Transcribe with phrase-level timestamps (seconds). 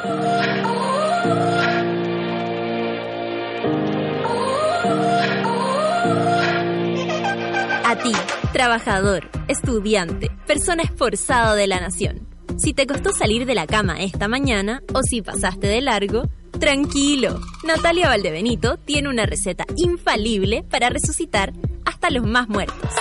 [0.00, 0.04] A
[8.00, 8.12] ti,
[8.52, 12.28] trabajador, estudiante, persona esforzada de la nación.
[12.58, 16.28] Si te costó salir de la cama esta mañana o si pasaste de largo,
[16.60, 17.40] tranquilo.
[17.64, 21.52] Natalia Valdebenito tiene una receta infalible para resucitar
[21.84, 22.92] hasta los más muertos.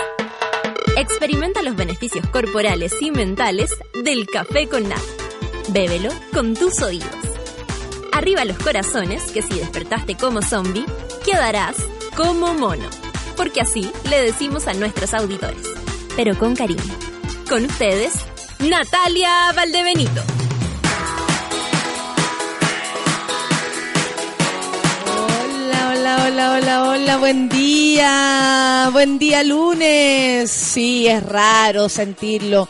[0.96, 3.70] Experimenta los beneficios corporales y mentales
[4.04, 5.27] del café con nata.
[5.70, 7.10] Bébelo con tus oídos.
[8.14, 10.86] Arriba los corazones, que si despertaste como zombie,
[11.26, 11.76] quedarás
[12.16, 12.86] como mono.
[13.36, 15.68] Porque así le decimos a nuestros auditores,
[16.16, 16.82] pero con cariño.
[17.50, 18.14] Con ustedes,
[18.60, 20.22] Natalia Valdebenito.
[25.06, 30.50] Hola, hola, hola, hola, hola, buen día, buen día lunes.
[30.50, 32.70] Sí, es raro sentirlo.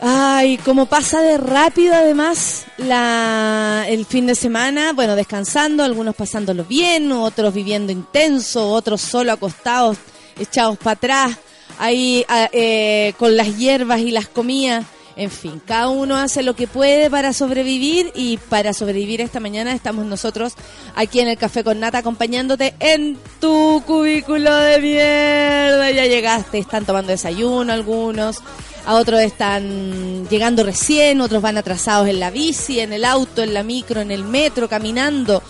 [0.00, 6.64] Ay, como pasa de rápido además la, el fin de semana, bueno, descansando, algunos pasándolo
[6.64, 9.98] bien, otros viviendo intenso, otros solo acostados,
[10.38, 11.38] echados para atrás,
[11.80, 14.84] ahí ah, eh, con las hierbas y las comidas.
[15.18, 19.72] En fin, cada uno hace lo que puede para sobrevivir y para sobrevivir esta mañana
[19.72, 20.52] estamos nosotros
[20.94, 25.90] aquí en el Café con Nata acompañándote en tu cubículo de mierda.
[25.90, 28.38] Ya llegaste, están tomando desayuno algunos,
[28.86, 33.54] a otros están llegando recién, otros van atrasados en la bici, en el auto, en
[33.54, 35.42] la micro, en el metro, caminando.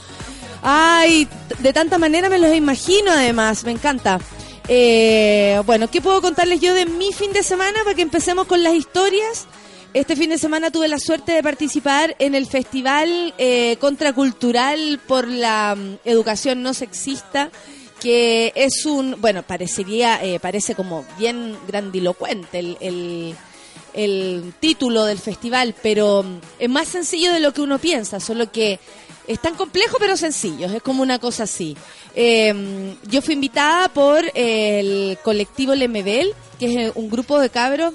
[0.62, 4.18] Ay, de tanta manera me los imagino además, me encanta.
[4.70, 8.62] Eh, bueno, ¿qué puedo contarles yo de mi fin de semana para que empecemos con
[8.62, 9.46] las historias?
[9.94, 15.26] Este fin de semana tuve la suerte de participar en el Festival eh, Contracultural por
[15.26, 17.50] la mm, Educación No Sexista,
[17.98, 23.34] que es un, bueno, parecería, eh, parece como bien grandilocuente el, el,
[23.94, 28.52] el título del festival, pero mm, es más sencillo de lo que uno piensa, solo
[28.52, 28.78] que
[29.28, 31.76] es tan complejo pero sencillo, es como una cosa así.
[32.16, 37.94] Eh, yo fui invitada por el colectivo Lemebel, que es un grupo de cabros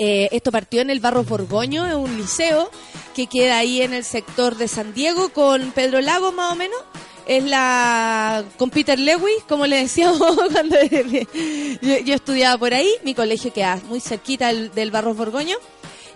[0.00, 2.70] eh, esto partió en el Barro Borgoño, es un liceo
[3.16, 6.78] que queda ahí en el sector de San Diego con Pedro Lago más o menos.
[7.26, 10.20] Es la con Peter Lewis, como le decíamos
[10.52, 10.76] cuando
[11.82, 12.88] yo, estudiaba por ahí.
[13.02, 15.56] Mi colegio queda muy cerquita del, del Barro Borgoño.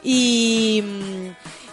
[0.05, 0.83] Y,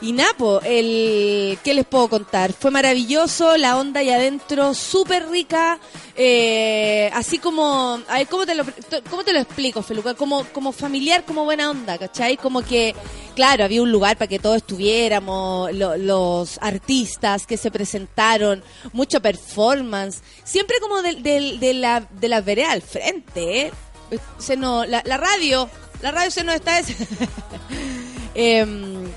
[0.01, 2.53] y Napo, el, ¿qué les puedo contar?
[2.53, 5.77] Fue maravilloso, la onda ahí adentro, súper rica,
[6.15, 8.63] eh, así como, a ver, ¿cómo te lo,
[9.09, 10.13] cómo te lo explico, Feluca?
[10.13, 12.37] Como, como familiar, como buena onda, ¿cachai?
[12.37, 12.95] Como que,
[13.35, 19.21] claro, había un lugar para que todos estuviéramos, lo- los artistas que se presentaron, mucho
[19.21, 23.71] performance, siempre como de, de- de la, de la vereda al frente, ¿eh?
[24.37, 25.69] Se no, la, la radio,
[26.01, 26.79] la radio se nos está...
[28.35, 29.09] Em,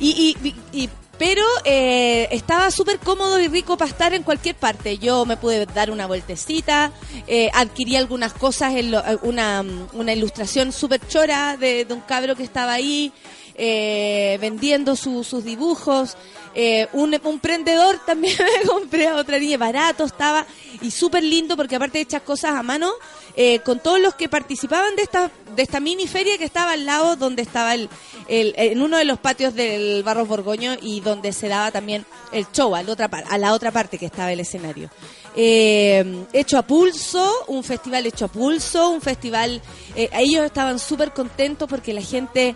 [0.00, 0.88] y, y- y-
[1.18, 4.96] pero eh, estaba súper cómodo y rico para estar en cualquier parte.
[4.96, 6.92] Yo me pude dar una vueltecita,
[7.26, 9.62] eh, adquirí algunas cosas, en lo- una,
[9.92, 13.12] una ilustración súper chora de, de un cabro que estaba ahí
[13.54, 16.16] eh, vendiendo su- sus dibujos.
[16.54, 20.46] Eh, un, un prendedor también me compré a otra niña, barato estaba
[20.80, 22.90] y súper lindo porque aparte de hechas cosas a mano,
[23.36, 26.84] eh, con todos los que participaban de esta, de esta mini feria que estaba al
[26.86, 27.88] lado donde estaba el,
[28.28, 32.74] en uno de los patios del Barros Borgoño y donde se daba también el show
[32.74, 34.90] a la otra, a la otra parte que estaba el escenario.
[35.36, 39.62] Eh, hecho a pulso, un festival hecho a pulso, un festival,
[39.94, 42.54] eh, ellos estaban súper contentos porque la gente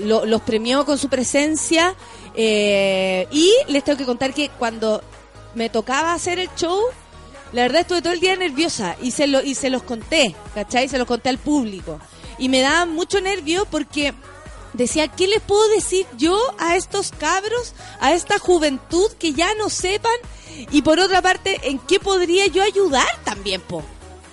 [0.00, 1.94] lo- los premió con su presencia
[2.36, 5.02] y les tengo que contar que cuando
[5.54, 6.80] me tocaba hacer el show,
[7.52, 10.88] la verdad estuve todo el día nerviosa y se, lo, y se los conté, ¿cachai?
[10.88, 12.00] Se los conté al público.
[12.38, 14.14] Y me daba mucho nervio porque
[14.74, 19.70] decía, ¿qué les puedo decir yo a estos cabros, a esta juventud que ya no
[19.70, 20.12] sepan?
[20.70, 23.82] Y por otra parte, ¿en qué podría yo ayudar también, po?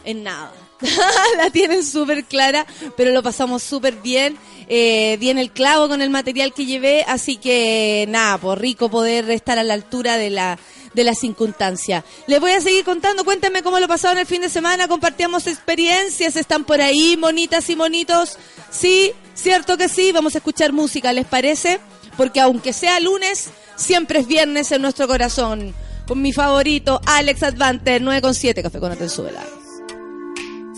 [0.03, 0.53] En nada.
[1.37, 2.65] la tienen súper clara,
[2.97, 4.37] pero lo pasamos súper bien.
[4.67, 9.29] Eh, en el clavo con el material que llevé, así que nada, por rico poder
[9.29, 10.59] estar a la altura de la
[10.95, 12.03] de la circunstancia.
[12.25, 16.35] Les voy a seguir contando, cuéntenme cómo lo pasaron el fin de semana, compartíamos experiencias,
[16.35, 18.39] están por ahí, monitas y monitos.
[18.71, 21.79] Sí, cierto que sí, vamos a escuchar música, ¿les parece?
[22.17, 25.75] Porque aunque sea lunes, siempre es viernes en nuestro corazón.
[26.07, 29.43] Con mi favorito, Alex Advanter, 9,7, Café con Atenzuela.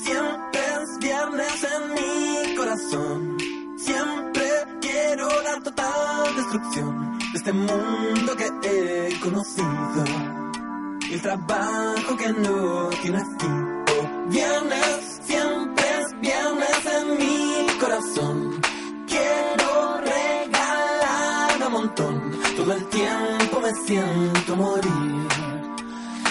[0.04, 3.38] Siempre es viernes en mi corazón.
[3.78, 4.50] Siempre
[4.82, 6.97] quiero la total destrucción de
[7.48, 10.04] este mundo que he conocido.
[11.10, 13.84] Y el trabajo que no tiene fin.
[13.88, 18.62] Oh, viernes, siempre es viernes en mi corazón.
[19.08, 22.40] Quiero regalar montaña montón.
[22.58, 25.28] Todo el tiempo me siento morir.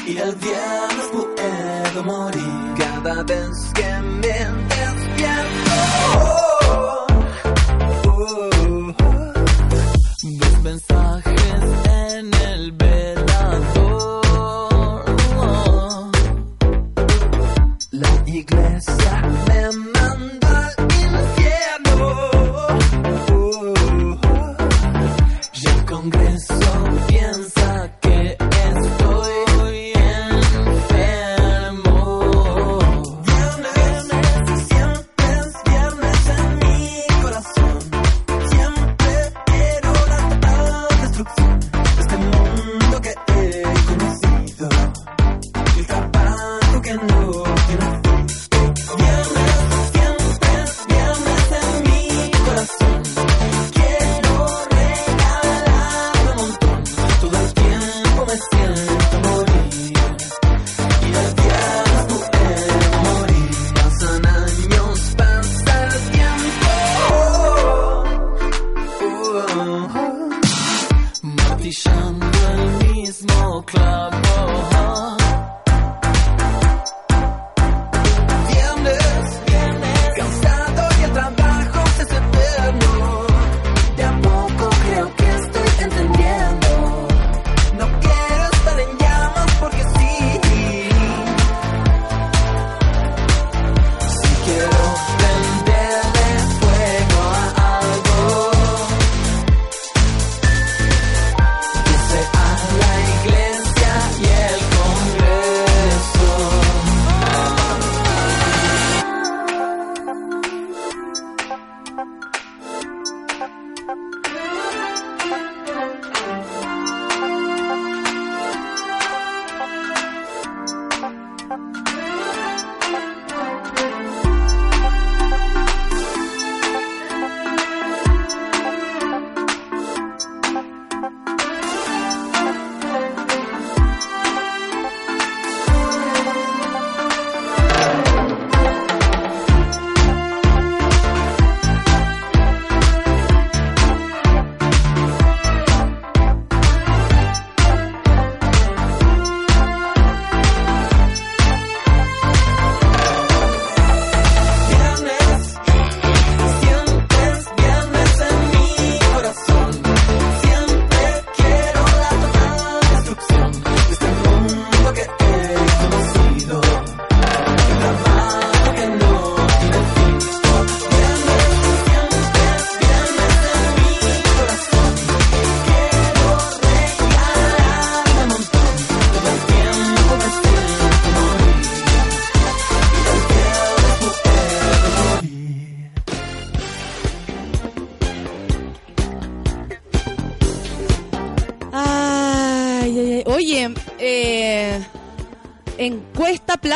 [0.06, 5.72] Y el viernes puedo morir cada vez que me despierto.
[6.18, 7.05] Oh,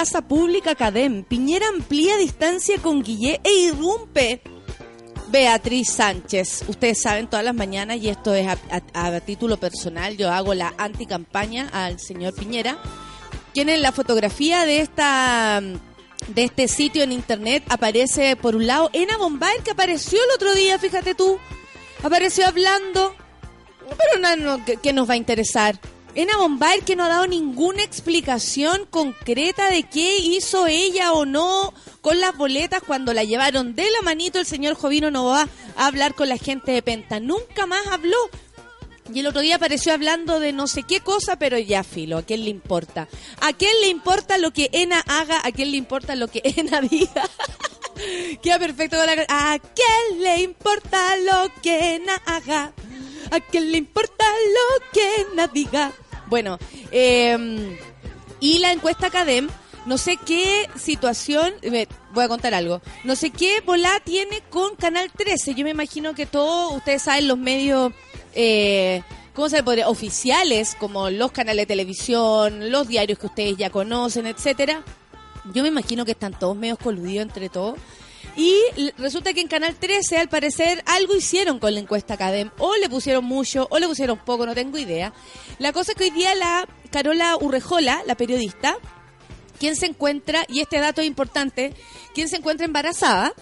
[0.00, 1.24] Plaza Pública Cadem.
[1.24, 4.40] Piñera amplía distancia con Guillé e irrumpe
[5.28, 6.64] Beatriz Sánchez.
[6.68, 8.56] Ustedes saben todas las mañanas, y esto es a,
[8.94, 12.78] a- título personal, yo hago la anticampaña al señor Piñera.
[13.52, 15.60] Quien en la fotografía de esta
[16.28, 20.54] de este sitio en internet aparece por un lado Ena Bombay que apareció el otro
[20.54, 21.38] día, fíjate tú.
[22.02, 23.14] Apareció hablando
[23.86, 25.78] pero no, no, ¿qué, qué nos va a interesar?
[26.14, 31.72] Ena Bombay que no ha dado ninguna explicación concreta de qué hizo ella o no
[32.00, 36.14] con las boletas cuando la llevaron de la manito el señor Jovino Novoa a hablar
[36.14, 37.20] con la gente de Penta.
[37.20, 38.18] Nunca más habló.
[39.12, 42.22] Y el otro día apareció hablando de no sé qué cosa, pero ya filo, ¿a
[42.22, 43.08] quién le importa?
[43.40, 45.40] ¿A quién le importa lo que Ena haga?
[45.44, 47.28] ¿A quién le importa lo que Ena diga?
[48.42, 52.72] Queda perfecto con la ¿A quién le importa lo que Ena haga?
[53.30, 55.92] ¿A quién le importa lo que Ena diga?
[56.30, 56.58] Bueno,
[56.92, 57.76] eh,
[58.38, 59.48] y la encuesta Cadem,
[59.84, 64.76] no sé qué situación, eh, voy a contar algo, no sé qué volá tiene con
[64.76, 65.54] Canal 13.
[65.54, 67.92] Yo me imagino que todos, ustedes saben, los medios,
[68.34, 69.02] eh,
[69.34, 69.88] ¿cómo se podría?
[69.88, 74.84] Oficiales, como los canales de televisión, los diarios que ustedes ya conocen, etcétera.
[75.52, 77.76] Yo me imagino que están todos medios coludidos entre todos.
[78.42, 82.50] Y resulta que en Canal 13, al parecer, algo hicieron con la encuesta Cadem.
[82.58, 85.12] O le pusieron mucho, o le pusieron poco, no tengo idea.
[85.58, 88.76] La cosa es que hoy día la Carola Urrejola, la periodista,
[89.58, 91.74] quien se encuentra, y este dato es importante,
[92.14, 93.34] quien se encuentra embarazada,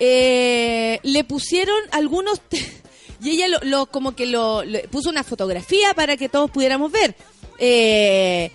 [0.00, 2.40] eh, le pusieron algunos...
[3.22, 6.90] y ella lo, lo- como que lo, le puso una fotografía para que todos pudiéramos
[6.90, 7.14] ver.
[7.58, 8.50] Eh,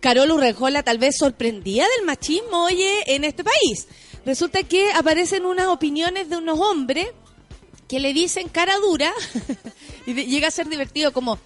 [0.00, 3.88] Carol Urrejola tal vez sorprendida del machismo, oye, en este país.
[4.24, 7.08] Resulta que aparecen unas opiniones de unos hombres
[7.88, 9.12] que le dicen cara dura
[10.06, 11.38] y llega a ser divertido como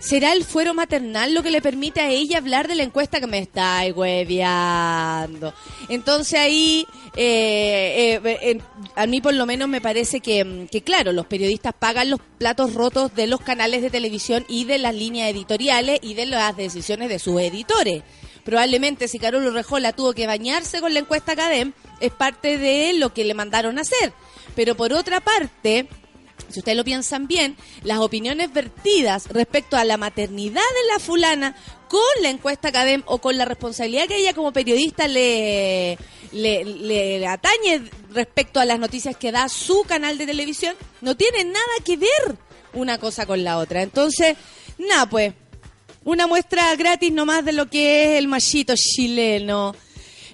[0.00, 3.26] ¿será el fuero maternal lo que le permite a ella hablar de la encuesta que
[3.26, 5.54] me está hueveando?
[5.88, 6.86] Entonces ahí
[7.16, 8.60] eh, eh, eh,
[8.96, 12.20] a mí por lo menos me parece que, mm, que claro, los periodistas pagan los
[12.38, 16.56] platos rotos de los canales de televisión y de las líneas editoriales y de las
[16.56, 18.02] decisiones de sus editores.
[18.44, 23.12] Probablemente si Carol Urrejola tuvo que bañarse con la encuesta Cadem, es parte de lo
[23.14, 24.12] que le mandaron a hacer.
[24.54, 25.88] Pero por otra parte,
[26.50, 31.56] si ustedes lo piensan bien, las opiniones vertidas respecto a la maternidad de la fulana
[31.88, 35.98] con la encuesta Cadem o con la responsabilidad que ella como periodista le,
[36.32, 41.64] le, atañe respecto a las noticias que da su canal de televisión, no tienen nada
[41.84, 42.36] que ver
[42.72, 43.82] una cosa con la otra.
[43.82, 44.36] Entonces,
[44.78, 45.32] nada, pues,
[46.04, 49.74] una muestra gratis nomás de lo que es el machito chileno.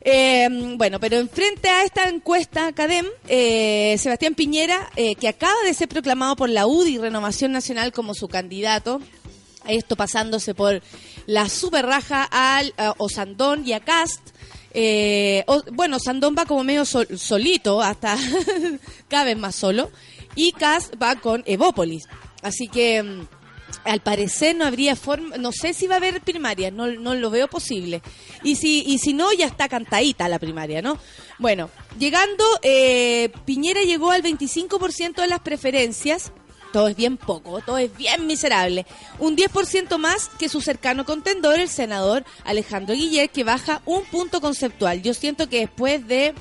[0.03, 5.75] Eh, bueno, pero enfrente a esta encuesta CADEM, eh, Sebastián Piñera, eh, que acaba de
[5.75, 9.01] ser proclamado por la UDI Renovación Nacional como su candidato,
[9.69, 10.81] esto pasándose por
[11.27, 14.21] la super raja al a Osandón y a Cast.
[14.73, 18.17] Eh, bueno, Sandón va como medio sol- solito, hasta
[19.09, 19.91] cada vez más solo,
[20.35, 22.05] y Cast va con Evópolis.
[22.41, 23.27] Así que mm,
[23.85, 27.31] al parecer no habría forma, no sé si va a haber primaria, no, no lo
[27.31, 28.03] veo posible.
[28.43, 30.99] Y si, y si no, ya está cantadita la primaria, ¿no?
[31.39, 36.33] Bueno, llegando, eh, Piñera llegó al 25% de las preferencias.
[36.73, 38.87] Todo es bien poco, todo es bien miserable.
[39.19, 44.41] Un 10% más que su cercano contendor, el senador Alejandro Guillet, que baja un punto
[44.41, 45.03] conceptual.
[45.03, 46.33] Yo siento que después de,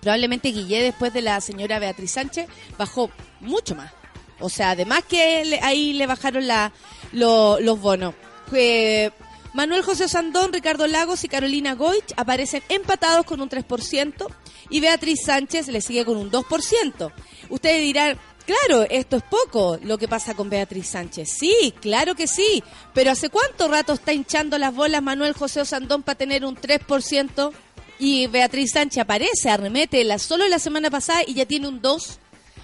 [0.00, 3.10] probablemente Guillet, después de la señora Beatriz Sánchez, bajó
[3.40, 3.99] mucho más.
[4.40, 6.72] O sea, además que le- ahí le bajaron la,
[7.12, 8.14] lo- los bonos.
[8.52, 9.10] Eh,
[9.52, 14.26] Manuel José Sandón, Ricardo Lagos y Carolina Goich aparecen empatados con un 3%
[14.70, 17.12] y Beatriz Sánchez le sigue con un 2%.
[17.48, 18.16] Ustedes dirán,
[18.46, 21.30] claro, esto es poco lo que pasa con Beatriz Sánchez.
[21.36, 22.62] Sí, claro que sí,
[22.94, 27.52] pero ¿hace cuánto rato está hinchando las bolas Manuel José Sandón para tener un 3%?
[27.98, 32.18] Y Beatriz Sánchez aparece, arremete la, solo la semana pasada y ya tiene un 2%.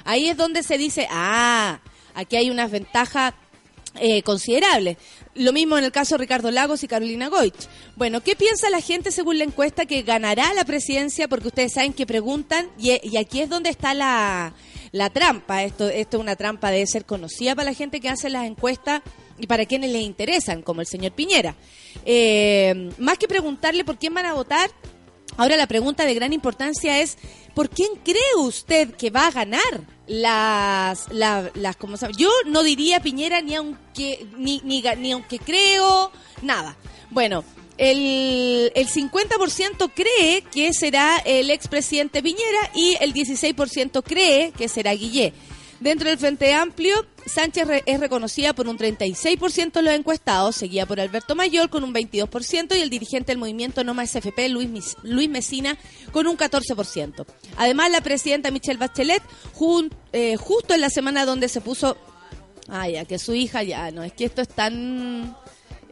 [0.06, 1.80] Ahí es donde se dice, ah,
[2.14, 3.34] aquí hay unas ventajas
[3.96, 4.98] eh, considerables.
[5.34, 7.68] Lo mismo en el caso de Ricardo Lagos y Carolina Goich.
[7.96, 11.26] Bueno, ¿qué piensa la gente según la encuesta que ganará la presidencia?
[11.28, 14.54] Porque ustedes saben que preguntan, y, aquí es donde está la,
[14.92, 15.64] la trampa.
[15.64, 19.02] Esto, esto es una trampa, debe ser conocida para la gente que hace las encuestas
[19.38, 21.56] y para quienes les interesan, como el señor Piñera.
[22.04, 24.70] Eh, más que preguntarle por quién van a votar,
[25.38, 27.18] Ahora la pregunta de gran importancia es,
[27.54, 29.60] ¿por quién cree usted que va a ganar
[30.06, 31.76] las, la- las.
[32.16, 36.10] Yo no diría Piñera ni aunque, ni, ni, ni aunque creo,
[36.42, 36.76] nada.
[37.10, 37.44] Bueno,
[37.78, 44.92] el, el 50% cree que será el expresidente Piñera y el 16% cree que será
[44.94, 45.32] Guillé.
[45.80, 50.98] Dentro del Frente Amplio, Sánchez es reconocida por un 36% de los encuestados, seguida por
[51.00, 55.28] Alberto Mayor con un 22% y el dirigente del movimiento No Más FP, Luis, Luis
[55.28, 55.76] Mesina,
[56.12, 57.26] con un 14%.
[57.58, 59.22] Además, la presidenta Michelle Bachelet,
[60.12, 61.98] eh, justo en la semana donde se puso...
[62.68, 65.36] Ay, ya, que su hija ya, no, es que esto es tan...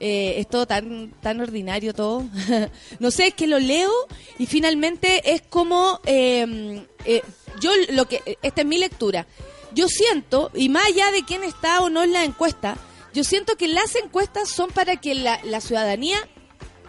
[0.01, 2.25] eh, es todo tan, tan ordinario todo.
[3.01, 3.93] no sé, es que lo leo
[4.39, 6.01] y finalmente es como...
[6.07, 7.23] eh, eh,
[7.61, 8.39] yo lo que...
[8.43, 9.27] Esta es mi lectura.
[9.75, 12.77] Yo siento, y más allá de quién está o no en la encuesta,
[13.13, 16.19] yo siento que las encuestas son para que la, la ciudadanía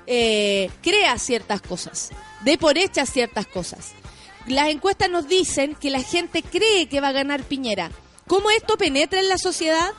[0.08, 2.12] eh, crea ciertas cosas,
[2.42, 3.94] dé por hechas ciertas cosas.
[4.48, 7.90] Las encuestas nos dicen que la gente cree que va a ganar Piñera.
[8.28, 9.92] ¿Cómo esto penetra en la sociedad?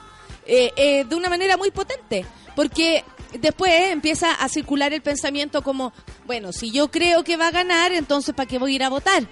[0.46, 2.24] Eh, eh, de una manera muy potente,
[2.54, 3.04] porque
[3.40, 5.92] después empieza a circular el pensamiento como,
[6.24, 8.88] bueno, si yo creo que va a ganar, entonces ¿para qué voy a ir a
[8.88, 9.26] votar?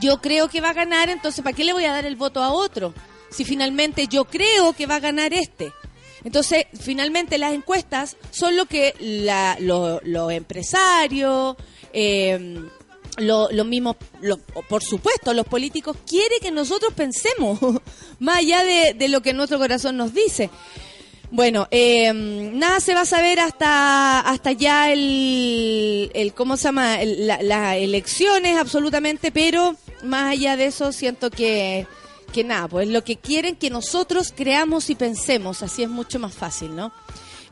[0.00, 2.42] Yo creo que va a ganar, entonces ¿para qué le voy a dar el voto
[2.42, 2.94] a otro?
[3.30, 5.72] Si finalmente yo creo que va a ganar este.
[6.24, 8.94] Entonces, finalmente las encuestas son lo que
[9.60, 11.56] los empresarios,
[11.92, 12.60] eh,
[13.18, 17.58] lo- los mismos, lo- por supuesto, los políticos quieren que nosotros pensemos,
[18.20, 20.48] más allá de, lo que nuestro corazón nos dice.
[21.30, 27.00] Bueno, eh, nada se va a saber hasta hasta ya el, ¿cómo se llama?
[27.00, 31.86] El- la- las elecciones, absolutamente, pero más allá de eso siento que,
[32.32, 36.34] que nada, pues lo que quieren que nosotros creamos y pensemos, así es mucho más
[36.34, 36.92] fácil, ¿no?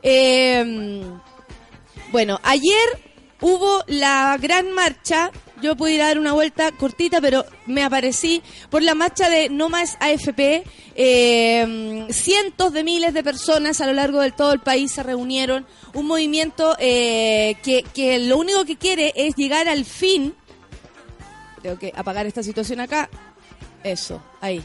[0.03, 1.03] Eh,
[2.13, 2.89] bueno, ayer
[3.41, 5.31] hubo la gran marcha
[5.61, 9.49] yo pude ir a dar una vuelta cortita, pero me aparecí por la marcha de
[9.49, 10.65] No Más AFP.
[10.95, 15.67] Eh, cientos de miles de personas a lo largo de todo el país se reunieron.
[15.95, 20.35] Un movimiento eh, que, que lo único que quiere es llegar al fin.
[21.63, 23.09] Tengo que apagar esta situación acá.
[23.83, 24.63] Eso, ahí.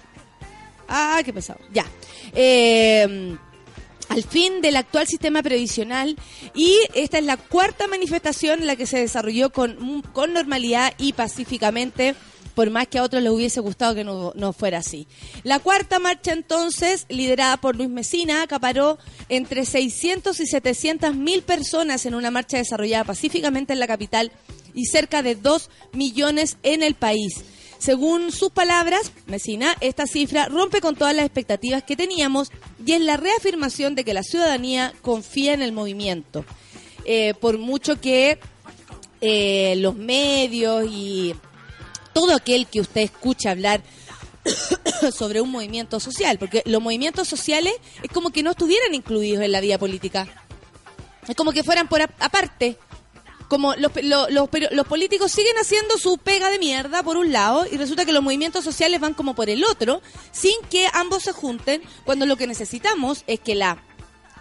[0.87, 1.59] Ah, qué pesado.
[1.73, 1.85] Ya.
[2.33, 3.37] Eh,
[4.09, 6.15] al fin del actual sistema previsional
[6.53, 11.13] y esta es la cuarta manifestación en la que se desarrolló con, con normalidad y
[11.13, 12.15] pacíficamente
[12.55, 15.07] por más que a otros les hubiese gustado que no, no, fuera así.
[15.43, 18.97] La cuarta marcha entonces, liderada por Luis Mesina, acaparó
[19.29, 24.31] entre 600 y 700 mil personas en una marcha desarrollada pacíficamente en la capital
[24.73, 27.43] y cerca de 2 millones en el país.
[27.77, 32.51] Según sus palabras, Mesina, esta cifra rompe con todas las expectativas que teníamos
[32.85, 36.45] y es la reafirmación de que la ciudadanía confía en el movimiento.
[37.03, 38.39] Eh, por mucho que
[39.21, 41.35] eh, los medios y
[42.15, 43.81] todo aquel que usted escucha hablar
[45.13, 49.51] sobre un movimiento social, porque los movimientos sociales es como que no estuvieran incluidos en
[49.51, 50.25] la vida política.
[51.27, 52.77] Es como que fueran por aparte
[53.49, 57.75] como los, los, los, políticos siguen haciendo su pega de mierda por un lado y
[57.75, 61.83] resulta que los movimientos sociales van como por el otro, sin que ambos se junten,
[62.05, 63.83] cuando lo que necesitamos es que la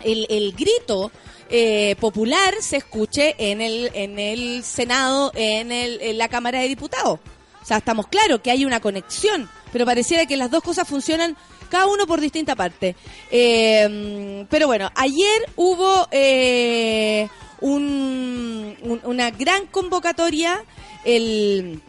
[0.00, 1.10] el, el grito
[1.50, 6.68] eh, popular se escuche en el, en el Senado, en, el, en la Cámara de
[6.68, 7.18] Diputados.
[7.64, 11.34] O sea, estamos claros que hay una conexión, pero pareciera que las dos cosas funcionan
[11.70, 12.94] cada uno por distinta parte.
[13.30, 17.26] Eh, pero bueno, ayer hubo eh,
[17.62, 20.62] un, una gran convocatoria.
[21.06, 21.80] El,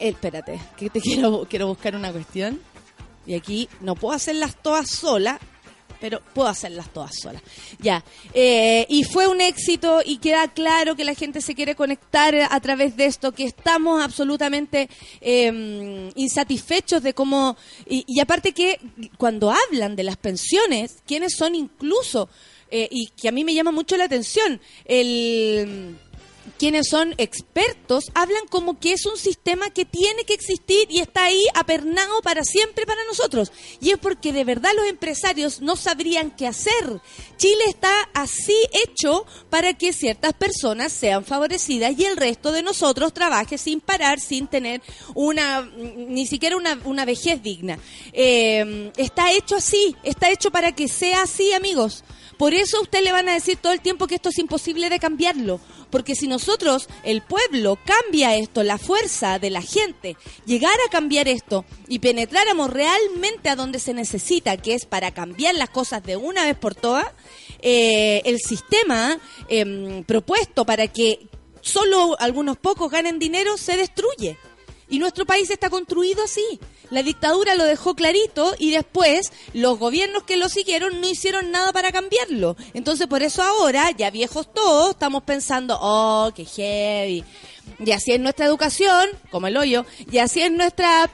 [0.00, 2.60] espérate, que te quiero, quiero buscar una cuestión.
[3.26, 5.38] Y aquí no puedo hacerlas todas solas,
[6.00, 7.42] pero puedo hacerlas todas solas.
[7.78, 8.04] Ya.
[8.34, 12.60] Eh, y fue un éxito y queda claro que la gente se quiere conectar a
[12.60, 14.88] través de esto, que estamos absolutamente
[15.20, 17.56] em, insatisfechos de cómo.
[17.86, 18.80] Y, y aparte que
[19.18, 22.28] cuando hablan de las pensiones, quienes son incluso
[22.68, 24.60] eh, y que a mí me llama mucho la atención.
[24.84, 25.96] El
[26.58, 31.24] quienes son expertos hablan como que es un sistema que tiene que existir y está
[31.24, 33.52] ahí apernado para siempre para nosotros.
[33.80, 37.00] Y es porque de verdad los empresarios no sabrían qué hacer.
[37.36, 43.12] Chile está así hecho para que ciertas personas sean favorecidas y el resto de nosotros
[43.12, 44.82] trabaje sin parar, sin tener
[45.14, 47.78] una, ni siquiera una, vejez digna.
[48.12, 52.04] Eh, está hecho así, está hecho para que sea así, amigos.
[52.38, 54.90] Por eso a usted le van a decir todo el tiempo que esto es imposible
[54.90, 55.60] de cambiarlo.
[55.90, 61.28] Porque si nosotros, el pueblo, cambia esto, la fuerza de la gente, llegara a cambiar
[61.28, 66.16] esto y penetráramos realmente a donde se necesita, que es para cambiar las cosas de
[66.16, 67.06] una vez por todas,
[67.60, 69.18] eh, el sistema
[69.48, 71.28] em, propuesto para que
[71.60, 74.36] solo algunos pocos ganen dinero se destruye.
[74.88, 76.60] Y nuestro país está construido así.
[76.90, 81.72] La dictadura lo dejó clarito y después los gobiernos que lo siguieron no hicieron nada
[81.72, 82.56] para cambiarlo.
[82.74, 87.24] Entonces por eso ahora, ya viejos todos, estamos pensando, oh, qué heavy.
[87.80, 91.10] Y así es nuestra educación, como el hoyo, y así es nuestra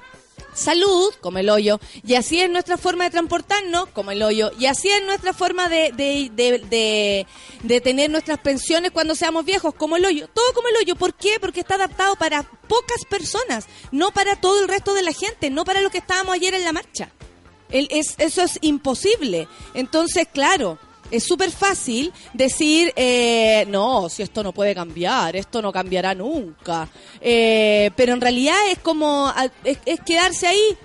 [0.55, 4.67] salud, como el hoyo, y así es nuestra forma de transportarnos, como el hoyo, y
[4.67, 7.27] así es nuestra forma de, de,
[7.63, 10.97] de, tener nuestras pensiones cuando seamos viejos, como el hoyo, todo como el hoyo.
[10.97, 11.39] ¿Por qué?
[11.41, 15.65] Porque está adaptado para pocas personas, no para todo el resto de la gente, no
[15.65, 17.11] para lo que estábamos ayer en la marcha.
[17.71, 19.49] Es, eso es imposible.
[19.73, 20.79] Entonces, claro,
[21.13, 26.89] es súper fácil decir, eh, no, si esto no puede cambiar, esto no cambiará nunca.
[27.21, 30.79] Eh, pero en realidad es como, es, quedarse ahí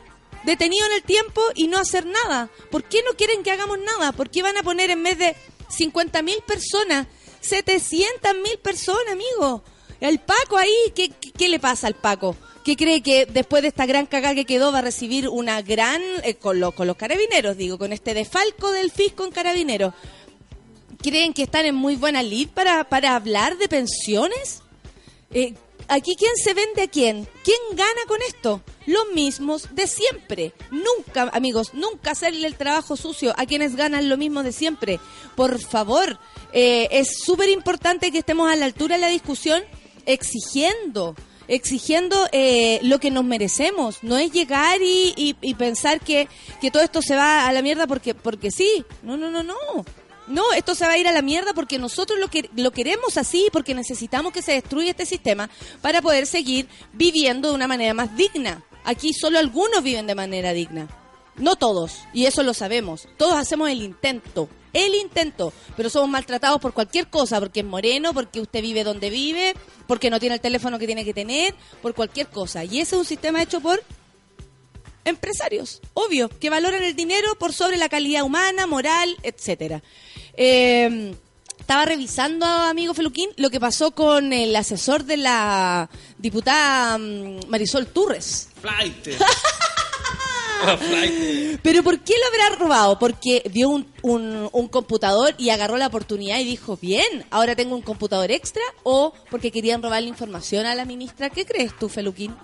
[0.44, 2.50] detenido en el tiempo y no hacer nada.
[2.70, 4.12] ¿Por qué no quieren que hagamos nada?
[4.12, 5.34] ¿Por qué van a poner en vez de
[5.70, 7.08] 50 mil personas,
[7.40, 9.64] 700 mil personas, amigo?
[10.02, 12.36] El Paco ahí, ¿qué, ¿qué, le pasa al Paco?
[12.68, 16.02] ¿Qué cree que después de esta gran cagada que quedó va a recibir una gran,
[16.26, 19.94] eh, con, con los carabineros, digo, con este defalco del fisco en carabineros?
[21.02, 24.64] creen que están en muy buena lid para, para hablar de pensiones?
[25.32, 25.54] Eh,
[25.88, 27.26] ¿Aquí quién se vende a quién?
[27.46, 28.62] ¿Quién gana con esto?
[28.86, 30.52] Los mismos de siempre.
[30.70, 35.00] Nunca, amigos, nunca hacerle el trabajo sucio a quienes ganan lo mismo de siempre.
[35.38, 36.20] Por favor,
[36.52, 39.64] eh, es súper importante que estemos a la altura de la discusión
[40.06, 41.16] exigiendo
[41.48, 44.04] exigiendo eh, lo que nos merecemos.
[44.04, 46.28] No es llegar y, y, pensar que,
[46.62, 48.86] que, todo esto se va a la mierda porque, porque sí.
[49.04, 49.56] No, no, no, no.
[50.28, 53.18] No, esto se va a ir a la mierda porque nosotros lo, que, lo queremos
[53.18, 55.50] así, porque necesitamos que se destruya este sistema
[55.82, 58.64] para poder seguir viviendo de una manera más digna.
[58.84, 60.88] Aquí solo algunos viven de manera digna.
[61.38, 63.08] No todos, y eso lo sabemos.
[63.18, 68.14] Todos hacemos el intento, el intento, pero somos maltratados por cualquier cosa, porque es moreno,
[68.14, 69.56] porque usted vive donde vive,
[69.88, 72.64] porque no tiene el teléfono que tiene que tener, por cualquier cosa.
[72.64, 73.84] Y ese es un sistema hecho por
[75.06, 79.82] empresarios, obvio, que valoran el dinero por sobre la calidad humana, moral, etcétera.
[80.34, 81.16] Eh,
[81.60, 87.88] estaba revisando, amigo Feluquín, lo que pasó con el asesor de la diputada mm, Marisol
[87.88, 88.50] Turres.
[91.62, 93.00] Pero ¿por qué lo habrá robado?
[93.00, 97.76] Porque vio un, un- un computador y agarró la oportunidad y dijo, bien, ahora tengo
[97.76, 101.30] un computador extra, o porque querían robarle información a la ministra.
[101.30, 102.36] ¿Qué crees tú, Feluquín?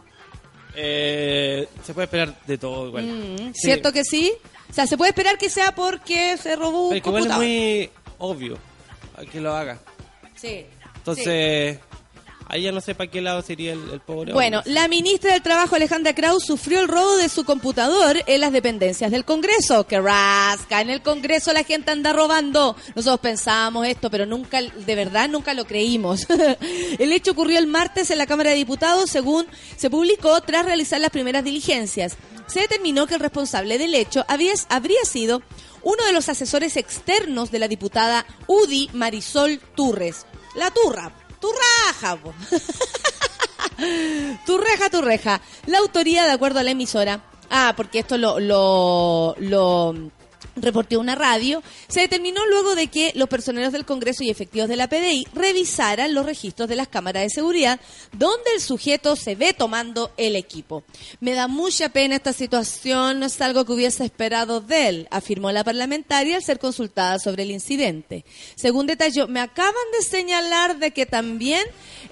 [0.76, 3.06] Eh, se puede esperar de todo igual.
[3.06, 3.62] Mm, Sí.
[3.66, 4.34] ¿Cierto que sí?
[4.70, 7.46] O sea, se puede esperar que sea porque se robó un Pero igual es computador.
[7.46, 8.58] muy obvio
[9.32, 9.80] que lo haga.
[10.36, 10.66] Sí.
[10.96, 11.78] Entonces,
[12.48, 15.76] ahí ya no sé para qué lado sería el, pobre Bueno, la ministra del Trabajo,
[15.76, 19.86] Alejandra Kraus, sufrió el robo de su computador en las dependencias del Congreso.
[19.88, 20.82] ¡Que rasca!
[20.82, 22.76] En el Congreso la gente anda robando.
[22.96, 26.28] Nosotros pensábamos esto, pero nunca, de verdad, nunca lo creímos.
[27.00, 31.00] el hecho ocurrió el martes en la Cámara de Diputados, según se publicó tras realizar
[31.00, 32.18] las primeras diligencias.
[32.48, 35.42] Se determinó que el responsable del hecho habría sido
[35.82, 40.26] uno de los asesores externos de la diputada UDI Marisol Turres.
[40.56, 41.12] La turra.
[41.44, 42.34] Turraja, po.
[44.46, 45.42] Tu reja, tu reja.
[45.66, 49.36] La autoría, de acuerdo a la emisora, ah, porque esto lo, lo
[50.56, 54.76] reportó una radio, se determinó luego de que los personeros del Congreso y efectivos de
[54.76, 57.80] la PDI revisaran los registros de las cámaras de seguridad
[58.12, 60.84] donde el sujeto se ve tomando el equipo.
[61.20, 65.52] Me da mucha pena esta situación, no es algo que hubiese esperado de él, afirmó
[65.52, 68.26] la parlamentaria al ser consultada sobre el incidente.
[68.56, 71.64] Según detalló, me acaban de señalar de que también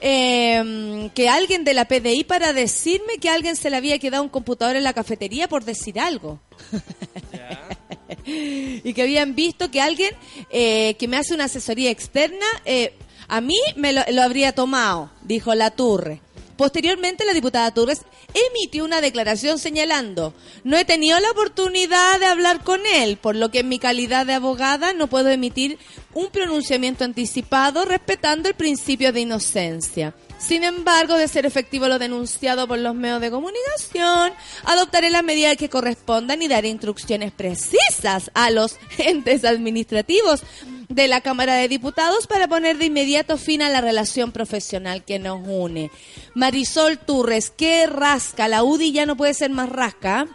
[0.01, 4.29] eh, que alguien de la PDI para decirme que alguien se le había quedado un
[4.29, 6.39] computador en la cafetería por decir algo.
[8.25, 10.13] y que habían visto que alguien
[10.49, 12.93] eh, que me hace una asesoría externa, eh,
[13.27, 16.21] a mí me lo, lo habría tomado, dijo la Turre.
[16.57, 18.01] Posteriormente, la diputada Turres
[18.33, 23.49] emitió una declaración señalando, no he tenido la oportunidad de hablar con él, por lo
[23.49, 25.79] que en mi calidad de abogada no puedo emitir
[26.13, 30.13] un pronunciamiento anticipado respetando el principio de inocencia.
[30.41, 35.55] Sin embargo, de ser efectivo lo denunciado por los medios de comunicación, adoptaré las medidas
[35.55, 40.41] que correspondan y daré instrucciones precisas a los entes administrativos
[40.89, 45.19] de la Cámara de Diputados para poner de inmediato fin a la relación profesional que
[45.19, 45.91] nos une.
[46.33, 50.27] Marisol Turres, qué rasca, la UDI ya no puede ser más rasca.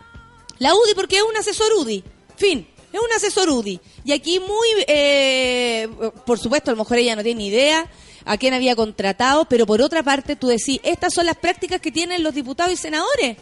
[0.59, 2.05] La UDI porque es un asesor UDI,
[2.37, 3.81] fin, es un asesor UDI.
[4.05, 5.89] Y aquí muy, eh,
[6.25, 7.91] por supuesto, a lo mejor ella no tiene idea
[8.27, 11.93] a quién había contratado, pero por otra parte tú decís, estas son las prácticas que
[11.93, 13.39] tienen los diputados y senadores.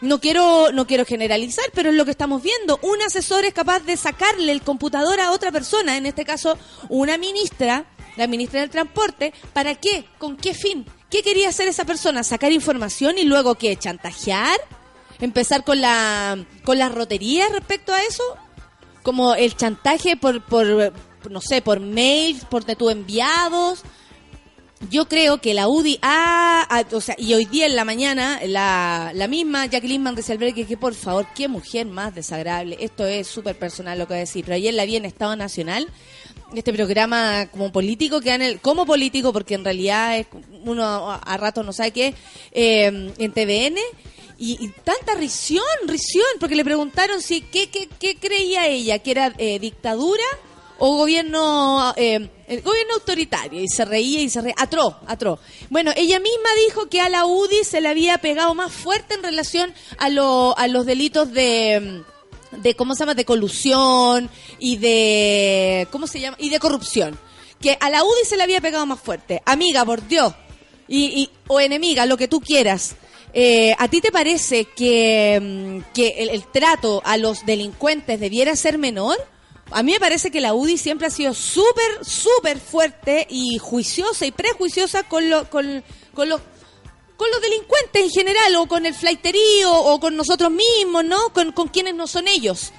[0.00, 2.78] No quiero, no quiero generalizar, pero es lo que estamos viendo.
[2.82, 6.56] Un asesor es capaz de sacarle el computador a otra persona, en este caso
[6.88, 10.06] una ministra, la ministra del Transporte, ¿para qué?
[10.18, 10.86] ¿Con qué fin?
[11.10, 12.22] ¿Qué quería hacer esa persona?
[12.22, 13.76] ¿Sacar información y luego qué?
[13.76, 14.60] ¿Chantajear?
[15.20, 18.22] ¿Empezar con la con las roterías respecto a eso?
[19.02, 20.92] Como el chantaje por, por
[21.30, 23.82] no sé, por mails, por tu enviados.
[24.90, 28.38] Yo creo que la UDI ha, ha- o sea, y hoy día en la mañana,
[28.46, 32.76] la, la misma Jacqueline Van que, que por favor, qué mujer más desagradable.
[32.78, 35.34] Esto es súper personal lo que voy a decir, pero ayer la vi en Estado
[35.34, 35.88] Nacional,
[36.54, 40.28] este programa como político, que dan el, como político, porque en realidad es,
[40.64, 42.14] uno a, a ratos no sabe qué,
[42.52, 43.78] eh, en TVN,
[44.40, 49.34] y, tanta risión, risión, porque le preguntaron si qué, qué, qué creía ella, que era
[49.38, 50.22] eh, dictadura
[50.78, 55.40] o gobierno eh, el gobierno autoritario y se reía y se reía atroz atroz.
[55.70, 59.22] Bueno ella misma dijo que a la UDI se le había pegado más fuerte en
[59.22, 62.02] relación a lo, a los delitos de
[62.52, 67.18] de cómo se llama de colusión y de cómo se llama y de corrupción.
[67.60, 69.42] Que a la UDI se le había pegado más fuerte.
[69.44, 70.32] Amiga por Dios.
[70.86, 72.94] Y, y- o enemiga lo que tú quieras.
[73.34, 78.56] Eh, ¿A ti te parece que, mm, que el, el trato a los delincuentes debiera
[78.56, 79.18] ser menor?
[79.70, 84.24] A mí me parece que la UDI siempre ha sido súper, súper fuerte y juiciosa
[84.26, 85.82] y prejuiciosa con, lo, con,
[86.14, 86.40] los
[87.16, 91.32] con los delincuentes en general, o con el flaiterío, o con nosotros mismos, ¿no?
[91.34, 92.72] Con, con quienes no son ellos.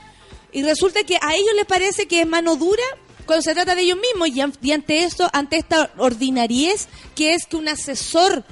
[0.51, 2.83] Y resulta que a ellos les parece que es mano dura
[3.25, 4.29] cuando se trata de ellos mismos.
[4.29, 8.43] Y, an- y ante esto, ante esta ordinariez, que es que un asesor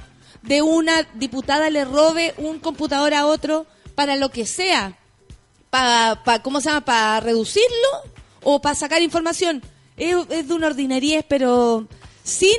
[0.42, 4.96] de una diputada le robe un computador a otro para lo que sea,
[5.70, 6.84] para, pa, ¿cómo se llama?
[6.84, 7.88] Para reducirlo
[8.50, 9.62] o para sacar información.
[9.98, 11.86] Es, de una ordinariez, pero
[12.22, 12.56] sin,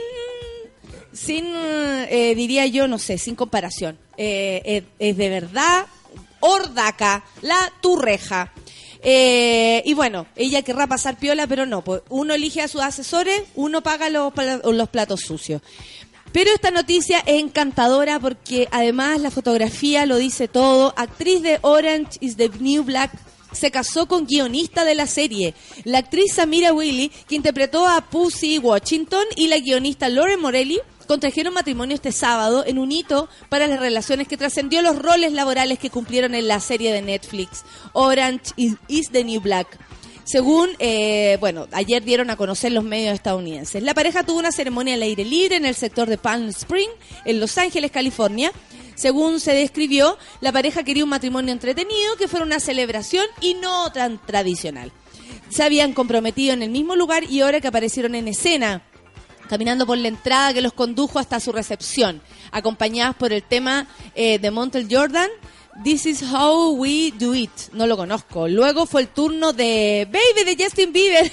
[1.12, 3.98] sin eh, diría yo, no sé, sin comparación.
[4.16, 5.88] Eh, es, de verdad
[6.42, 8.54] Ordaca, la turreja.
[9.02, 11.84] Eh, y bueno, ella querrá pasar piola, pero no.
[11.84, 14.32] Pues uno elige a sus asesores, uno paga los,
[14.64, 15.64] los platos sucios.
[16.32, 20.94] Pero esta noticia es encantadora porque además la fotografía lo dice todo.
[20.98, 23.12] Actriz de Orange is the New Black
[23.52, 25.54] se casó con guionista de la serie.
[25.84, 31.56] La actriz Samira Willy, que interpretó a Pussy Washington, y la guionista Lauren Morelli contrajeron
[31.56, 35.90] matrimonio este sábado en un hito para las relaciones que trascendió los roles laborales que
[35.90, 39.80] cumplieron en la serie de Netflix Orange is, the New Black.
[40.24, 43.82] Según, eh, bueno, ayer dieron a conocer los medios estadounidenses.
[43.82, 46.90] La pareja tuvo una ceremonia al aire libre en el sector de Palm Spring,
[47.26, 48.52] en Los Ángeles, California.
[49.00, 53.90] Según se describió, la pareja quería un matrimonio entretenido, que fuera una celebración y no
[53.94, 54.92] tan tradicional.
[55.48, 58.82] Se habían comprometido en el mismo lugar y ahora que aparecieron en escena,
[59.48, 64.38] caminando por la entrada que los condujo hasta su recepción, acompañadas por el tema eh,
[64.38, 65.30] de Montel Jordan.
[65.82, 67.50] This is how we do it.
[67.72, 68.50] No lo conozco.
[68.50, 71.32] Luego fue el turno de Baby de Justin Bieber.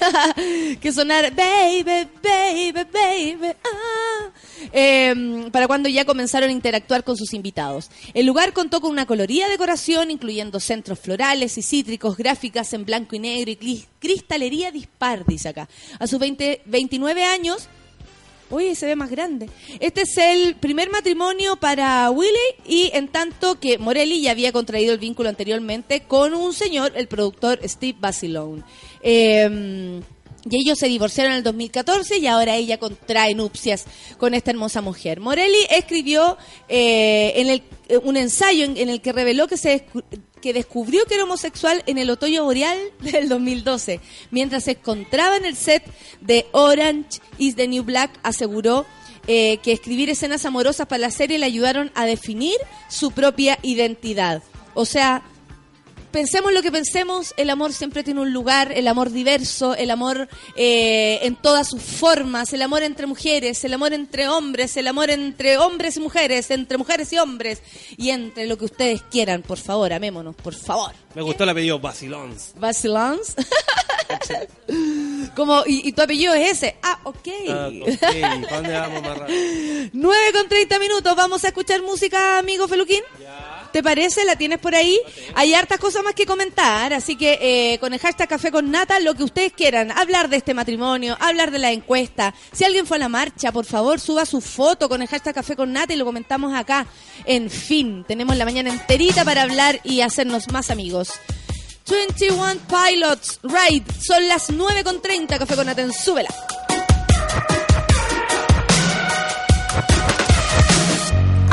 [0.80, 3.56] que sonar Baby, Baby, Baby.
[3.64, 4.30] ah.
[4.72, 7.90] Eh, para cuando ya comenzaron a interactuar con sus invitados.
[8.14, 13.16] El lugar contó con una colorida decoración, incluyendo centros florales y cítricos, gráficas en blanco
[13.16, 15.68] y negro y cristalería dispar, dice acá.
[15.98, 17.68] A sus 20 29 años,
[18.50, 19.48] Oye, se ve más grande.
[19.80, 22.30] Este es el primer matrimonio para Willy
[22.66, 27.08] y en tanto que Morelli ya había contraído el vínculo anteriormente con un señor, el
[27.08, 28.62] productor Steve Basilone.
[29.02, 30.00] Eh,
[30.48, 33.84] y ellos se divorciaron en el 2014 y ahora ella contrae nupcias
[34.18, 35.20] con esta hermosa mujer.
[35.20, 36.36] Morelli escribió
[36.68, 39.86] eh, en el, eh, un ensayo en, el que reveló que se
[40.40, 44.00] que descubrió que era homosexual en el otoño boreal del 2012.
[44.30, 45.82] Mientras se encontraba en el set
[46.20, 48.86] de Orange is the New Black, aseguró
[49.26, 52.56] eh, que escribir escenas amorosas para la serie le ayudaron a definir
[52.88, 54.42] su propia identidad.
[54.74, 55.24] O sea,
[56.16, 60.30] pensemos lo que pensemos, el amor siempre tiene un lugar, el amor diverso, el amor
[60.56, 65.10] eh, en todas sus formas, el amor entre mujeres, el amor entre hombres, el amor
[65.10, 67.60] entre hombres y mujeres, entre mujeres y hombres,
[67.98, 70.92] y entre lo que ustedes quieran, por favor, amémonos, por favor.
[71.14, 72.54] Me gustó el apellido Basilons.
[72.56, 73.36] Basilans.
[75.36, 76.76] Como, y, y tu apellido es ese.
[76.82, 77.28] Ah, ok.
[77.50, 78.00] Ah, ok.
[78.00, 79.90] ¿Para dónde vamos más rápido?
[79.92, 81.14] 9 con 30 minutos.
[81.14, 83.02] Vamos a escuchar música, amigo Feluquín.
[83.76, 84.24] ¿Te parece?
[84.24, 84.98] ¿La tienes por ahí?
[85.34, 87.38] Hay hartas cosas más que comentar, así que
[87.74, 91.14] eh, con el hashtag Café con Nata, lo que ustedes quieran, hablar de este matrimonio,
[91.20, 92.34] hablar de la encuesta.
[92.52, 95.56] Si alguien fue a la marcha, por favor, suba su foto con el hashtag Café
[95.56, 96.86] con Nata y lo comentamos acá.
[97.26, 101.10] En fin, tenemos la mañana enterita para hablar y hacernos más amigos.
[101.86, 106.30] 21 Pilots Ride, son las 9 con 30, Café con Nata en Súbela.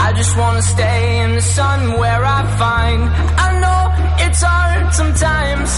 [0.06, 3.02] I just wanna stay in the sun where I find
[3.46, 3.82] I know
[4.26, 5.70] it's hard sometimes.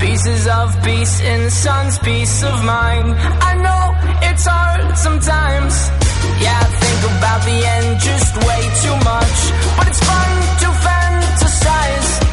[0.00, 3.08] Pieces of peace in the sun's peace of mind.
[3.50, 3.82] I know
[4.28, 5.74] it's hard sometimes.
[6.44, 9.38] Yeah, I think about the end just way too much.
[9.76, 10.30] But it's fun
[10.62, 12.27] to fantasize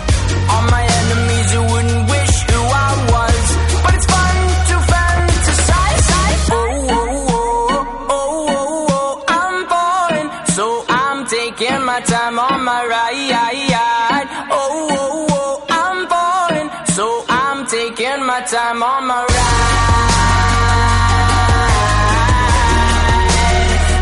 [18.26, 19.28] taking my time on my ride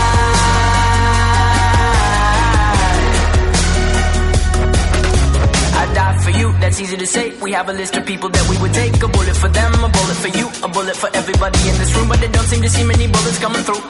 [5.77, 7.33] I die for you, that's easy to say.
[7.41, 9.03] We have a list of people that we would take.
[9.03, 12.09] A bullet for them, a bullet for you, a bullet for everybody in this room.
[12.09, 13.83] But they don't seem to see many bullets coming through.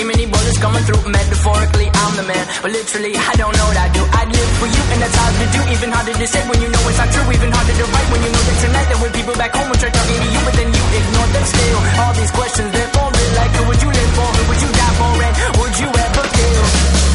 [0.00, 1.12] See many bullets coming through.
[1.12, 2.44] Metaphorically, I'm the man.
[2.64, 4.00] But literally, I don't know what I do.
[4.00, 5.60] I live for you, and that's hard to do.
[5.76, 7.28] Even harder to say when you know it's not true.
[7.28, 9.76] Even harder to write when you know that tonight there were people back home who
[9.76, 11.80] tried talking to you, but then you ignore them still.
[12.00, 14.28] All these questions, they're folded like who would you live for?
[14.40, 15.12] Who would you die for?
[15.20, 16.64] And would you ever kill?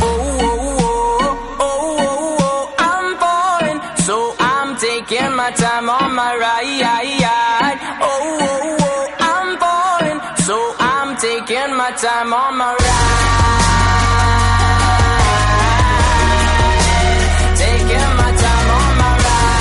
[0.06, 3.80] Oh, oh, oh, oh, oh, oh, oh I'm falling.
[4.06, 6.95] So I'm taking my time on my ride.
[12.26, 12.80] Time on my ride.
[17.58, 19.54] Taking my time on my ride.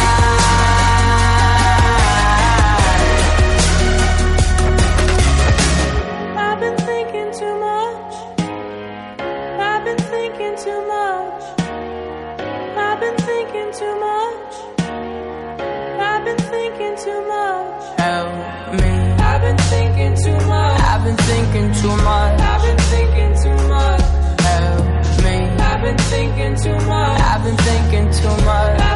[6.46, 8.14] I've been thinking too much.
[9.61, 11.42] I've been thinking too much.
[12.77, 14.55] I've been thinking too much.
[16.00, 17.98] I've been thinking too much.
[17.98, 18.33] Help
[18.81, 18.92] me.
[19.31, 20.81] I've been thinking too much.
[20.81, 22.54] I've been thinking too much.
[26.66, 28.93] I've been thinking too much.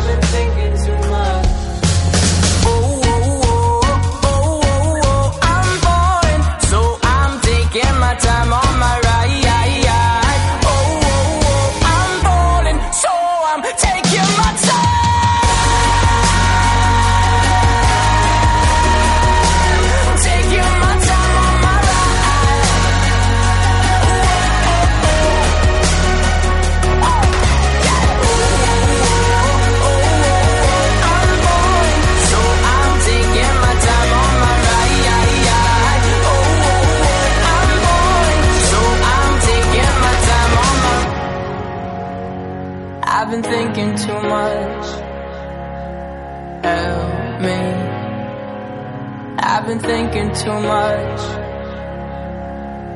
[49.69, 51.21] Been thinking too much.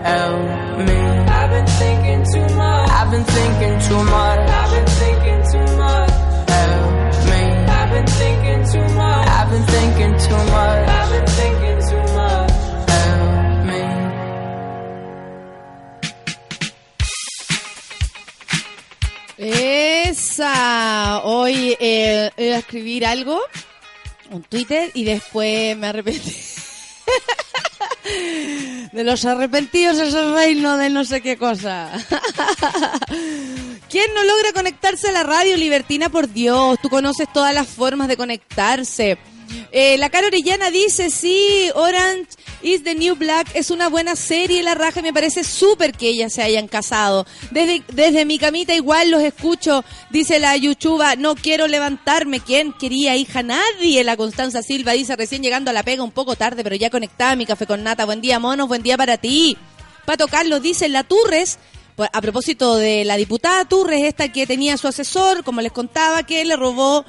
[0.08, 0.98] Help me.
[1.38, 2.88] I've been thinking too much.
[2.88, 4.48] I've been thinking too much.
[4.48, 6.10] I've been thinking too much.
[6.48, 6.90] Help
[7.28, 7.40] me.
[7.78, 9.28] I've been thinking too much.
[9.28, 10.88] I've been thinking too much.
[10.88, 12.52] I've been thinking too much.
[12.88, 13.34] Help
[13.68, 13.82] me.
[20.08, 21.20] Esa.
[21.22, 23.42] Hoy eh, iba a escribir algo,
[24.30, 26.51] un Twitter, y después me arrepentí.
[28.92, 31.90] De los arrepentidos es el reino de no sé qué cosa.
[33.88, 36.08] ¿Quién no logra conectarse a la radio libertina?
[36.08, 39.18] Por Dios, tú conoces todas las formas de conectarse.
[39.70, 42.28] Eh, la cara Orellana dice, sí, Orange
[42.62, 46.32] is the New Black es una buena serie, la raja, me parece súper que ellas
[46.32, 47.26] se hayan casado.
[47.50, 52.40] Desde, desde mi camita igual los escucho, dice la Yuchuba, no quiero levantarme.
[52.40, 53.42] ¿Quién quería, hija?
[53.42, 54.04] Nadie.
[54.04, 57.36] La Constanza Silva dice, recién llegando a la pega un poco tarde, pero ya conectada
[57.36, 58.04] mi café con nata.
[58.04, 59.56] Buen día, monos, buen día para ti.
[60.04, 61.58] Pato Carlos dice, la Turres,
[61.96, 66.24] pues, a propósito de la diputada Turres, esta que tenía su asesor, como les contaba,
[66.24, 67.04] que le robó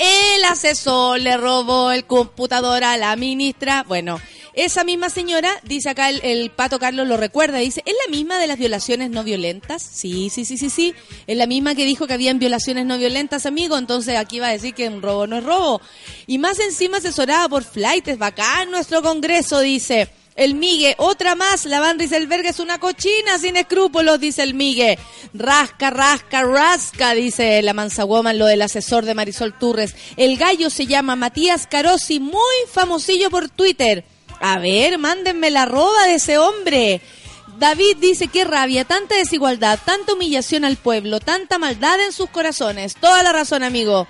[0.00, 3.84] el asesor le robó el computador a la ministra.
[3.86, 4.18] Bueno,
[4.54, 8.46] esa misma señora, dice acá el, Pato Carlos, lo recuerda, dice, ¿es la misma de
[8.46, 9.82] las violaciones no violentas?
[9.82, 10.94] Sí, sí, sí, sí, sí.
[11.26, 13.76] Es la misma que dijo que habían violaciones no violentas, amigo.
[13.76, 15.82] Entonces aquí va a decir que un robo no es robo.
[16.26, 20.08] Y más encima asesorada por Flight, es bacán nuestro congreso, dice.
[20.36, 24.98] El Migue, otra más, la Van Rieselberg es una cochina sin escrúpulos, dice el Migue.
[25.34, 29.94] Rasca, rasca, rasca, dice la Mansa Woman, lo del asesor de Marisol Turres.
[30.16, 34.04] El gallo se llama Matías Carosi, muy famosillo por Twitter.
[34.40, 37.02] A ver, mándenme la roba de ese hombre.
[37.58, 42.94] David dice, qué rabia, tanta desigualdad, tanta humillación al pueblo, tanta maldad en sus corazones.
[42.94, 44.08] Toda la razón, amigo.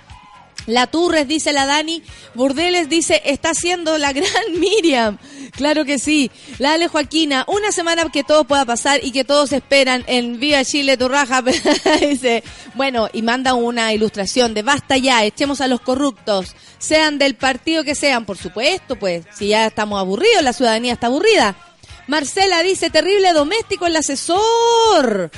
[0.71, 2.03] La Turres, dice la Dani.
[2.33, 4.29] Burdeles dice, está haciendo la gran
[4.59, 5.17] Miriam.
[5.51, 6.31] Claro que sí.
[6.59, 10.63] La Ale Joaquina, una semana que todo pueda pasar y que todos esperan en Viva
[10.63, 11.41] Chile, tu raja.
[12.01, 12.43] dice,
[12.75, 17.83] bueno, y manda una ilustración de basta ya, echemos a los corruptos, sean del partido
[17.83, 21.55] que sean, por supuesto, pues, si ya estamos aburridos, la ciudadanía está aburrida.
[22.07, 25.31] Marcela dice, terrible doméstico el asesor.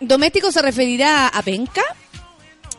[0.00, 1.82] ¿Doméstico se referirá a penca?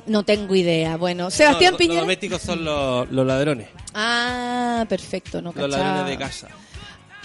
[0.05, 0.97] No tengo idea.
[0.97, 1.95] Bueno, Sebastián No, Piñera.
[2.01, 3.67] Los domésticos son los, los ladrones.
[3.93, 5.83] Ah, perfecto, no Los cachaba.
[5.91, 6.47] ladrones de casa.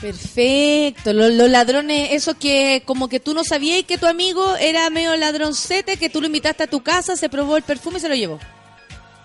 [0.00, 4.90] Perfecto, los, los ladrones, eso que como que tú no sabías que tu amigo era
[4.90, 8.08] medio ladroncete, que tú lo invitaste a tu casa, se probó el perfume y se
[8.08, 8.38] lo llevó.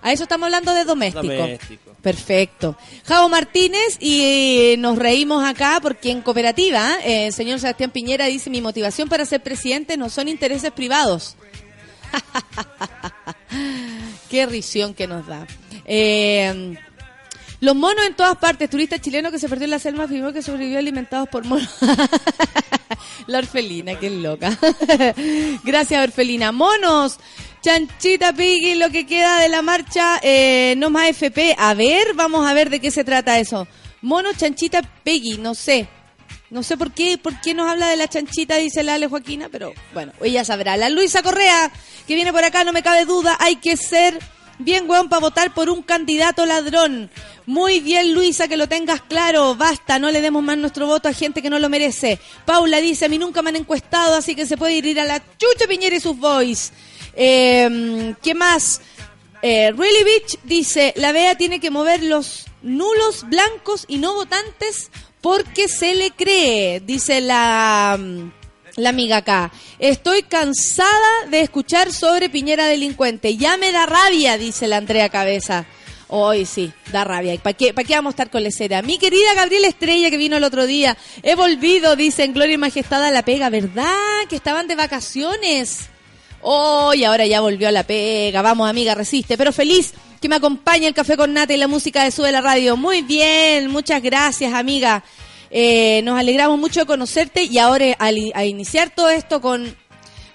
[0.02, 1.28] A eso estamos hablando de doméstico.
[1.34, 1.92] Doméstico.
[2.02, 2.78] Perfecto.
[3.04, 8.50] Javo Martínez y nos reímos acá porque en cooperativa, eh, el señor Sebastián Piñera dice,
[8.50, 11.36] mi motivación para ser presidente no son intereses privados.
[14.30, 15.48] Qué risión que nos da.
[15.86, 16.78] Eh,
[17.62, 18.70] los monos en todas partes.
[18.70, 21.70] Turista chileno que se perdió en la selva afirmó que sobrevivió alimentados por monos.
[23.28, 24.58] la orfelina, qué loca.
[25.64, 26.52] Gracias, orfelina.
[26.52, 27.18] Monos,
[27.62, 31.56] chanchita piggy, lo que queda de la marcha, eh, no más FP.
[31.58, 33.68] A ver, vamos a ver de qué se trata eso.
[34.02, 35.90] Monos, chanchita piggy, no sé.
[36.50, 39.50] No sé por qué, por qué nos habla de la chanchita, dice la Ale Joaquina,
[39.52, 40.78] pero bueno, ella sabrá.
[40.78, 41.72] La Luisa Correa,
[42.08, 44.18] que viene por acá, no me cabe duda, hay que ser
[44.58, 47.12] bien weón para votar por un candidato ladrón.
[47.46, 49.56] Muy bien, Luisa, que lo tengas claro.
[49.56, 52.20] Basta, no le demos más nuestro voto a gente que no lo merece.
[52.46, 55.20] Paula dice, a mí nunca me han encuestado, así que se puede ir a la
[55.20, 56.72] chucha Piñera y sus boys.
[57.16, 58.82] Eh, ¿Qué más?
[59.42, 64.92] Eh, Really Beach dice, la BEA tiene que mover los nulos, blancos y no votantes
[65.22, 68.32] porque se le cree, dice la, mm,
[68.78, 69.52] la amiga acá.
[69.80, 73.38] Estoy cansada de escuchar sobre Piñera delincuente.
[73.38, 75.66] Ya me da rabia, dice la Andrea Cabeza.
[76.12, 77.36] Hoy sí, da rabia.
[77.36, 78.82] ¿Y para qué, pa' qué vamos a estar con lecera?
[78.82, 80.98] Mi querida Gabriela Estrella, que vino el otro día.
[81.22, 83.50] He volvido, dice en Gloria y Majestad a la pega.
[83.50, 83.94] ¿Verdad?
[84.28, 85.90] Que estaban de vacaciones.
[86.42, 88.42] Oh, y ahora ya volvió a la pega.
[88.42, 89.38] Vamos, amiga, resiste.
[89.38, 92.42] Pero feliz que me acompañe el café con nata y la música de Sube la
[92.42, 92.78] Radio.
[92.78, 95.04] Muy bien, muchas gracias, amiga.
[95.52, 99.76] Eh, nos alegramos mucho de conocerte y ahora a, a iniciar todo esto con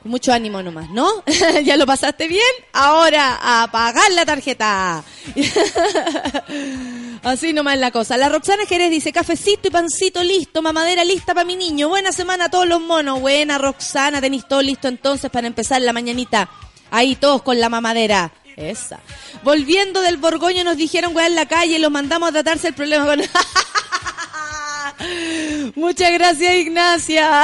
[0.05, 1.25] mucho ánimo nomás, ¿no?
[1.65, 2.43] ¿Ya lo pasaste bien?
[2.73, 5.03] Ahora a pagar la tarjeta.
[7.23, 8.17] Así nomás la cosa.
[8.17, 11.89] La Roxana Jerez dice, cafecito y pancito listo, mamadera lista para mi niño.
[11.89, 13.21] Buena semana a todos los monos.
[13.21, 16.49] Buena Roxana, tenéis todo listo entonces para empezar la mañanita.
[16.91, 18.33] Ahí todos con la mamadera.
[18.57, 19.01] Esa.
[19.43, 23.07] Volviendo del Borgoño nos dijeron, weá, en la calle los mandamos a tratarse el problema
[23.07, 23.21] con...
[25.75, 27.43] Muchas gracias, Ignacia.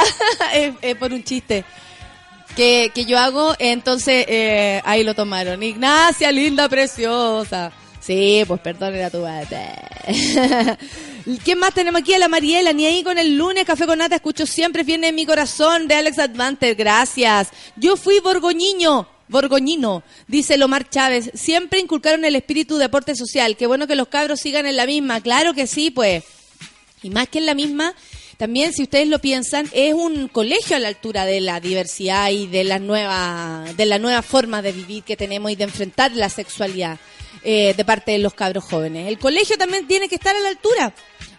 [0.99, 1.65] Por un chiste
[2.55, 5.63] que, que yo hago, entonces eh, ahí lo tomaron.
[5.63, 7.71] Ignacia, linda, preciosa.
[8.01, 9.23] Sí, pues perdón, era tu.
[11.43, 12.15] ¿Quién más tenemos aquí?
[12.15, 15.15] A la Mariela, ni ahí con el lunes, café con nata, escucho siempre, viene en
[15.15, 17.49] mi corazón, de Alex Advanter, gracias.
[17.75, 23.67] Yo fui borgoñiño, borgoñino, dice Lomar Chávez, siempre inculcaron el espíritu de aporte social, qué
[23.67, 26.23] bueno que los cabros sigan en la misma, claro que sí, pues.
[27.03, 27.93] Y más que en la misma,
[28.41, 32.47] también si ustedes lo piensan, es un colegio a la altura de la diversidad y
[32.47, 36.27] de la nueva, de la nueva forma de vivir que tenemos y de enfrentar la
[36.27, 36.97] sexualidad
[37.43, 39.07] eh, de parte de los cabros jóvenes.
[39.09, 40.91] El colegio también tiene que estar a la altura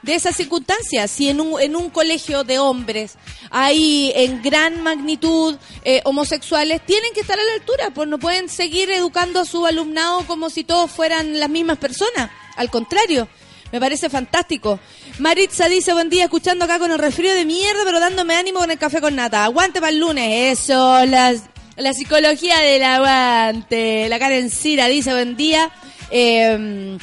[0.03, 1.11] de esas circunstancias.
[1.11, 3.17] Si en un, en un colegio de hombres
[3.51, 8.49] hay en gran magnitud eh, homosexuales, tienen que estar a la altura, pues no pueden
[8.49, 12.31] seguir educando a su alumnado como si todos fueran las mismas personas.
[12.55, 13.27] Al contrario,
[13.73, 14.79] me parece fantástico.
[15.19, 18.71] Maritza dice, buen día, escuchando acá con el resfrío de mierda, pero dándome ánimo con
[18.71, 19.45] el café con nata.
[19.45, 20.59] Aguante para el lunes.
[20.61, 24.09] Eso, la psicología del aguante.
[24.09, 25.71] La Karen Cira dice, buen día.
[26.11, 26.99] Eh,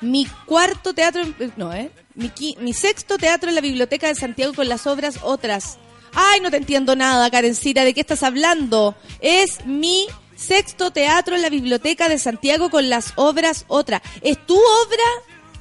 [0.00, 1.90] mi cuarto teatro, en- no, ¿eh?
[2.14, 2.30] Mi,
[2.60, 5.78] mi sexto teatro en la Biblioteca de Santiago con las obras otras.
[6.14, 8.96] Ay, no te entiendo nada, Karencita, ¿de qué estás hablando?
[9.20, 14.02] Es mi sexto teatro en la Biblioteca de Santiago con las obras otras.
[14.22, 15.04] ¿Es tu obra?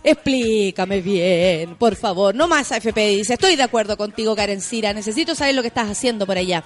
[0.10, 2.34] Explícame bien, por favor.
[2.34, 4.93] No más AFP dice, estoy de acuerdo contigo, Karencira.
[4.93, 6.64] Necesito saber lo que estás haciendo por allá.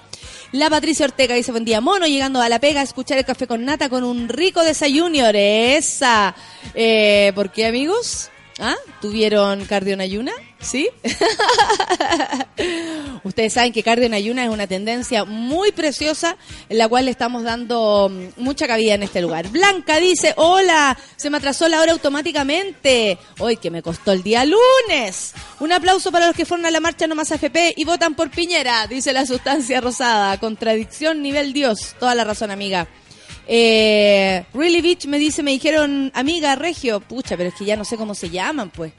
[0.52, 3.48] La Patricia Ortega dice, buen día, mono, llegando a la pega a escuchar el café
[3.48, 5.26] con nata con un rico desayuno.
[5.34, 6.36] Esa.
[6.72, 8.31] Eh, ¿Por qué, amigos?
[8.58, 8.76] ¿Ah?
[9.00, 10.32] ¿Tuvieron cardio en ayuna?
[10.60, 10.88] ¿Sí?
[13.24, 16.36] Ustedes saben que cardio en ayuna es una tendencia muy preciosa
[16.68, 19.48] en la cual le estamos dando mm, mucha cabida en este lugar.
[19.48, 23.18] Blanca dice, hola, se me atrasó la hora automáticamente.
[23.38, 25.32] Hoy que me costó el día lunes.
[25.60, 28.30] Un aplauso para los que fueron a la marcha No Más AFP y votan por
[28.30, 30.38] Piñera, dice la sustancia rosada.
[30.38, 31.96] Contradicción nivel Dios.
[31.98, 32.86] Toda la razón, amiga.
[33.46, 37.00] Eh, really Beach me dice, me dijeron, amiga, Regio.
[37.00, 38.92] Pucha, pero es que ya no sé cómo se llaman, pues.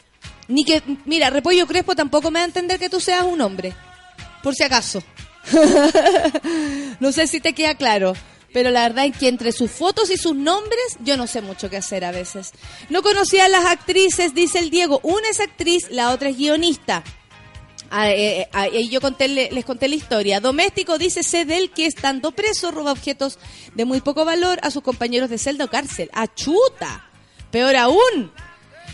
[0.47, 3.73] Ni que, mira, Repollo Crespo tampoco me va a entender que tú seas un hombre.
[4.41, 5.01] Por si acaso.
[6.99, 8.13] no sé si te queda claro.
[8.53, 11.69] Pero la verdad es que entre sus fotos y sus nombres, yo no sé mucho
[11.71, 12.51] qué hacer a veces.
[12.89, 14.99] No conocía a las actrices, dice el Diego.
[15.01, 17.03] Una es actriz, la otra es guionista.
[17.95, 20.39] Ah, eh, eh, ah, y yo conté, le- les conté la historia.
[20.39, 23.37] Doméstico dice sé del que estando preso roba objetos
[23.75, 26.09] de muy poco valor a sus compañeros de celda o cárcel.
[26.13, 27.05] ¡Achuta!
[27.51, 28.31] Peor aún.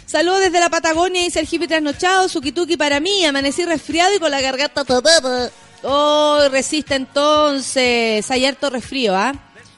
[0.06, 4.32] Saludos desde la Patagonia, dice el hippie trasnochado, suki para mí, amanecí resfriado y con
[4.32, 4.84] la garganta.
[5.84, 9.32] Oh, resiste entonces, hay harto resfrío, ¿ah?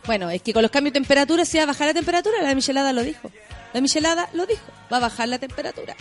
[0.08, 2.56] Bueno, es que con los cambios de temperatura se va a bajar la temperatura, la
[2.56, 3.30] michelada lo dijo.
[3.74, 5.96] La michelada lo dijo, va a bajar la temperatura.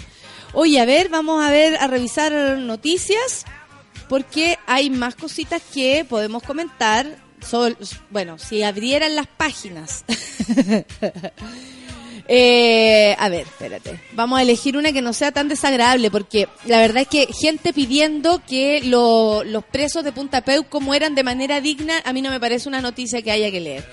[0.52, 3.44] Oye, a ver, vamos a ver, a revisar noticias,
[4.08, 7.06] porque hay más cositas que podemos comentar.
[7.46, 7.76] Sol-
[8.10, 10.04] bueno, si abrieran las páginas.
[12.32, 14.00] Eh, a ver, espérate.
[14.12, 17.72] Vamos a elegir una que no sea tan desagradable, porque la verdad es que gente
[17.72, 22.22] pidiendo que lo- los presos de Punta Peu como eran de manera digna, a mí
[22.22, 23.84] no me parece una noticia que haya que leer.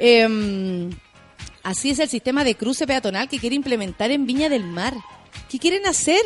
[0.00, 0.90] Eh,
[1.62, 4.94] así es el sistema de cruce peatonal que quiere implementar en Viña del Mar.
[5.50, 6.20] ¿Qué quieren hacer?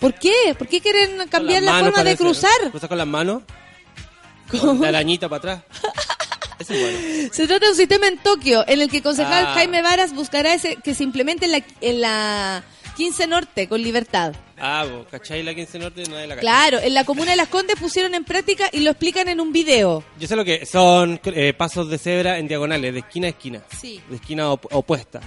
[0.00, 0.54] ¿Por qué?
[0.58, 2.16] ¿Por qué quieren cambiar la forma de parece.
[2.18, 2.70] cruzar?
[2.70, 3.42] Cruzar con las manos.
[4.50, 5.62] Con la arañita para atrás.
[6.56, 6.98] Es bueno.
[7.32, 9.54] Se trata de un sistema en Tokio en el que el concejal Ah.
[9.54, 12.62] Jaime Varas buscará ese, que se implemente en la, en la
[12.96, 14.34] 15 Norte con libertad.
[14.56, 15.42] Ah, vos, ¿cachai?
[15.42, 16.40] La 15 Norte no es la cachai.
[16.40, 19.52] Claro, en la comuna de Las Condes pusieron en práctica y lo explican en un
[19.52, 20.04] video.
[20.18, 23.60] Yo sé lo que son eh, pasos de cebra en diagonales, de esquina a esquina.
[23.78, 24.00] Sí.
[24.08, 25.20] De esquina op- opuesta.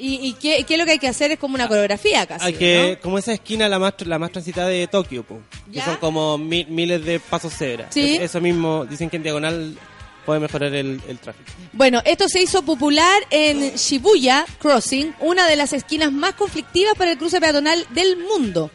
[0.00, 1.30] ¿Y, y qué, qué es lo que hay que hacer?
[1.32, 2.46] Es como una coreografía casi.
[2.46, 3.02] Hay que, ¿no?
[3.02, 5.38] como esa esquina la más, la más transitada de Tokio, po,
[5.72, 7.86] que son como mi- miles de pasos cebra.
[7.90, 8.16] Sí.
[8.16, 9.76] Es- eso mismo, dicen que en diagonal
[10.24, 11.50] puede mejorar el, el tráfico.
[11.72, 17.10] Bueno, esto se hizo popular en Shibuya Crossing, una de las esquinas más conflictivas para
[17.12, 18.70] el cruce peatonal del mundo.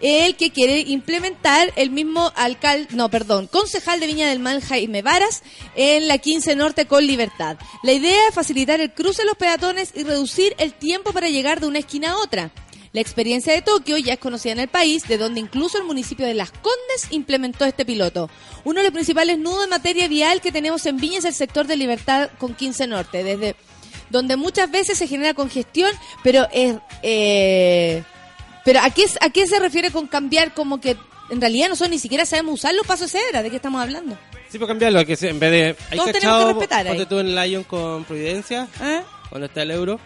[0.00, 5.02] El que quiere implementar el mismo alcalde, no, perdón, concejal de Viña del Mar, Jaime
[5.02, 5.42] Varas,
[5.74, 7.56] en la 15 Norte con Libertad.
[7.82, 11.60] La idea es facilitar el cruce de los peatones y reducir el tiempo para llegar
[11.60, 12.50] de una esquina a otra.
[12.92, 16.24] La experiencia de Tokio ya es conocida en el país, de donde incluso el municipio
[16.24, 18.30] de Las Condes implementó este piloto.
[18.64, 21.66] Uno de los principales nudos en materia vial que tenemos en Viña es el sector
[21.66, 23.54] de Libertad con 15 Norte, desde
[24.08, 25.90] donde muchas veces se genera congestión,
[26.22, 26.76] pero es...
[27.02, 28.02] Eh,
[28.66, 30.96] pero ¿a qué, ¿a qué se refiere con cambiar como que
[31.30, 33.42] en realidad nosotros ni siquiera sabemos usar los pasos de cebra?
[33.42, 34.18] ¿De qué estamos hablando?
[34.50, 35.76] Sí, por cambiarlo, que en vez de...
[35.90, 37.06] ¿Hay Todos tenemos que respetar ahí.
[37.06, 39.00] tú en Lion con Providencia, ¿Eh?
[39.30, 39.98] cuando está el euro,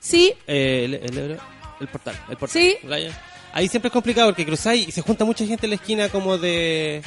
[0.00, 1.36] Sí, eh, el, el euro,
[1.80, 2.62] el portal, el portal.
[2.62, 2.76] Sí.
[2.82, 3.12] Lion.
[3.52, 6.38] Ahí siempre es complicado porque cruzáis y se junta mucha gente en la esquina como
[6.38, 7.02] de...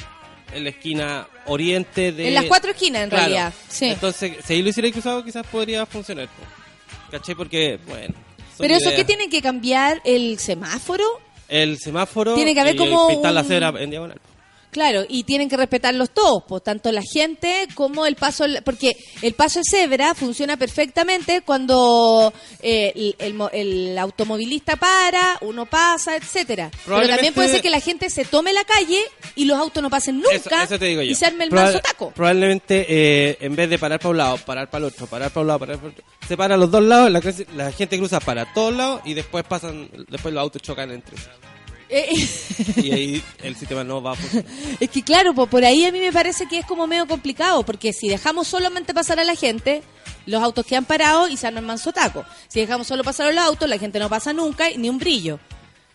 [0.53, 2.27] En la esquina oriente de...
[2.27, 3.23] en las cuatro esquinas en Claro.
[3.25, 3.53] realidad.
[3.69, 3.85] Sí.
[3.85, 6.27] Entonces, si ahí lo hiciera cruzado quizás podría funcionar.
[6.27, 6.43] po.
[7.11, 7.35] ¿Cachai?
[7.35, 8.13] Porque, bueno...
[8.61, 11.03] Pero eso que tiene que cambiar el semáforo,
[11.49, 14.17] El semáforo Tiene que haber y como pintar la un- cebra en diagonal.
[14.71, 19.33] Claro, y tienen que respetarlos todos, pues tanto la gente como el paso, porque el
[19.33, 26.71] paso de cebra funciona perfectamente cuando eh, el, el el automovilista para, uno pasa, etcétera.
[26.85, 29.01] Pero también puede ser que la gente se tome la calle
[29.35, 31.11] y los autos no pasen nunca Eso, eso te digo yo.
[31.11, 32.11] y se arme el Proba- manso taco.
[32.15, 35.41] Probablemente eh, en vez de parar para un lado, parar para el otro, parar para
[35.41, 37.21] un lado, parar para el otro, se para a los dos lados, la,
[37.55, 41.23] la gente cruza para todos lados y después pasan, después los autos chocan entre sí.
[41.91, 42.27] Eh,
[42.77, 44.49] Y ahí el sistema no va a funcionar.
[44.79, 47.63] Es que claro, pues por ahí a mí me parece que es como medio complicado,
[47.63, 49.83] porque si dejamos solamente pasar a la gente,
[50.25, 52.25] los autos quedan parados y se arman manso taco.
[52.47, 54.97] Si dejamos solo pasar a los autos, la gente no pasa nunca, y ni un
[54.97, 55.39] brillo.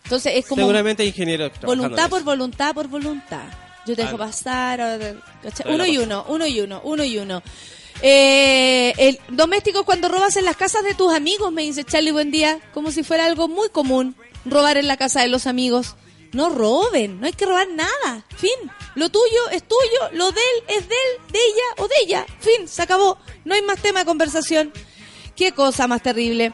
[0.03, 1.03] Entonces es como Seguramente
[1.49, 3.43] trabajando voluntad por voluntad por voluntad.
[3.85, 4.99] Yo te dejo pasar,
[5.65, 7.41] uno y uno, uno y uno, uno y uno.
[8.01, 12.29] Eh, el doméstico cuando robas en las casas de tus amigos, me dice Charlie, buen
[12.29, 14.15] día, como si fuera algo muy común,
[14.49, 15.95] robar en la casa de los amigos.
[16.33, 18.25] No roben, no hay que robar nada.
[18.35, 18.51] Fin.
[18.95, 22.25] Lo tuyo es tuyo, lo de él es de él, de ella o de ella.
[22.39, 23.17] Fin, se acabó.
[23.45, 24.73] No hay más tema de conversación.
[25.35, 26.53] Qué cosa más terrible.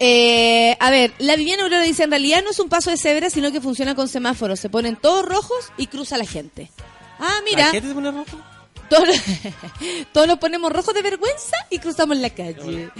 [0.00, 3.28] Eh, a ver, la Viviana Aurora dice, en realidad no es un paso de cebra,
[3.28, 4.58] sino que funciona con semáforos.
[4.58, 6.70] Se ponen todos rojos y cruza la gente.
[7.18, 8.38] Ah, mira, ¿La gente se pone rojo?
[8.90, 9.08] Todos,
[10.12, 12.90] todos nos ponemos rojos de vergüenza y cruzamos la calle.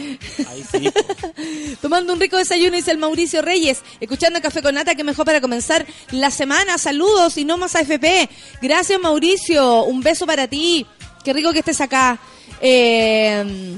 [0.49, 0.91] Ahí sí.
[0.91, 1.01] po.
[1.83, 3.83] Tomando un rico desayuno, dice el Mauricio Reyes.
[4.01, 6.79] Escuchando Café con Nata, que mejor para comenzar la semana.
[6.79, 8.31] Saludos y no más AFP.
[8.63, 9.85] Gracias, Mauricio.
[9.85, 10.87] Un beso para ti.
[11.25, 12.19] Qué rico que estés acá.
[12.63, 13.77] Eh,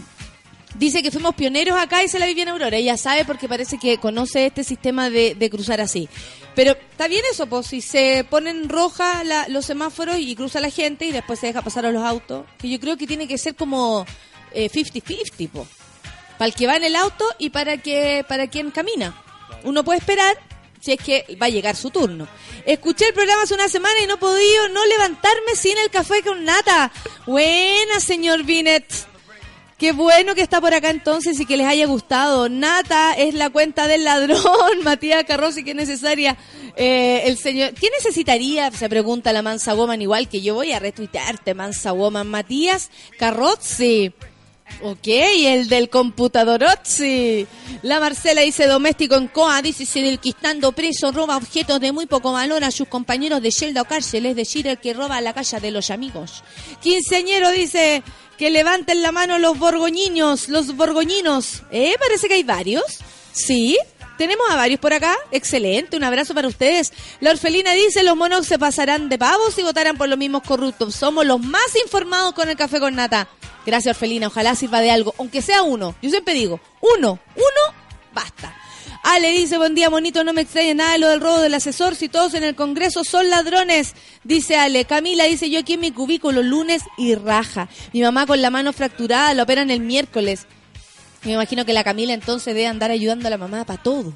[0.74, 2.76] dice que fuimos pioneros acá, dice la Viviana Aurora.
[2.76, 6.08] Ella sabe porque parece que conoce este sistema de, de cruzar así.
[6.54, 10.70] Pero está bien eso, pues si se ponen roja la- los semáforos y cruza la
[10.70, 12.44] gente y después se deja pasar a los autos.
[12.58, 14.04] Que yo creo que tiene que ser como
[14.52, 15.68] eh, 50-50, pues
[16.38, 19.16] para el que va en el auto y para que para quien camina.
[19.64, 20.36] Uno puede esperar
[20.80, 22.26] si es que va a llegar su turno.
[22.66, 26.22] Escuché el programa hace una semana y no he podido no levantarme sin el café
[26.22, 26.90] con nata.
[27.26, 28.84] Buena, señor Binet.
[29.82, 32.48] Qué bueno que está por acá entonces y que les haya gustado.
[32.48, 34.38] Nata es la cuenta del ladrón.
[34.84, 36.36] Matías Carrozzi, que necesaria.
[36.76, 38.70] Eh, el señor, ¿qué necesitaría?
[38.70, 42.28] Se pregunta la Mansa Woman, igual que yo voy a retuitearte, Mansa Woman.
[42.28, 44.14] Matías Carrozzi.
[44.80, 47.46] Ok, el del computadorozzi.
[47.82, 51.92] La Marcela dice doméstico en COA, dice si el que estando preso roba objetos de
[51.92, 55.18] muy poco valor a sus compañeros de celda o cárcel, es decir, el que roba
[55.18, 56.42] a la calle de los amigos.
[56.80, 58.02] Quinceañero dice
[58.38, 61.62] que levanten la mano los borgoñinos, los borgoñinos.
[61.70, 61.94] ¿Eh?
[61.98, 62.98] Parece que hay varios.
[63.32, 63.78] Sí.
[64.18, 65.16] Tenemos a varios por acá.
[65.30, 66.92] Excelente, un abrazo para ustedes.
[67.20, 70.94] La orfelina dice, los monos se pasarán de pavos y votarán por los mismos corruptos.
[70.94, 73.28] Somos los más informados con el café con nata.
[73.64, 74.28] Gracias, orfelina.
[74.28, 75.94] Ojalá sirva de algo, aunque sea uno.
[76.02, 77.76] Yo siempre digo, uno, uno,
[78.12, 78.56] basta.
[79.02, 81.96] Ale dice, buen día, bonito, no me extraña nada de lo del robo del asesor,
[81.96, 84.84] si todos en el Congreso son ladrones, dice Ale.
[84.84, 87.68] Camila dice, yo aquí en mi cubículo lunes y raja.
[87.92, 90.46] Mi mamá con la mano fracturada, la operan el miércoles.
[91.24, 94.12] Me imagino que la Camila entonces debe andar ayudando a la mamá para todo.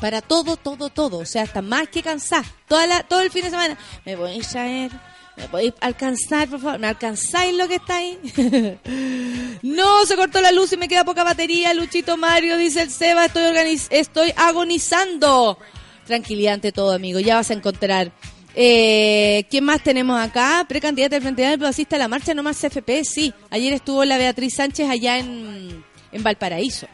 [0.00, 1.18] Para todo, todo, todo.
[1.18, 2.44] O sea, está más que cansada.
[2.66, 3.78] Toda la, todo el fin de semana.
[4.04, 4.90] ¿Me podéis traer?
[5.36, 6.78] ¿Me podéis alcanzar, por favor?
[6.78, 8.18] ¿Me alcanzáis lo que está ahí?
[9.62, 11.72] no, se cortó la luz y me queda poca batería.
[11.74, 15.58] Luchito Mario, dice el Seba, estoy, organiz estoy agonizando.
[16.06, 17.20] Tranquilidad ante todo, amigo.
[17.20, 18.12] Ya vas a encontrar.
[18.54, 20.64] Eh, ¿Quién más tenemos acá?
[20.68, 23.32] Precandidata del Frente Amplio asiste a la marcha no más CFP, sí.
[23.50, 26.86] Ayer estuvo la Beatriz Sánchez allá en, en Valparaíso.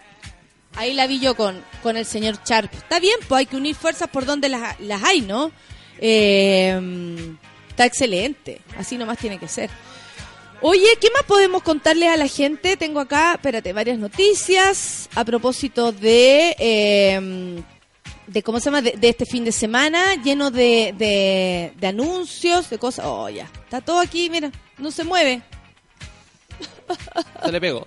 [0.75, 2.73] Ahí la vi yo con, con el señor Sharp.
[2.75, 5.51] Está bien, pues hay que unir fuerzas por donde las, las hay, ¿no?
[5.99, 7.37] Eh,
[7.71, 8.61] está excelente.
[8.79, 9.71] Así nomás tiene que ser.
[10.61, 12.77] Oye, ¿qué más podemos contarles a la gente?
[12.77, 16.57] Tengo acá, espérate, varias noticias a propósito de...
[16.59, 17.62] eh,
[18.27, 23.07] de cómo se llama de, este fin de semana lleno de, de anuncios de cosas
[23.07, 25.43] oh ya está todo aquí mira no se mueve
[27.45, 27.87] Se le pegó.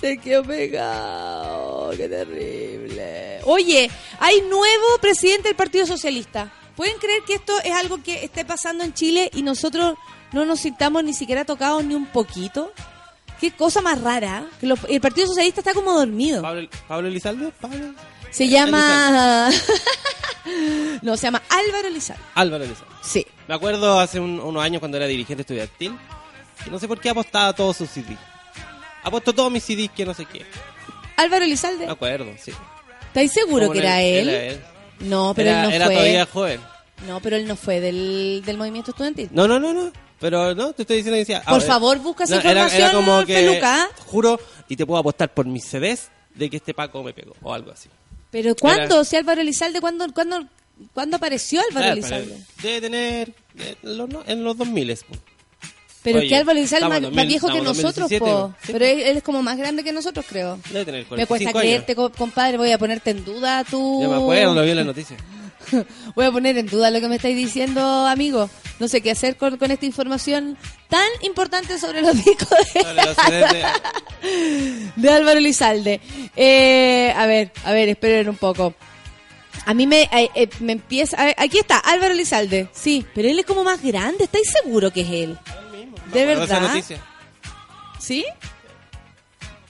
[0.00, 1.90] se quedó pegado.
[1.96, 3.40] Qué terrible.
[3.44, 6.52] Oye hay nuevo presidente del Partido Socialista.
[6.76, 9.94] Pueden creer que esto es algo que esté pasando en Chile y nosotros
[10.32, 12.72] no nos sintamos ni siquiera tocados ni un poquito
[13.40, 16.42] qué cosa más rara que lo- el Partido Socialista está como dormido.
[16.42, 17.94] Pablo, Pablo Elizalde, Pablo.
[18.30, 19.50] se llama
[21.02, 22.22] no se llama Álvaro Elizalde.
[22.34, 22.94] Álvaro Elizalde.
[23.02, 23.26] sí.
[23.48, 25.98] Me acuerdo hace un- unos años cuando era dirigente estudiantil,
[26.64, 28.18] que no sé por qué apostaba todos sus CDs.
[29.02, 30.44] Apuesto todos mis CDs que no sé qué.
[31.16, 32.52] Álvaro Elizalde Me acuerdo, sí.
[33.08, 34.28] ¿Estáis seguro que era él?
[34.28, 34.60] Era,
[35.00, 35.94] No, pero Era- él no era fue.
[35.94, 36.60] todavía joven.
[37.06, 39.28] No, pero él no fue del, del movimiento estudiantil.
[39.32, 39.90] No, no, no, no.
[40.20, 41.42] Pero no, te estoy diciendo que decía.
[41.48, 43.34] Por favor, busca esa era- información, Era, como que.
[43.36, 43.88] Feluca.
[44.06, 44.38] Juro,
[44.68, 47.34] y te puedo apostar por mis CDs de que este Paco me pegó.
[47.42, 47.88] O algo así.
[48.30, 49.02] Pero ¿cuándo?
[49.04, 50.44] Si Álvaro Elizalde, ¿cuándo, cuándo,
[50.92, 52.36] ¿cuándo apareció Álvaro Elizalde?
[52.62, 53.32] Debe tener.
[53.58, 55.16] eh, en los, no- en los 2000 po.
[56.02, 58.54] Pero Oye, que Álvaro Elizalde es más, en más 2000, viejo que nosotros, 2017, po.
[58.62, 58.72] sí.
[58.72, 60.58] Pero él, él es como más grande que nosotros, creo.
[60.70, 61.68] Debe tener Me cuesta 45 años.
[61.70, 62.56] creerte, co- compadre.
[62.56, 64.00] Voy a ponerte en duda tú.
[64.02, 65.16] Yo me acuerdo, lo vi en la noticia.
[66.16, 68.48] Voy a poner en duda lo que me estáis diciendo, amigo.
[68.78, 70.56] No sé qué hacer con, con esta información
[70.88, 76.00] tan importante sobre los discos de, Sobre los CDs de- de Álvaro Elizalde.
[76.34, 78.74] Eh, a ver, a ver, esperen un poco.
[79.66, 81.20] A mí me, eh, eh, me empieza...
[81.20, 82.68] a ver, aquí está, Álvaro Elizalde.
[82.72, 84.24] Sí, pero él es como más grande.
[84.24, 85.38] ¿Estáis seguro que es él?
[86.12, 86.60] ¿De esa verdad?
[86.62, 87.00] noticia.
[87.98, 88.24] ¿Sí?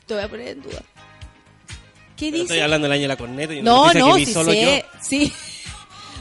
[0.07, 0.83] Te voy a poner en duda.
[2.17, 2.43] ¿Qué Pero dice?
[2.43, 4.85] estoy hablando del año de la corneta y No, no, que vi sí solo sé,
[4.93, 4.99] yo.
[5.01, 5.33] sí.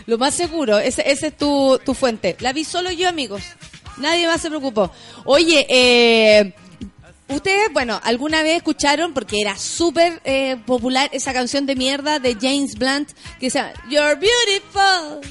[0.06, 2.36] Lo más seguro, ese, ese es tu, tu fuente.
[2.40, 3.44] La vi solo yo, amigos.
[3.98, 4.92] Nadie más se preocupó.
[5.26, 6.54] Oye, eh,
[7.28, 12.34] ustedes, bueno, alguna vez escucharon, porque era súper eh, popular esa canción de mierda de
[12.42, 15.22] James Blunt, que llama You're Beautiful,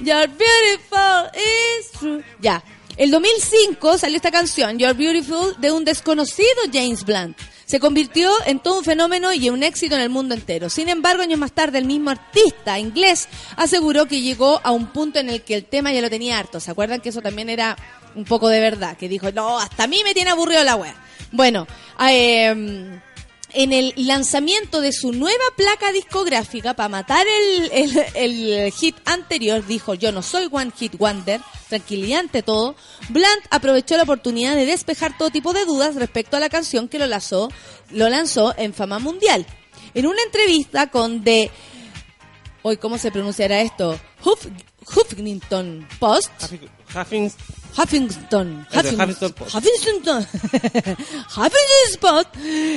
[0.00, 2.24] You're Beautiful, it's true.
[2.40, 2.62] Ya.
[2.96, 7.38] El 2005 salió esta canción, You're Beautiful, de un desconocido James Blunt.
[7.64, 10.68] Se convirtió en todo un fenómeno y un éxito en el mundo entero.
[10.68, 15.18] Sin embargo, años más tarde, el mismo artista inglés aseguró que llegó a un punto
[15.20, 16.60] en el que el tema ya lo tenía harto.
[16.60, 17.78] ¿Se acuerdan que eso también era
[18.14, 18.98] un poco de verdad?
[18.98, 20.94] Que dijo, no, hasta a mí me tiene aburrido la wea.
[21.30, 21.66] Bueno,
[22.06, 23.00] eh,
[23.54, 30.12] en el lanzamiento de su nueva placa discográfica, para matar el, hit anterior, dijo, yo
[30.12, 32.76] no soy One Hit Wonder, tranquilidad ante todo,
[33.08, 36.98] Blunt aprovechó la oportunidad de despejar todo tipo de dudas respecto a la canción que
[36.98, 37.50] lo lanzó,
[37.90, 39.46] lo lanzó en fama mundial.
[39.94, 41.50] En una entrevista con The...
[42.62, 43.98] Hoy, ¿cómo se pronunciará esto?
[44.24, 44.46] Huff,
[44.86, 46.30] Huffington Post.
[46.94, 47.34] Huffington-
[47.76, 48.66] Huffington.
[48.70, 49.34] Huffington.
[49.52, 50.26] Huffington.
[51.36, 52.26] Huffington.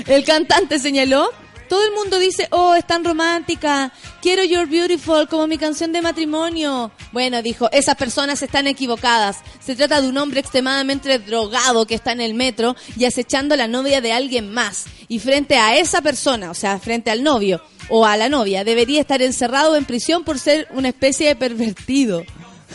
[0.08, 1.30] El cantante señaló.
[1.68, 3.92] Todo el mundo dice, oh, es tan romántica,
[4.22, 6.92] quiero You're Beautiful como mi canción de matrimonio.
[7.12, 9.40] Bueno, dijo, esas personas están equivocadas.
[9.60, 13.58] Se trata de un hombre extremadamente drogado que está en el metro y acechando a
[13.58, 14.86] la novia de alguien más.
[15.08, 19.02] Y frente a esa persona, o sea, frente al novio o a la novia, debería
[19.02, 22.26] estar encerrado en prisión por ser una especie de pervertido.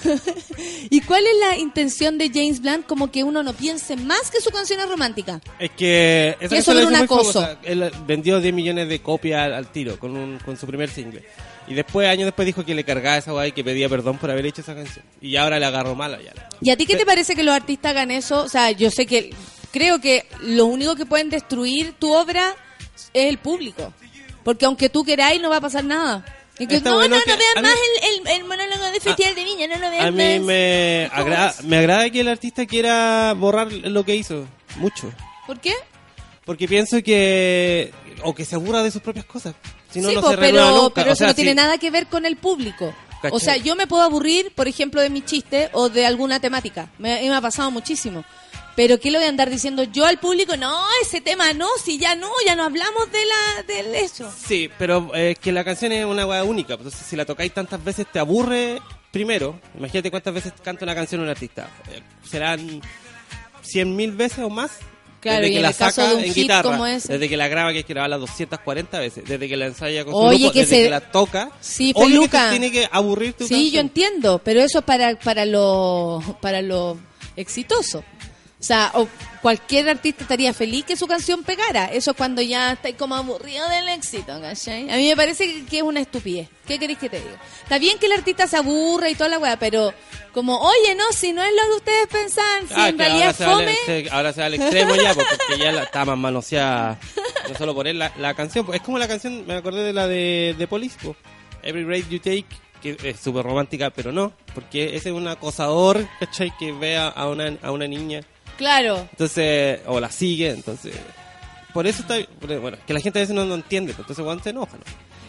[0.90, 2.86] ¿Y cuál es la intención de James Blunt?
[2.86, 5.40] Como que uno no piense más que su canción es romántica.
[5.58, 7.40] Es que esa Que es sobre un acoso.
[7.42, 7.58] famosa.
[7.62, 11.24] Él vendió 10 millones de copias al, al tiro con, un, con su primer single.
[11.68, 14.30] Y después, años después, dijo que le cargaba esa guay y que pedía perdón por
[14.30, 15.04] haber hecho esa canción.
[15.20, 16.32] Y ahora le agarró mala ya.
[16.60, 18.42] ¿Y a ti qué te parece que los artistas hagan eso?
[18.42, 19.32] O sea, yo sé que
[19.70, 22.54] creo que lo único que pueden destruir tu obra
[23.14, 23.92] es el público.
[24.42, 26.24] Porque aunque tú queráis, no va a pasar nada.
[26.66, 29.44] No, bueno no, no vean a mí- más el, el, el monólogo de Festival de
[29.44, 30.40] Viña, no lo vean A mí más.
[30.46, 34.46] me, ¿Cómo agra- me agrada que el artista quiera borrar lo que hizo.
[34.76, 35.12] Mucho.
[35.46, 35.74] ¿Por qué?
[36.44, 37.92] Porque pienso que...
[38.22, 39.54] O que se aburra de sus propias cosas.
[39.90, 40.94] Si no, sí, no po, se pero, nunca.
[40.94, 42.94] pero O eso sea, no tiene nada que ver con el público.
[43.22, 43.30] ¿Cachai?
[43.32, 46.88] O sea, yo me puedo aburrir, por ejemplo, de mi chiste o de alguna temática.
[46.98, 48.24] Me, me ha pasado muchísimo.
[48.76, 50.56] Pero ¿qué le voy a andar diciendo yo al público?
[50.56, 54.32] No, ese tema no, si ya no, ya no hablamos de la de eso.
[54.46, 56.74] Sí, pero eh, que la canción es una weá única.
[56.74, 59.58] Entonces, si la tocáis tantas veces, te aburre primero.
[59.76, 61.68] Imagínate cuántas veces canta una canción un artista.
[61.92, 62.80] Eh, serán
[63.62, 64.70] cien mil veces o más.
[65.20, 66.86] Claro, desde y que en la el caso saca de un en hit guitarra, como
[66.86, 67.12] ese.
[67.12, 70.14] desde que la graba que hay que grabarla 240 veces, desde que la ensaya con
[70.14, 71.50] su Oye, grupo, que desde se- que la toca.
[71.60, 72.44] Sí, obvio que Feluca.
[72.44, 73.72] te tiene que aburrir tu Sí, canción.
[73.74, 76.96] yo entiendo, pero eso es para, para lo para lo
[77.36, 78.02] exitoso.
[78.60, 79.08] O sea, o
[79.40, 81.86] cualquier artista estaría feliz que su canción pegara.
[81.86, 84.90] Eso es cuando ya está como aburrido del éxito, ¿cachai?
[84.90, 86.48] A mí me parece que- es una estupidez.
[86.66, 87.40] ¿Qué queréis que te diga?
[87.62, 89.94] Está bien que el artista se aburra y toda la weá, pero
[90.34, 93.32] como, oye, no, si no es lo que ustedes pensaban, si Ah, en realidad ahora
[93.32, 93.76] se, al, fome...
[93.86, 96.98] se- ahora se va al extremo ya, pues, porque ya la, está más manoseada.
[97.50, 98.66] No solo por él, la, la canción.
[98.66, 101.16] pues, Es como la canción, me acordé de la de, de Police, pues,
[101.62, 102.46] Every Rate You Take,
[102.82, 106.52] que es súper romántica, pero no, porque ese es un acosador, ¿cachai?
[106.58, 108.20] Que vea a una, a una niña,
[108.60, 109.08] Claro.
[109.10, 110.94] entonces, o la sigue, entonces...
[111.72, 112.16] Por eso está,
[112.60, 114.82] bueno, que la gente a veces no, no entiende, pues, entonces Juan se enoja, ¿no?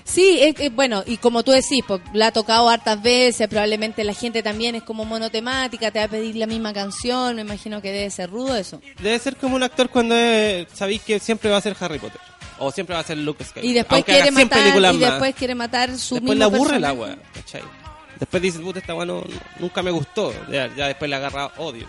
[0.04, 4.04] Sí, es, es bueno, y como tú decís, pues, la ha tocado hartas veces, probablemente
[4.04, 7.82] la gente también es como monotemática, te va a pedir la misma canción, me imagino
[7.82, 8.82] que debe ser rudo eso.
[9.02, 12.20] Debe ser como un actor cuando es- sabéis que siempre va a ser Harry Potter.
[12.60, 13.70] O siempre va a ser Luke Skywalker.
[13.72, 16.86] Y después quiere haga 100 matar, y después quiere matar su Después le aburre el
[16.86, 17.62] agua, ¿cachai?
[18.20, 19.24] Después dices, puta, esta agua no,
[19.60, 20.34] nunca me gustó.
[20.52, 21.86] Ya, ya después le agarra odio.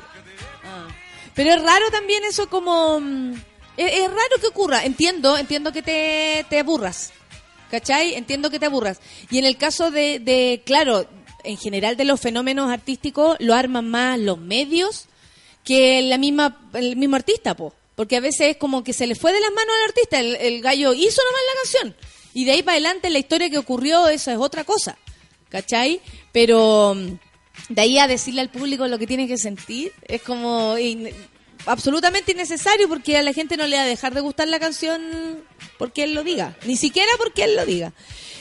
[0.64, 0.86] Ah.
[1.35, 3.01] Pero es raro también eso como...
[3.01, 3.33] mm,
[3.76, 4.85] Es, es raro que ocurra.
[4.85, 7.12] Entiendo, entiendo que te, te aburras.
[7.70, 8.14] ¿Cachai?
[8.14, 9.01] Entiendo que te aburras.
[9.30, 11.07] Y en el caso de, de, claro,
[11.43, 15.07] en general de los fenómenos artísticos lo arman más los medios
[15.64, 17.72] que la misma, el mismo artista, po.
[17.95, 20.20] Porque a veces es como que se le fue de las manos al artista.
[20.20, 21.97] El, el gallo hizo nomás la canción.
[22.35, 24.99] Y de ahí para adelante la historia que ocurrió, eso es otra cosa.
[25.49, 26.01] ¿Cachai?
[26.33, 27.12] Pero mm,
[27.69, 31.11] de ahí a decirle al público lo que tiene que sentir es como in-
[31.67, 35.43] absolutamente innecesario porque a la gente no le va a dejar de gustar la canción
[35.79, 36.57] porque él lo diga.
[36.67, 37.93] Ni siquiera porque él lo diga.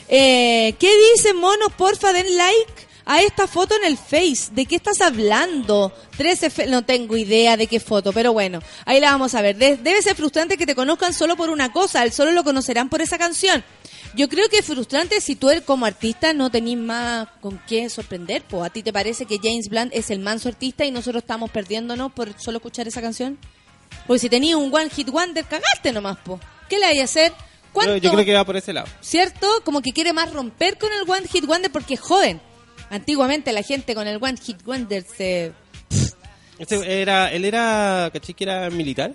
[0.08, 1.72] Eh, ¿Qué dicen, monos?
[1.76, 2.72] Porfa, den like
[3.04, 4.50] a esta foto en el Face.
[4.52, 5.92] ¿De qué estás hablando?
[6.16, 9.56] 13 fe- no tengo idea de qué foto, pero bueno, ahí la vamos a ver.
[9.56, 12.88] De- debe ser frustrante que te conozcan solo por una cosa, el solo lo conocerán
[12.88, 13.64] por esa canción.
[14.14, 17.88] Yo creo que es frustrante si tú eres como artista no tenés más con qué
[17.88, 18.62] sorprender, po.
[18.62, 22.12] ¿A ti te parece que James Blunt es el manso artista y nosotros estamos perdiéndonos
[22.12, 23.38] por solo escuchar esa canción?
[24.06, 26.38] Porque si tenías un One Hit Wonder, cagaste nomás, po.
[26.68, 27.32] ¿Qué le hay a hacer?
[27.72, 27.96] ¿Cuánto?
[27.96, 28.86] Yo, creo que va por ese lado.
[29.00, 29.46] ¿cierto?
[29.64, 32.40] Como que quiere más romper con el One Hit Wonder porque es joven.
[32.90, 35.52] Antiguamente la gente con el One Hit Wonder se...
[36.58, 38.34] Este era, él era, ¿cachai?
[38.34, 39.14] Que era militar.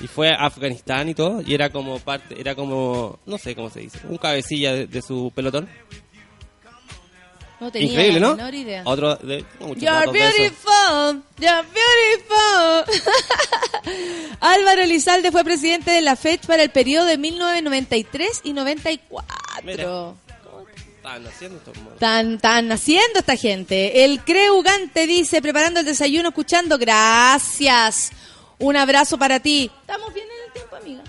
[0.00, 1.42] Y fue a Afganistán y todo.
[1.44, 5.02] Y era como parte, era como, no sé cómo se dice, un cabecilla de, de
[5.02, 5.68] su pelotón.
[7.60, 8.36] No tenía Increíble, la ¿no?
[8.36, 8.82] menor idea.
[8.84, 9.44] Otro, de,
[9.76, 12.84] You're beautiful, you're beautiful.
[14.40, 19.24] Álvaro Elizalde fue presidente de la FED para el periodo de 1993 y 94.
[19.64, 20.12] Mira.
[20.98, 21.76] Estaban haciendo estos.
[21.94, 24.04] Están, están haciendo esta gente.
[24.04, 26.78] El Creugante dice, preparando el desayuno, escuchando.
[26.78, 28.12] Gracias.
[28.58, 29.70] Un abrazo para ti.
[29.82, 31.02] Estamos bien en el tiempo, amiga.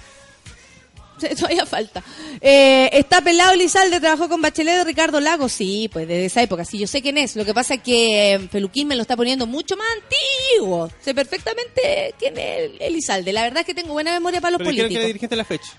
[1.38, 2.02] Todavía falta.
[2.40, 5.52] Eh, está pelado Lizalde, trabajó con Bachelet de Ricardo Lagos.
[5.52, 6.64] Sí, pues desde esa época.
[6.64, 7.36] Sí, yo sé quién es.
[7.36, 10.90] Lo que pasa es que eh, Peluquín me lo está poniendo mucho más antiguo.
[11.02, 13.34] Sé perfectamente quién es Elizalde.
[13.34, 15.08] La verdad es que tengo buena memoria para los Pero dijeron que era políticos.
[15.08, 15.74] dirigente de la fecha.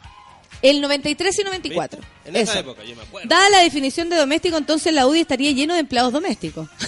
[0.61, 2.01] El 93 y 94.
[2.01, 2.29] ¿Viste?
[2.29, 2.61] En esa Eso.
[2.61, 3.27] época, yo me acuerdo.
[3.27, 6.69] Dada la definición de doméstico, entonces la UDI estaría lleno de empleados domésticos.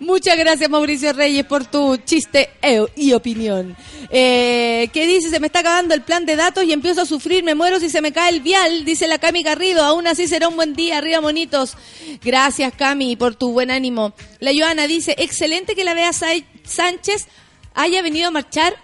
[0.00, 3.76] Muchas gracias Mauricio Reyes por tu chiste eh, y opinión.
[4.10, 5.30] Eh, ¿Qué dice?
[5.30, 7.88] Se me está acabando el plan de datos y empiezo a sufrir, me muero si
[7.88, 9.82] se me cae el vial, dice la Cami Garrido.
[9.84, 11.76] Aún así será un buen día, arriba monitos.
[12.22, 14.14] Gracias Cami por tu buen ánimo.
[14.40, 16.28] La Joana dice, excelente que la Sa-
[16.64, 17.26] Sánchez
[17.74, 18.74] haya venido a marchar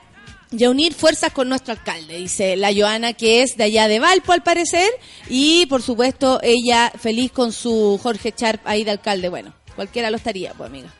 [0.53, 4.01] y a unir fuerzas con nuestro alcalde, dice la Joana, que es de allá de
[4.01, 4.90] Valpo al parecer,
[5.28, 9.28] y por supuesto ella feliz con su Jorge Charp ahí de alcalde.
[9.28, 10.93] Bueno, cualquiera lo estaría, pues amiga.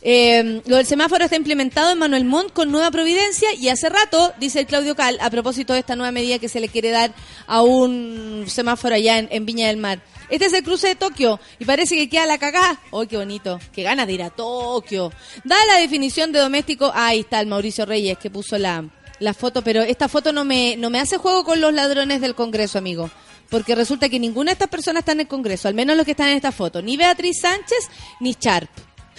[0.00, 4.32] Eh, lo del semáforo está implementado en Manuel Montt con nueva providencia y hace rato,
[4.38, 7.12] dice el Claudio Cal, a propósito de esta nueva medida que se le quiere dar
[7.46, 10.00] a un semáforo allá en, Viña del Mar.
[10.30, 12.80] Este es el cruce de Tokio y parece que queda la cagá.
[12.90, 13.58] ¡Oh, qué bonito!
[13.72, 15.10] ¡Qué ganas de ir a Tokio!
[15.42, 16.92] Da la definición de doméstico.
[16.94, 18.84] Ahí está el Mauricio Reyes que puso la,
[19.20, 22.34] la foto, pero esta foto no me, no me hace juego con los ladrones del
[22.34, 23.10] Congreso, amigo.
[23.48, 26.12] Porque resulta que ninguna de estas personas está en el Congreso, al menos los que
[26.12, 26.82] están en esta foto.
[26.82, 27.88] Ni Beatriz Sánchez,
[28.20, 28.68] ni Sharp.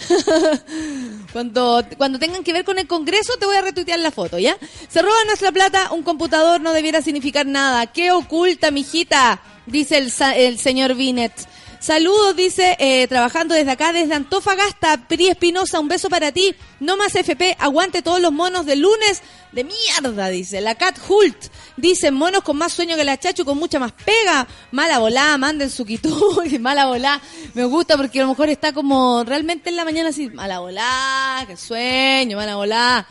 [1.32, 4.56] cuando, cuando tengan que ver con el Congreso, te voy a retuitear la foto, ¿ya?
[4.88, 7.86] Se roba nuestra plata, un computador no debiera significar nada.
[7.86, 9.42] ¿Qué oculta, mijita?
[9.66, 11.32] Dice el, el señor Binet.
[11.80, 16.54] Saludos, dice, eh, trabajando desde acá, desde Antofagasta, Pri Espinosa, un beso para ti.
[16.78, 19.22] No más FP, aguante todos los monos de lunes
[19.52, 20.60] de mierda, dice.
[20.60, 21.46] La Cat Hult,
[21.80, 24.46] dice, monos con más sueño que la Chachu, con mucha más pega.
[24.70, 27.20] Mala volá, manden su quitú, mala volá.
[27.54, 31.44] Me gusta porque a lo mejor está como realmente en la mañana así, mala volá,
[31.46, 33.06] que sueño, mala volá.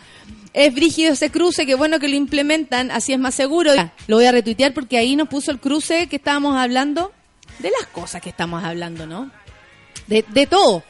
[0.53, 3.71] Es brígido ese cruce, que bueno que lo implementan, así es más seguro.
[4.07, 7.11] Lo voy a retuitear porque ahí nos puso el cruce que estábamos hablando,
[7.59, 9.29] de las cosas que estamos hablando, ¿no?
[10.07, 10.83] De, de todo.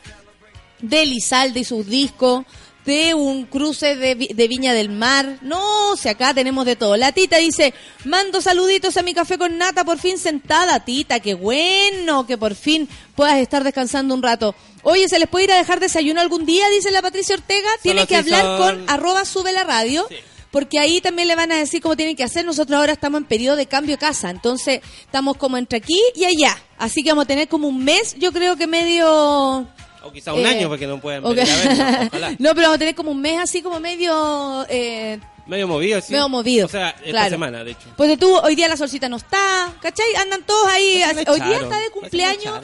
[0.82, 2.46] De Lizalde y sus discos,
[2.86, 5.38] de un cruce de, Vi- de Viña del Mar.
[5.42, 6.98] No, si acá tenemos de todo.
[6.98, 7.74] La tita dice,
[8.06, 12.56] mando saluditos a mi café con nata, por fin sentada, tita, qué bueno que por
[12.56, 14.56] fin puedas estar descansando un rato.
[14.84, 16.68] Oye, ¿se les puede ir a dejar desayuno algún día?
[16.70, 17.70] Dice la Patricia Ortega.
[17.84, 20.08] Tiene que hablar son- con arroba sube la radio.
[20.52, 22.44] porque ahí también le van a decir cómo tienen que hacer.
[22.44, 26.26] Nosotros ahora estamos en periodo de cambio de casa, entonces estamos como entre aquí y
[26.26, 26.58] allá.
[26.80, 29.68] Así que vamos a tener como un mes, yo creo que medio...
[30.04, 32.32] O quizá un eh, año porque no pueden venir a vernos, ojalá.
[32.32, 34.66] no, pero vamos a tener como un mes así como medio...
[34.70, 36.12] Eh, Medio movido, sí.
[36.12, 36.68] medio movido.
[36.68, 37.30] O sea, esta claro.
[37.32, 37.90] semana, de hecho.
[37.98, 40.06] Pues tú, hoy día la solcita no está, ¿cachai?
[40.16, 41.02] Andan todos ahí.
[41.28, 42.62] Hoy día está de cumpleaños.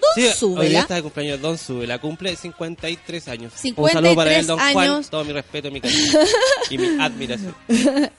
[0.00, 0.80] Don Sí, hoy día Súbela.
[0.80, 1.98] está de cumpleaños Don Súbela.
[1.98, 3.52] Cumple 53 años.
[3.56, 4.72] 53 Un saludo para él, Don años.
[4.74, 5.04] Juan.
[5.04, 6.12] Todo mi respeto y mi cariño.
[6.70, 7.54] y mi admiración.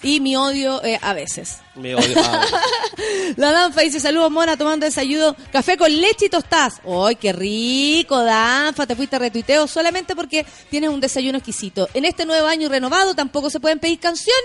[0.04, 1.58] y mi odio eh, a veces.
[1.76, 2.16] Me odio.
[2.24, 2.46] Ah,
[3.38, 6.82] La Danfa dice, saludos Mona, tomando desayuno, café con leche y tostadas.
[6.86, 8.86] ¡Ay, qué rico, Danfa!
[8.86, 11.90] Te fuiste a retuiteo solamente porque tienes un desayuno exquisito.
[11.94, 14.42] En este nuevo año renovado tampoco se pueden pedir canciones,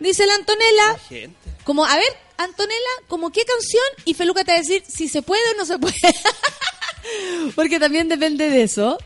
[0.00, 0.98] dice la Antonella.
[1.08, 1.36] gente.
[1.64, 2.08] Como, a ver,
[2.38, 3.82] Antonella, ¿como qué canción?
[4.04, 5.96] Y Feluca te va a decir si se puede o no se puede.
[7.54, 8.96] porque también depende de eso.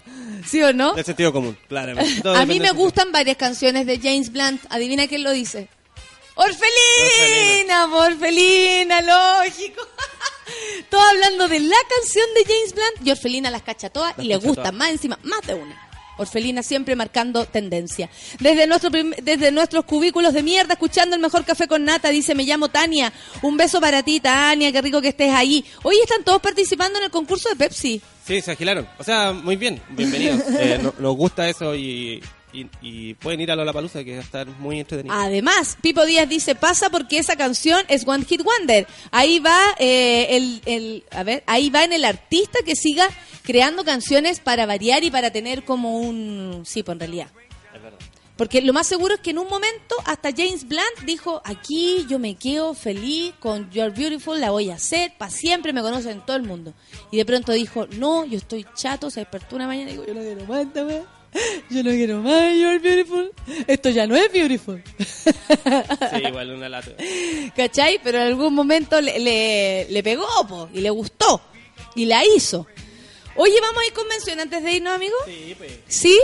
[0.47, 0.93] ¿Sí o no?
[0.95, 1.57] Del sentido común.
[2.23, 4.63] Todo A mí me gustan varias canciones de James Blunt.
[4.69, 5.69] Adivina quién lo dice.
[6.35, 9.83] Orfelina, Orfelina, lógico.
[10.91, 14.37] Todo hablando de la canción de James Blunt y Orfelina las cacha todas y le
[14.37, 14.75] gusta todas.
[14.75, 15.92] más encima, más de una.
[16.23, 18.09] Orfelina siempre marcando tendencia.
[18.41, 18.91] Desde, nuestro
[19.23, 23.13] desde nuestros cubículos de mierda, escuchando el mejor café con nata, dice, me llamo Tania.
[23.43, 25.65] Un beso para ti, Tania, qué rico que estés ahí.
[25.83, 28.01] Hoy están todos participando en el concurso de Pepsi.
[28.27, 28.89] Sí, se agilaron.
[28.99, 29.83] O sea, muy bien.
[29.91, 30.41] Bienvenidos.
[30.59, 34.25] Eh, no- nos gusta eso y, y, y pueden ir a Lollapalooza que va a
[34.25, 35.15] estar muy entretenido.
[35.15, 38.87] Además, Pipo Díaz dice, pasa porque esa canción es One Hit Wonder.
[39.11, 43.09] Ahí va eh, el, el- a ver, ahí va en el artista que siga
[43.43, 47.29] creando canciones para variar y para tener como un, sí, pues en realidad.
[47.75, 47.99] Es verdad.
[48.37, 52.19] Porque lo más seguro es que en un momento hasta James Blunt dijo, aquí yo
[52.19, 56.37] me quedo feliz con You're Beautiful, la voy a hacer, para siempre me conocen todo
[56.37, 56.73] el mundo.
[57.11, 60.15] Y de pronto dijo, no, yo estoy chato, se despertó una mañana y digo, yo
[60.15, 60.45] no quiero
[60.87, 61.03] wea.
[61.71, 63.33] Yo no quiero más You're Beautiful.
[63.67, 64.83] Esto ya no es Beautiful.
[64.99, 66.91] Sí, igual una lata.
[67.57, 68.01] ¿Cachai?
[68.03, 71.41] Pero en algún momento le, le, le pegó po, y le gustó.
[71.95, 72.67] Y la hizo.
[73.37, 75.19] Oye, vamos a ir con mención antes de irnos, amigos.
[75.27, 75.73] Sí, pues.
[75.89, 76.19] Sí.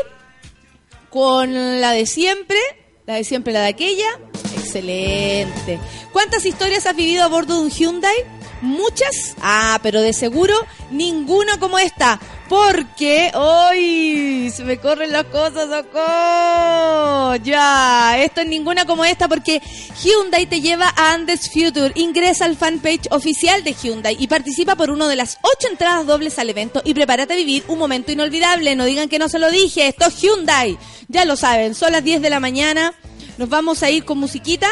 [1.08, 2.58] Con la de siempre.
[3.06, 4.18] La de siempre, la de aquella.
[4.58, 5.80] Excelente.
[6.12, 8.16] ¿Cuántas historias has vivido a bordo de un Hyundai?
[8.60, 9.34] Muchas.
[9.40, 10.54] Ah, pero de seguro
[10.90, 12.20] ninguna como esta.
[12.48, 17.36] Porque hoy se me corren las cosas, socorro.
[17.36, 19.60] Ya, esto es ninguna como esta porque
[20.02, 21.92] Hyundai te lleva a Andes Future.
[21.94, 26.38] Ingresa al fanpage oficial de Hyundai y participa por uno de las ocho entradas dobles
[26.38, 28.74] al evento y prepárate a vivir un momento inolvidable.
[28.76, 30.78] No digan que no se lo dije, esto es Hyundai.
[31.08, 32.94] Ya lo saben, son las 10 de la mañana.
[33.36, 34.68] Nos vamos a ir con musiquita.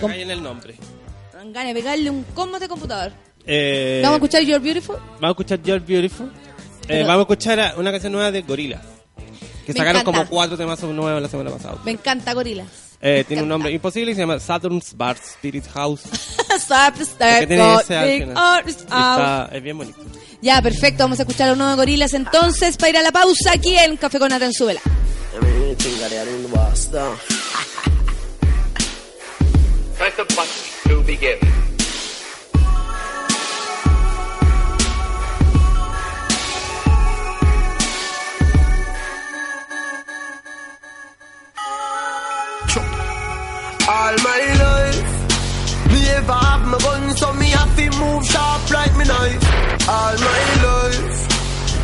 [0.00, 0.76] Con Acá en el nombre.
[1.42, 3.12] de pegarle un combo de computador.
[3.46, 4.96] Eh, Vamos a escuchar You're Beautiful.
[4.96, 6.30] vamos a escuchar You're Beautiful.
[6.88, 8.80] Eh, vamos a escuchar a- una canción nueva de Gorila.
[9.66, 10.18] Que Me sacaron encanta.
[10.20, 11.78] como cuatro temas nuevos la semana pasada.
[11.84, 12.64] Me encanta Gorila.
[13.02, 16.02] Eh, tiene un nombre imposible y se llama Saturn's Bar Spirit House.
[17.40, 18.62] Porque tiene ese al final.
[18.66, 19.98] Y está- es bien bonito.
[20.40, 21.02] Ya, perfecto.
[21.04, 23.96] Vamos a escuchar a uno de Gorilas entonces para ir a la pausa aquí en
[23.96, 24.32] Café con.
[24.32, 24.52] I the
[26.90, 27.16] though.
[29.98, 31.38] Press the button to begin.
[44.06, 45.02] All my life,
[45.90, 49.42] me ever have my gun, so me have to move sharp like me knife.
[49.88, 51.18] All my life,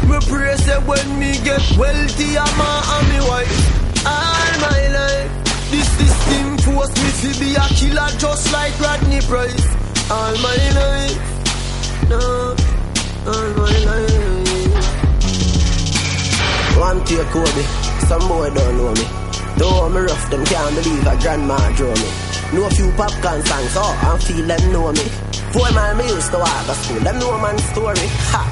[0.07, 4.07] me pray say when me get wealthy, I'm a and me wife.
[4.07, 5.31] All my life,
[5.73, 9.67] this system force me to be a killer just like Rodney Price.
[10.09, 11.19] All my life,
[12.09, 12.55] no,
[13.27, 14.75] all my life.
[16.79, 17.65] One take Kobe,
[18.07, 19.32] some boy don't know me.
[19.59, 22.09] Though me rough, them can't believe a grandma draw me.
[22.53, 25.07] Know a few popcorn songs, oh, I feel them know me.
[25.53, 28.09] Four mile me used to walk to school, them know man story.
[28.33, 28.43] Ha!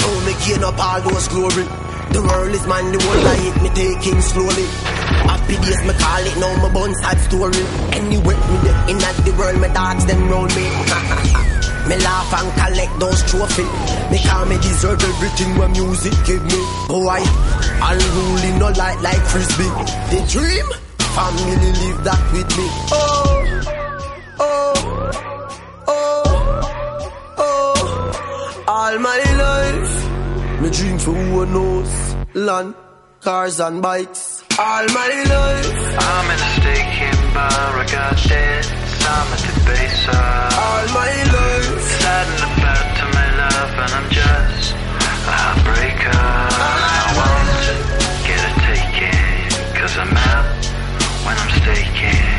[0.00, 1.66] Now me gain up all those glory.
[2.14, 4.66] The world is mine, the whole I hit me taking slowly.
[5.26, 7.62] Happy days me call it, now my bun sad story.
[7.92, 11.55] Anyway, me in at the world, my dogs them roll me.
[11.88, 13.72] Me laugh and collect those trophies.
[14.10, 16.60] Me call me deserve everything when music give me.
[16.88, 17.22] Boy,
[17.88, 19.70] unruly no light like frisbee.
[20.10, 20.66] The dream,
[21.14, 22.66] family live that with me.
[22.90, 23.62] Oh,
[24.40, 24.74] oh,
[25.86, 26.24] oh,
[27.38, 28.64] oh.
[28.66, 32.16] All my life, me dream for who knows.
[32.34, 32.74] Land,
[33.20, 34.42] cars and bikes.
[34.58, 38.85] All my life, I'm in a stake in Barricade.
[39.08, 41.80] I'm at the base of uh, all my life.
[42.00, 46.10] sad and about to my love, and I'm just a heartbreaker.
[46.12, 47.74] I want to
[48.26, 50.64] get a take it, cause I'm out
[51.24, 52.35] when I'm staking.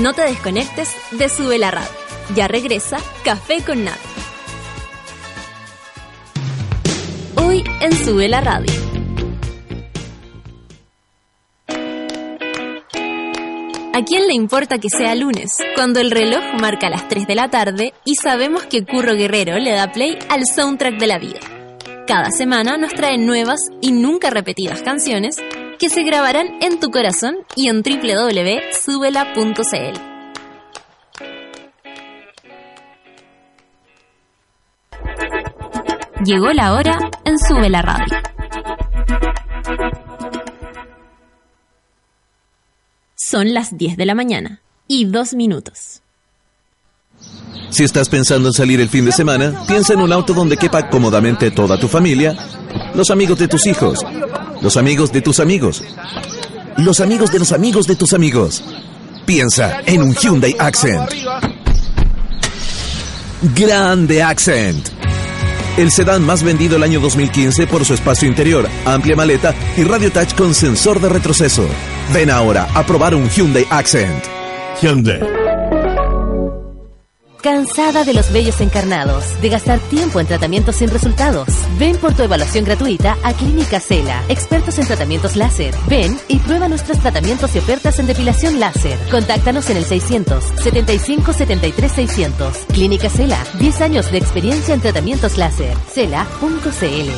[0.00, 1.88] No te desconectes de Sube la Radio.
[2.36, 3.98] Ya regresa Café con Nat.
[7.34, 8.72] Hoy en Sube la Radio.
[13.92, 17.50] ¿A quién le importa que sea lunes, cuando el reloj marca las 3 de la
[17.50, 21.40] tarde y sabemos que Curro Guerrero le da play al soundtrack de la vida?
[22.06, 25.38] Cada semana nos trae nuevas y nunca repetidas canciones
[25.78, 28.18] que se grabarán en tu corazón y en www.subela.cl.
[36.24, 38.16] Llegó la hora en Sube la Radio.
[43.14, 46.02] Son las 10 de la mañana y dos minutos.
[47.70, 50.88] Si estás pensando en salir el fin de semana, piensa en un auto donde quepa
[50.88, 52.34] cómodamente toda tu familia,
[52.94, 54.00] los amigos de tus hijos,
[54.60, 55.82] los amigos de tus amigos,
[56.76, 58.64] los amigos de los amigos de tus amigos.
[59.26, 61.10] Piensa en un Hyundai Accent.
[63.54, 64.88] Grande Accent.
[65.76, 70.10] El sedán más vendido el año 2015 por su espacio interior, amplia maleta y radio
[70.10, 71.66] touch con sensor de retroceso.
[72.12, 74.24] Ven ahora a probar un Hyundai Accent.
[74.82, 75.47] Hyundai.
[77.42, 79.40] ¿Cansada de los vellos encarnados?
[79.40, 81.48] ¿De gastar tiempo en tratamientos sin resultados?
[81.78, 85.72] Ven por tu evaluación gratuita a Clínica Cela, expertos en tratamientos láser.
[85.88, 88.98] Ven y prueba nuestros tratamientos y ofertas en depilación láser.
[89.10, 92.56] Contáctanos en el 600 75 73 600.
[92.72, 95.76] Clínica Cela, 10 años de experiencia en tratamientos láser.
[95.92, 97.10] Cela.cl.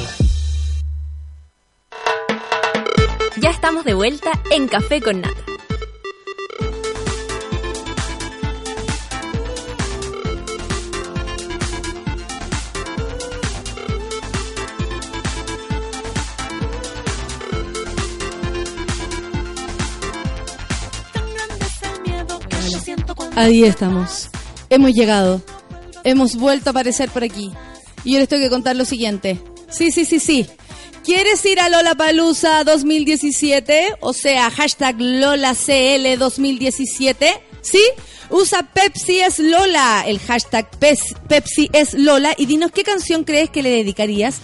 [3.41, 5.50] Ya estamos de vuelta en Café con Nata.
[23.41, 24.29] Ahí estamos.
[24.69, 25.41] Hemos llegado.
[26.05, 27.51] Hemos vuelto a aparecer por aquí.
[28.05, 29.41] Y yo les tengo que contar lo siguiente.
[29.71, 30.47] Sí, sí, sí, sí.
[31.05, 33.95] ¿Quieres ir a Lola Palusa 2017?
[34.01, 37.41] O sea, hashtag LolaCL 2017.
[37.63, 37.83] ¿Sí?
[38.29, 43.63] Usa Pepsi es Lola, el hashtag Pepsi es Lola y dinos qué canción crees que
[43.63, 44.41] le dedicarías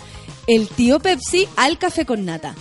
[0.46, 2.54] el tío Pepsi al café con nata.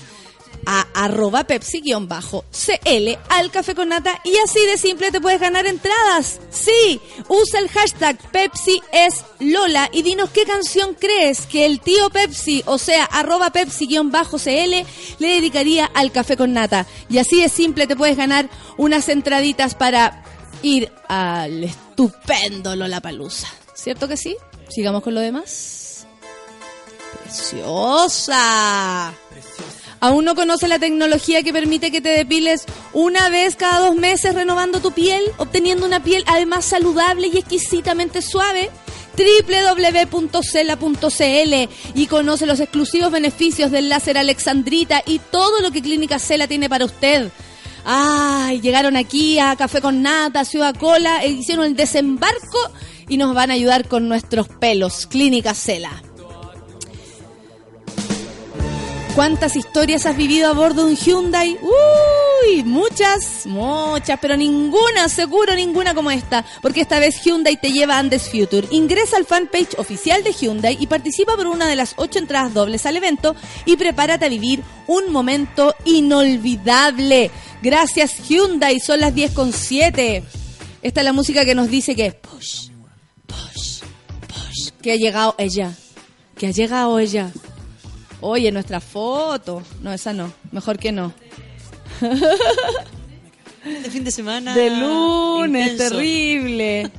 [0.66, 6.40] A arroba Pepsi-CL al café con nata y así de simple te puedes ganar entradas.
[6.50, 12.10] Sí, usa el hashtag Pepsi es Lola y dinos qué canción crees que el tío
[12.10, 14.86] Pepsi, o sea, arroba Pepsi-CL
[15.20, 16.88] le dedicaría al café con nata.
[17.10, 20.24] Y así de simple te puedes ganar unas entraditas para
[20.62, 23.48] ir al estupendo Lollapalooza.
[23.74, 24.36] ¿Cierto que sí?
[24.70, 26.08] Sigamos con lo demás.
[27.24, 29.14] Preciosa.
[30.00, 34.36] ¿Aún no conoce la tecnología que permite que te depiles una vez cada dos meses
[34.36, 38.70] renovando tu piel, obteniendo una piel además saludable y exquisitamente suave?
[39.16, 40.34] www.cela.cl
[41.96, 46.70] y conoce los exclusivos beneficios del láser Alexandrita y todo lo que Clínica Cela tiene
[46.70, 47.32] para usted.
[47.86, 52.58] Ay, llegaron aquí a Café con Nata, Ciudad Cola, e hicieron el desembarco
[53.08, 55.06] y nos van a ayudar con nuestros pelos.
[55.08, 56.02] Clínica Cela.
[59.16, 61.58] ¿Cuántas historias has vivido a bordo de un Hyundai?
[61.62, 67.96] Uy, muchas, muchas, pero ninguna, seguro ninguna como esta, porque esta vez Hyundai te lleva
[67.96, 68.68] a Andes Future.
[68.72, 72.86] Ingresa al fanpage oficial de Hyundai y participa por una de las ocho entradas dobles
[72.86, 77.32] al evento y prepárate a vivir un momento inolvidable.
[77.62, 80.24] Gracias Hyundai, son las 10 con 7.
[80.82, 82.68] Esta es la música que nos dice que push,
[83.26, 83.80] push,
[84.28, 85.72] push, que ha llegado ella,
[86.38, 87.32] que ha llegado ella.
[88.28, 89.62] Oye, nuestra foto.
[89.82, 90.34] No, esa no.
[90.52, 91.14] Mejor que no.
[93.64, 94.56] De fin de semana.
[94.56, 95.96] De lunes, intenso.
[95.96, 96.92] terrible.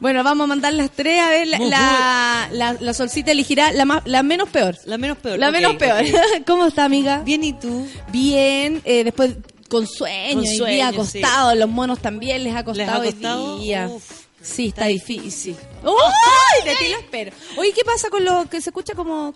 [0.00, 1.46] Bueno, vamos a mandar las tres a ver.
[1.48, 4.76] La, la, la- la solcita elegirá la, más, la menos peor.
[4.84, 5.38] La menos peor.
[5.38, 6.04] La menos peor.
[6.46, 7.22] ¿Cómo está, amiga?
[7.24, 7.86] Bien, ¿y tú?
[8.12, 8.80] Bien.
[8.84, 9.36] eh, después
[9.70, 10.94] con sueño, Con y sueño, día sí.
[10.94, 11.54] acostado.
[11.54, 13.54] Los monos también les ha costado, ¿Les ha costado?
[13.56, 13.88] hoy día.
[13.88, 14.04] Uf,
[14.40, 15.56] sí, está, difícil.
[15.82, 16.64] ¡Uy!
[16.68, 17.32] De ti lo espero.
[17.56, 19.34] Oye, ¿qué pasa con lo que se escucha como...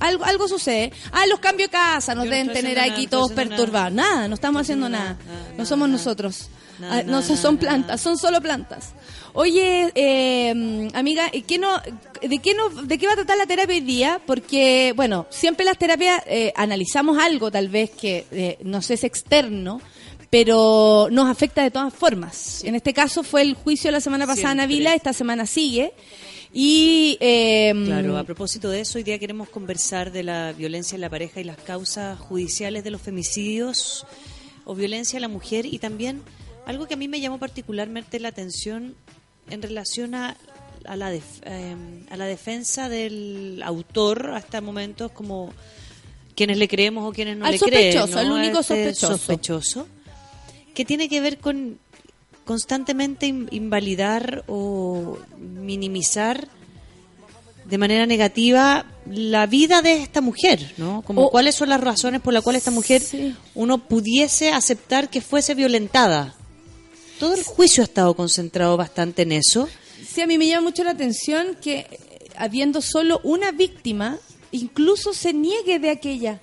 [0.00, 0.92] Algo, algo sucede.
[1.12, 3.92] Ah, los cambios de casa nos Yo no deben estoy tener aquí nada, todos perturbados.
[3.92, 4.28] Nada.
[4.28, 5.16] no estamos haciendo nada.
[5.26, 6.48] nada, no somos nosotros.
[6.82, 8.92] Ah, no, son plantas, son solo plantas.
[9.32, 11.80] Oye, eh, amiga, ¿y ¿qué no,
[12.20, 14.20] de, qué no, ¿de qué va a tratar la terapia hoy día?
[14.26, 19.80] Porque, bueno, siempre las terapias eh, analizamos algo tal vez que eh, nos es externo,
[20.30, 22.62] pero nos afecta de todas formas.
[22.64, 24.74] En este caso fue el juicio la semana pasada en Siempre.
[24.76, 25.92] Ávila, esta semana sigue.
[26.58, 31.02] Y, eh, Claro, a propósito de eso, hoy día queremos conversar de la violencia en
[31.02, 34.06] la pareja y las causas judiciales de los femicidios
[34.64, 36.22] o violencia a la mujer y también
[36.64, 38.94] Algo que a mí me llamó particularmente la atención
[39.50, 40.34] en relación a,
[40.86, 41.76] a, la, def- eh,
[42.10, 45.52] a la defensa del autor hasta momentos como
[46.34, 47.92] quienes le creemos o quienes no Al le creen.
[47.92, 48.20] sospechoso, ¿no?
[48.20, 49.16] al único A este sospechoso.
[49.18, 49.88] sospechoso,
[50.74, 51.78] que tiene que ver con
[52.46, 56.48] constantemente in- invalidar o minimizar
[57.66, 61.02] de manera negativa la vida de esta mujer, ¿no?
[61.02, 63.34] Como O- cuáles son las razones por las cuales esta mujer Sí.
[63.54, 66.34] uno pudiese aceptar que fuese violentada.
[67.18, 69.68] Todo el juicio ha estado concentrado bastante en eso.
[70.08, 71.98] Sí, a mí me llama mucho la atención que eh,
[72.36, 74.18] habiendo solo una víctima,
[74.52, 76.40] incluso se niegue de aquella.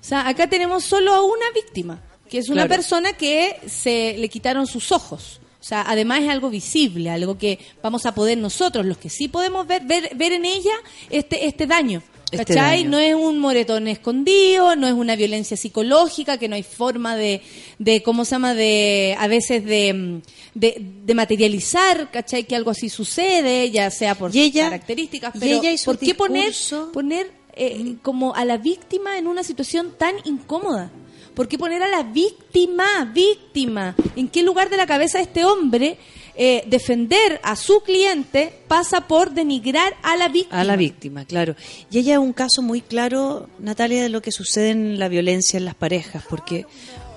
[0.00, 2.68] O sea, acá tenemos solo a una víctima, que es una Claro.
[2.70, 5.40] persona que se le quitaron sus ojos.
[5.60, 9.26] O sea, además es algo visible, algo que vamos a poder nosotros, los que sí
[9.28, 10.74] podemos ver, ver, ver en ella
[11.10, 12.02] este, este daño.
[12.30, 12.84] Este ¿Cachai?
[12.84, 12.90] daño.
[12.90, 17.40] No es un moretón escondido, no es una violencia psicológica, que no hay forma de,
[17.78, 18.54] de ¿cómo se llama?
[18.54, 20.20] De, a veces de,
[20.54, 20.74] de,
[21.04, 22.44] de materializar, ¿cachai?
[22.44, 26.14] Que algo así sucede, ya sea por Y ella- características, pero ella y ¿por qué
[26.14, 30.90] poner, discurso- poner eh, como a la víctima en una situación tan incómoda?
[31.38, 33.94] ¿Por qué poner a la víctima, víctima?
[34.16, 35.96] ¿En qué lugar de la cabeza de este hombre
[36.34, 40.60] eh, defender a su cliente pasa por denigrar a la víctima?
[40.60, 41.54] A la víctima, claro.
[41.92, 45.58] Y ella es un caso muy claro, Natalia, de lo que sucede en la violencia
[45.58, 46.66] en las parejas, porque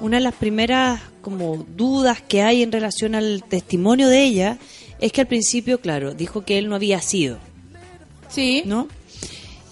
[0.02, 4.60] una de las primeras como dudas que hay en relación al testimonio de ella
[5.00, 7.40] es que al principio, claro, dijo que él no había sido,
[8.30, 8.62] Sí.
[8.68, 8.88] ¿no?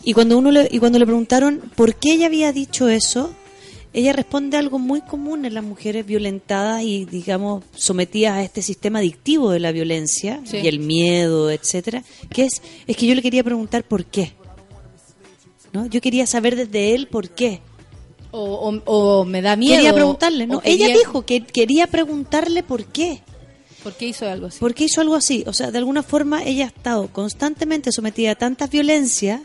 [0.03, 3.35] Y cuando uno le, y cuando le preguntaron por qué ella había dicho eso,
[3.93, 8.99] ella responde algo muy común en las mujeres violentadas y, digamos, sometidas a este sistema
[8.99, 10.57] adictivo de la violencia Sí.
[10.57, 14.33] y el miedo, etcétera, que es, es que yo le quería preguntar por qué.
[15.73, 15.85] ¿No?
[15.85, 17.61] Yo quería saber desde él por qué.
[18.31, 18.83] O, o-
[19.19, 19.75] o me da miedo.
[19.75, 20.59] quería preguntarle, ¿no?
[20.61, 23.21] quería- Ella dijo que quería preguntarle por qué.
[23.83, 24.59] ¿Por qué hizo algo así?
[24.59, 25.43] ¿Por qué hizo algo así?
[25.47, 29.41] O sea, de alguna forma ella ha estado constantemente sometida a tantas violencias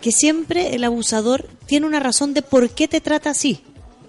[0.00, 3.60] que siempre el abusador tiene una razón de por qué te trata así.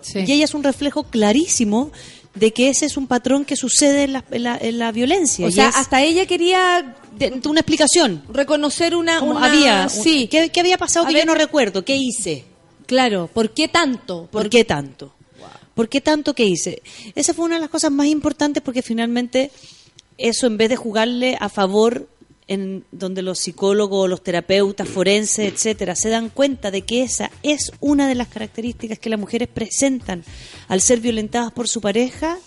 [0.02, 0.20] Sí.
[0.26, 1.92] Y ella es un reflejo clarísimo
[2.36, 5.46] de que ese es un patrón que sucede en la, en la, en la violencia.
[5.48, 8.24] O Y sea, es hasta ella quería de- una explicación.
[8.32, 9.20] reconocer una...
[9.20, 10.28] Como una- había, un- sí.
[10.28, 11.24] ¿qué, qué había pasado A que ver.
[11.26, 11.84] yo no recuerdo?
[11.84, 12.46] ¿Qué hice?
[12.86, 14.28] Claro, ¿por qué tanto?
[14.32, 15.14] ¿Por qué tanto?
[15.74, 16.82] ¿Por qué tanto que hice?
[17.16, 19.52] Esa fue una de las cosas más importantes porque finalmente
[20.18, 22.08] eso en vez de jugarle a favor
[22.48, 27.72] en donde los psicólogos, los terapeutas forenses, etcétera, se dan cuenta de que esa es
[27.80, 30.24] una de las características que las mujeres presentan
[30.68, 32.38] al ser violentadas por su pareja,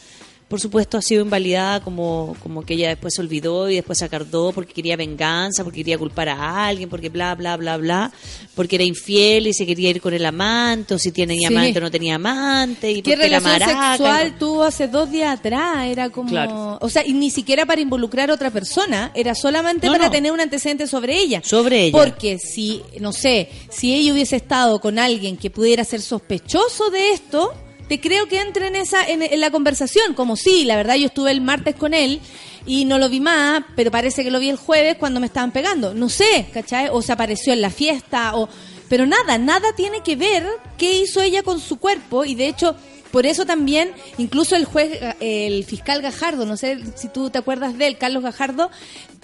[0.51, 4.05] por supuesto ha sido invalidada como, como que ella después se olvidó y después se
[4.05, 8.11] acardó porque quería venganza, porque quería culpar a alguien, porque bla, bla, bla, bla,
[8.57, 11.55] porque era infiel y se quería ir con el amante, o si tenía Sí.
[11.55, 15.87] amante o no tenía amante, y ¿Qué relación maraca, sexual tuvo hace dos días atrás?
[15.87, 16.29] Era como...
[16.29, 16.79] Claro.
[16.81, 20.11] O sea, y ni siquiera para involucrar a otra persona, era solamente No, para no.
[20.11, 21.43] tener un antecedente sobre ella.
[21.45, 21.97] Sobre ella.
[21.97, 27.13] Porque si, no sé, si ella hubiese estado con alguien que pudiera ser sospechoso de
[27.13, 27.55] esto,
[27.91, 31.33] te creo que entre en, esa, en, la conversación, como sí, la verdad yo estuve
[31.33, 32.21] el martes con él
[32.65, 35.51] y no lo vi más, pero parece que lo vi el jueves cuando me estaban
[35.51, 35.93] pegando.
[35.93, 36.89] No sé, ¿cachai?
[36.93, 38.49] O se apareció en la fiesta, o...
[38.89, 40.47] Pero nada, nada tiene que ver
[40.79, 42.77] qué hizo ella con su cuerpo y de hecho...
[43.11, 47.77] Por eso también, incluso el juez, el fiscal Gajardo, no sé si tú te acuerdas
[47.77, 48.71] de él, Carlos Gajardo,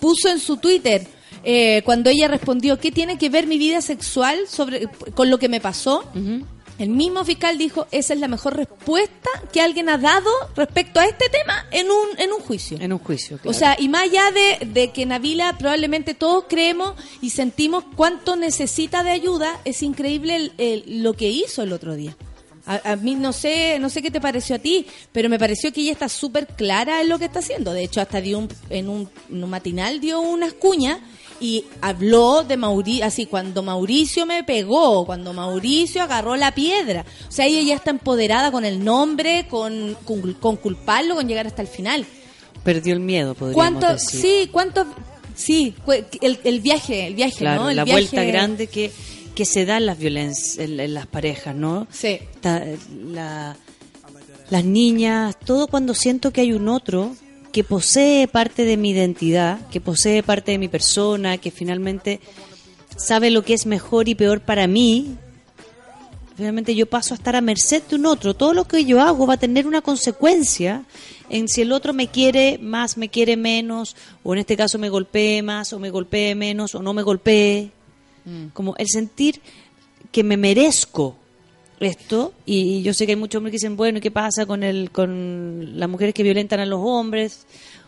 [0.01, 1.06] puso en su Twitter,
[1.44, 5.48] eh, cuando ella respondió, ¿qué tiene que ver mi vida sexual sobre, con lo que
[5.48, 6.02] me pasó?
[6.78, 11.06] El mismo fiscal dijo, esa es la mejor respuesta que alguien ha dado respecto a
[11.06, 12.76] este tema en un, en un juicio.
[12.80, 13.58] En un juicio, O claro.
[13.58, 19.02] sea, y más allá de, de que Navila probablemente todos creemos y sentimos cuánto necesita
[19.02, 22.14] de ayuda, es increíble el- el- lo que hizo el otro día.
[22.66, 25.72] A, a mí no sé, no sé qué te pareció a ti, pero me pareció
[25.72, 27.72] que ella está súper clara en lo que está haciendo.
[27.72, 30.98] De hecho, hasta dio un, en, un, en un matinal dio unas cuñas
[31.40, 37.04] y habló de Mauricio, así, cuando Mauricio me pegó, cuando Mauricio agarró la piedra.
[37.28, 41.46] O sea, ella ya está empoderada con el nombre, con, con, con culparlo, con llegar
[41.46, 42.06] hasta el final.
[42.64, 43.92] Perdió el miedo, podríamos ¿Cuánto?
[43.92, 44.20] decir.
[44.20, 44.86] Sí, ¿cuánto?
[45.34, 45.74] Sí,
[46.20, 47.70] el, el viaje, el viaje, Claro, ¿no?
[47.70, 48.90] El la viaje- vuelta grande que,
[49.34, 51.86] que se da en las violencias, en, en las parejas, ¿no?
[51.92, 52.18] Sí.
[52.40, 52.64] Ta-
[53.10, 53.56] la-
[54.48, 57.14] las niñas, todo cuando siento que hay un otro
[57.56, 62.20] que posee parte de mi identidad, que posee parte de mi persona, que finalmente
[62.98, 65.16] sabe lo que es mejor y peor para mí,
[66.36, 68.34] finalmente yo paso a estar a merced de un otro.
[68.34, 70.84] Todo lo que yo hago va a tener una consecuencia
[71.30, 74.90] en si el otro me quiere más, me quiere menos, o en este caso me
[74.90, 77.70] golpee más, o me golpee menos, o no me golpee.
[78.52, 79.40] Como el sentir
[80.12, 81.16] que me merezco
[81.80, 84.62] esto y yo sé que hay muchos hombres que dicen, bueno, ¿y qué pasa con
[84.62, 87.46] el con las mujeres que violentan a los hombres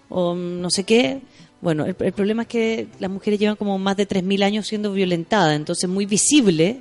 [0.08, 1.20] o no sé qué?
[1.60, 4.92] Bueno, el, el problema es que las mujeres llevan como más de 3000 años siendo
[4.92, 6.78] violentadas, entonces es muy visible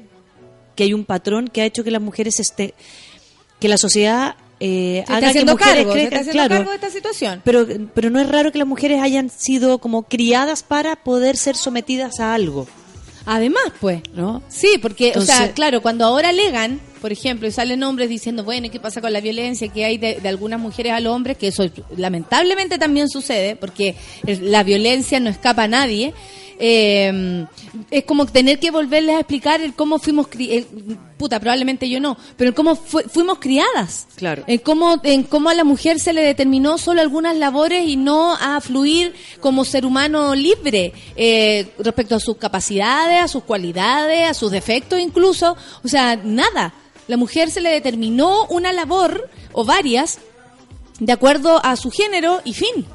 [0.75, 2.73] que hay un patrón que ha hecho que las mujeres esté
[3.59, 6.55] que la sociedad eh, Se haga está que haciendo mujeres cargo, se está haciendo claro.
[6.55, 7.41] cargo de esta situación.
[7.43, 11.55] Pero, pero no es raro que las mujeres hayan sido como criadas para poder ser
[11.55, 12.67] sometidas a algo.
[13.30, 14.02] Además, pues.
[14.14, 14.41] ¿No?
[14.48, 18.68] Sí, porque, o sea, claro, cuando ahora alegan, por ejemplo, y salen hombres diciendo, bueno,
[18.68, 21.38] ¿y qué pasa con la violencia que hay de, de algunas mujeres a los hombres?
[21.38, 26.14] Que eso lamentablemente también sucede, porque la violencia no escapa a nadie.
[26.59, 27.45] Eh,
[27.91, 31.99] es como tener que volverles a explicar el cómo fuimos cri- el- puta probablemente yo
[31.99, 34.43] no pero el cómo fu- fuimos criadas Claro.
[34.47, 38.34] en cómo en cómo a la mujer se le determinó solo algunas labores y no
[38.35, 44.34] a fluir como ser humano libre eh, respecto a sus capacidades a sus cualidades a
[44.34, 46.73] sus defectos incluso o sea nada
[47.07, 50.17] la mujer se le determinó una labor o varias
[50.99, 52.85] de acuerdo a su género y fin.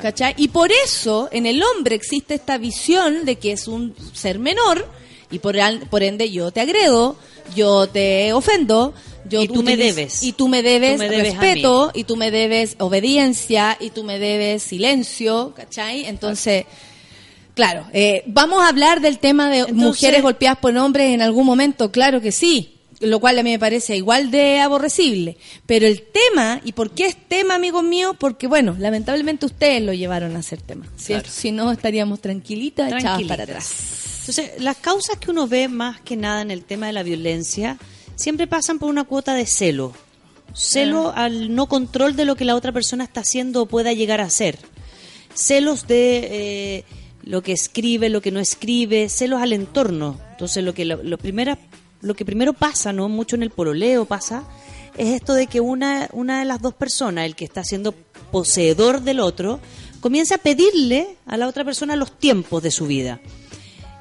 [0.00, 0.34] ¿Cachai?
[0.36, 4.86] Y por eso en el hombre existe esta visión de que es un ser menor
[5.30, 5.56] y por,
[5.90, 7.16] por ende yo te agredo,
[7.54, 8.94] yo te ofendo,
[9.28, 10.22] yo Y tú me debes.
[10.22, 13.90] y tú me debes, Tú me debes a respeto y tú me debes obediencia y
[13.90, 16.04] tú me debes silencio, ¿cachai?
[16.06, 16.66] Entonces,
[17.54, 21.90] claro, eh, vamos a hablar del tema de mujeres golpeadas por hombres en algún momento,
[21.90, 25.36] claro que sí, lo cual a mí me parece igual de aborrecible.
[25.66, 28.16] Pero el tema, ¿y por qué es tema, amigos míos?
[28.18, 30.86] Porque, bueno, lamentablemente ustedes lo llevaron a ser tema.
[30.96, 31.28] Si- Claro.
[31.30, 33.70] Si no, estaríamos tranquilitas, echadas para atrás.
[34.20, 37.76] Entonces, las causas que uno ve más que nada en el tema de la violencia
[38.16, 39.92] siempre pasan por una cuota de celo.
[40.54, 44.20] Celo al no control de lo que la otra persona está haciendo o pueda llegar
[44.20, 44.58] a hacer.
[45.34, 46.84] Celos de eh,
[47.24, 50.18] lo que escribe, lo que no escribe, celos al entorno.
[50.30, 51.58] Entonces, lo que lo, lo primera,
[52.04, 54.44] lo que primero pasa, no mucho en el pololeo pasa,
[54.96, 57.92] es esto de que una, una de las dos personas, el que está siendo
[58.30, 59.58] poseedor del otro,
[60.00, 63.20] comienza a pedirle a la otra persona los tiempos de su vida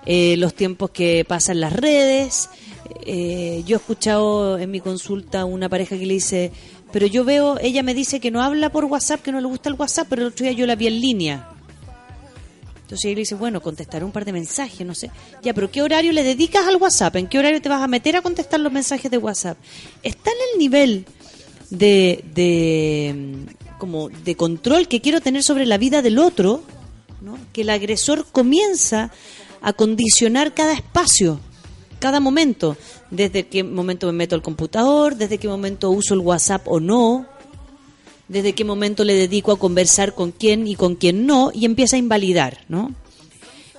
[0.05, 2.49] eh, los tiempos que pasan las redes.
[3.05, 6.51] Eh, yo he escuchado en mi consulta una pareja que le dice,
[6.91, 9.69] pero yo veo, ella me dice que no habla por WhatsApp, que no le gusta
[9.69, 11.49] el WhatsApp, pero el otro día yo la vi en línea.
[12.93, 15.09] Entonces le dice, bueno, contestaré un par de mensajes, no sé.
[15.41, 17.15] Ya, pero ¿qué horario le dedicas al WhatsApp?
[17.15, 19.57] ¿En qué horario te vas a meter a contestar los mensajes de WhatsApp?
[20.03, 21.05] Está en el nivel
[21.71, 26.61] de, de, mm, como de control que quiero tener sobre la vida del otro,
[27.21, 27.39] ¿no?
[27.51, 29.09] que el agresor comienza
[29.63, 31.39] a condicionar cada espacio,
[31.97, 32.77] cada momento,
[33.09, 37.25] desde qué momento me meto al computador, desde qué momento uso el WhatsApp o no,
[38.27, 41.95] desde qué momento le dedico a conversar con quién y con quién no, y empieza
[41.95, 42.93] a invalidar, ¿no?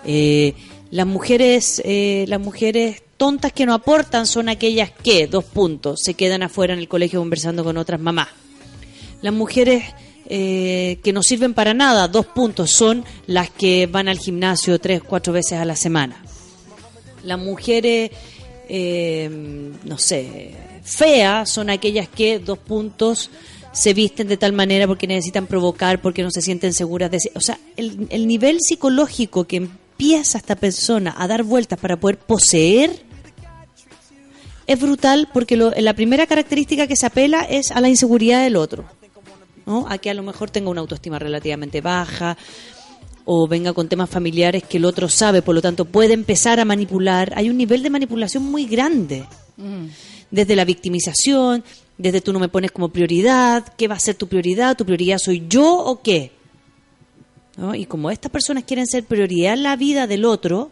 [0.05, 0.55] Eh,
[0.91, 6.15] las mujeres, eh, las mujeres tontas que no aportan son aquellas que, dos puntos, se
[6.15, 8.29] quedan afuera en el colegio conversando con otras mamás.
[9.23, 9.85] Las mujeres
[10.27, 15.03] eh, que no sirven para nada, dos puntos, son las que van al gimnasio tres,
[15.03, 16.23] cuatro veces a la semana.
[17.25, 18.11] Las mujeres,
[18.69, 19.29] eh,
[19.85, 23.31] no sé, feas son aquellas que, dos puntos,
[23.75, 27.19] se visten de tal manera porque necesitan provocar, porque no se sienten seguras de.
[27.35, 32.17] O sea, el, el nivel psicológico que empieza esta persona a dar vueltas para poder
[32.19, 33.03] poseer
[34.67, 38.57] es brutal porque lo- la primera característica que se apela es a la inseguridad del
[38.57, 38.85] otro.
[39.67, 39.87] ¿no?
[39.89, 42.37] A que a lo mejor tenga una autoestima relativamente baja
[43.25, 46.65] o venga con temas familiares que el otro sabe, por lo tanto puede empezar a
[46.67, 47.33] manipular.
[47.37, 49.25] Hay un nivel de manipulación muy grande.
[50.31, 51.65] Desde la victimización,
[51.97, 54.77] desde tú no me pones como prioridad, ¿qué va a ser tu prioridad?
[54.77, 56.33] ¿Tu prioridad soy yo o qué?
[57.57, 57.75] ¿No?
[57.75, 60.71] Y como estas personas quieren ser prioridad en la vida del otro,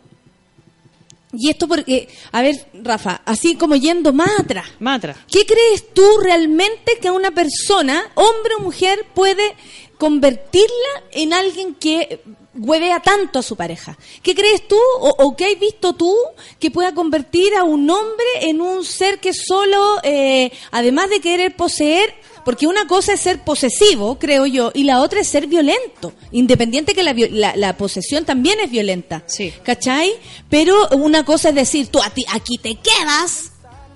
[1.34, 4.66] Y esto porque, a ver, Rafa, así como yendo más atrás.
[4.80, 5.16] Más atrás.
[5.30, 9.54] ¿Qué crees tú realmente que una persona, hombre o mujer, puede
[9.96, 12.20] convertirla en alguien que
[12.54, 13.98] huevea tanto a su pareja?
[14.22, 16.14] ¿Qué crees tú o, o qué has visto tú
[16.58, 21.56] que pueda convertir a un hombre en un ser que solo, eh, además de querer
[21.56, 22.14] poseer,
[22.44, 26.12] porque una cosa es ser posesivo, creo yo, y la otra es ser violento.
[26.32, 29.22] Independiente que la, la, la posesión también es violenta.
[29.26, 29.52] Sí.
[29.62, 30.12] ¿Cachai?
[30.48, 33.51] Pero una cosa es decir, tú a ti, aquí te quedas.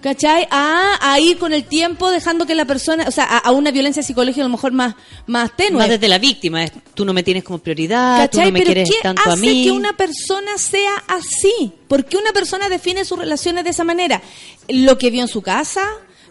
[0.06, 0.46] ¿Cachai?
[0.52, 3.72] A, a ir con el tiempo dejando que la persona, o sea, a, a una
[3.72, 4.94] violencia psicológica a lo mejor más,
[5.26, 5.78] más tenue.
[5.80, 8.46] más desde la víctima, es, tú no me tienes como prioridad, tú ¿Cachai?
[8.46, 9.64] no me Pero quieres ¿qué tanto hace a mí.
[9.64, 11.72] que una persona sea así?
[11.88, 14.22] ¿Por qué una persona define sus relaciones de esa manera?
[14.68, 15.82] ¿Lo que vio en su casa?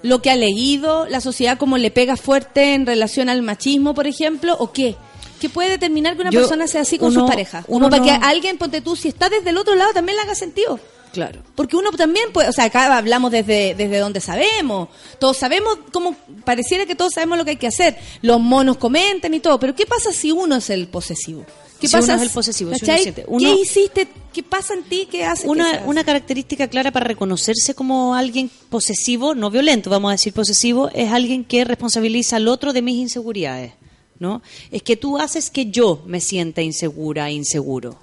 [0.03, 1.06] ¿Lo que ha leído?
[1.10, 4.56] ¿La sociedad como le pega fuerte en relación al machismo, por ejemplo?
[4.57, 4.95] ¿O qué?
[5.41, 7.65] ¿Qué puede determinar que una Yo- persona sea así con uno- sus parejas?
[7.68, 10.22] uno para no- que alguien, ponte tú, si está desde el otro lado, también le
[10.22, 10.80] haga sentido.
[11.15, 11.41] Claro.
[11.55, 14.89] Porque uno también puede, o sea, acá hablamos desde, desde donde sabemos.
[15.17, 16.13] Todos sabemos cómo,
[16.43, 17.97] pareciera que todos sabemos lo que hay que hacer.
[18.21, 19.57] Los monos comentan y todo.
[19.57, 21.45] Pero ¿qué pasa si uno es el posesivo?
[21.79, 22.85] ¿Qué Si pasa uno es el posesivo, si
[23.27, 24.09] uno ¿Qué hiciste?
[24.33, 25.07] ¿Qué pasa en ti?
[25.09, 25.47] ¿Qué hace?
[25.47, 30.33] Una, que una característica clara para reconocerse como alguien posesivo, no violento, vamos a decir
[30.33, 33.71] posesivo, es alguien que responsabiliza al otro de mis inseguridades.
[34.19, 34.41] ¿no?
[34.71, 37.97] Es que tú haces que yo me sienta insegura, inseguro.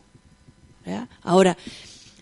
[0.87, 1.09] ¿ya?
[1.23, 1.57] Ahora,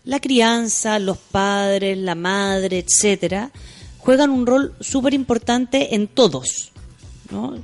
[0.04, 3.50] la crianza, los padres, la madre, etcétera,
[3.98, 6.72] juegan un rol súper importante en todos.
[7.30, 7.58] ¿no?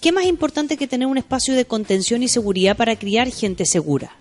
[0.00, 4.16] ¿Qué más importante que tener un espacio de contención y seguridad para criar gente segura?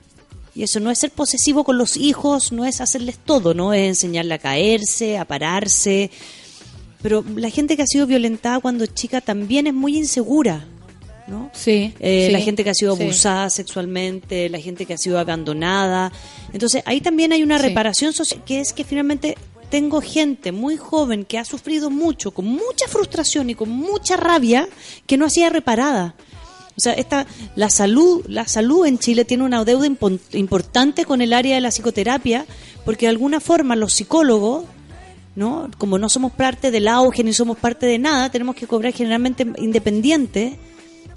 [0.55, 3.87] Y eso no es ser posesivo con los hijos, no es hacerles todo, no es
[3.87, 6.11] enseñarle a caerse, a pararse.
[7.01, 10.65] Pero la gente que ha sido violentada cuando chica también es muy insegura,
[11.27, 11.49] ¿no?
[11.53, 11.93] Sí.
[11.99, 13.03] Eh, sí, la gente que ha sido sí.
[13.03, 16.11] abusada sexualmente, la gente que ha sido abandonada.
[16.51, 19.37] Entonces, ahí también hay una reparación social, que es que finalmente
[19.69, 24.67] tengo gente muy joven que ha sufrido mucho, con mucha frustración y con mucha rabia,
[25.07, 26.15] que no ha sido reparada.
[26.75, 29.87] O sea, esta, la salud, la salud en Chile tiene una deuda
[30.33, 32.45] importante con el área de la psicoterapia,
[32.83, 34.65] porque de alguna forma los psicólogos,
[35.35, 35.69] ¿no?
[35.77, 39.45] Como no somos parte del auge ni somos parte de nada, tenemos que cobrar generalmente
[39.57, 40.57] independiente,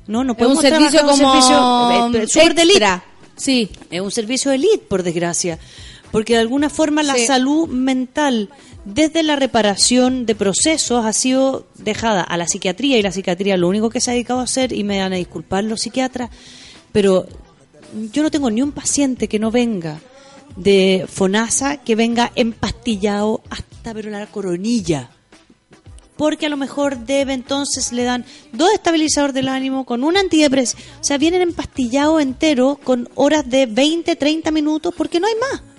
[0.06, 0.24] ¿no?
[0.24, 3.02] No Es un podemos servicio trabajar como un servicio, eh, eh, elite.
[3.36, 3.70] Sí.
[3.90, 5.58] Es un servicio elite, por desgracia.
[6.12, 7.26] Porque de alguna forma la Sí.
[7.26, 8.48] salud mental,
[8.84, 13.68] desde la reparación de procesos, ha sido dejada a la psiquiatría y la psiquiatría lo
[13.68, 16.30] único que se ha dedicado a hacer, y me van a disculpar los psiquiatras,
[16.92, 17.26] pero
[18.12, 20.00] yo no tengo ni un paciente que no venga
[20.54, 25.10] de FONASA que venga empastillado hasta pero la coronilla
[26.16, 30.82] porque a lo mejor debe entonces le dan dos estabilizadores del ánimo con un antidepresivo.
[31.00, 35.75] O sea, vienen empastillados enteros con horas de 20, 30 minutos porque no hay más.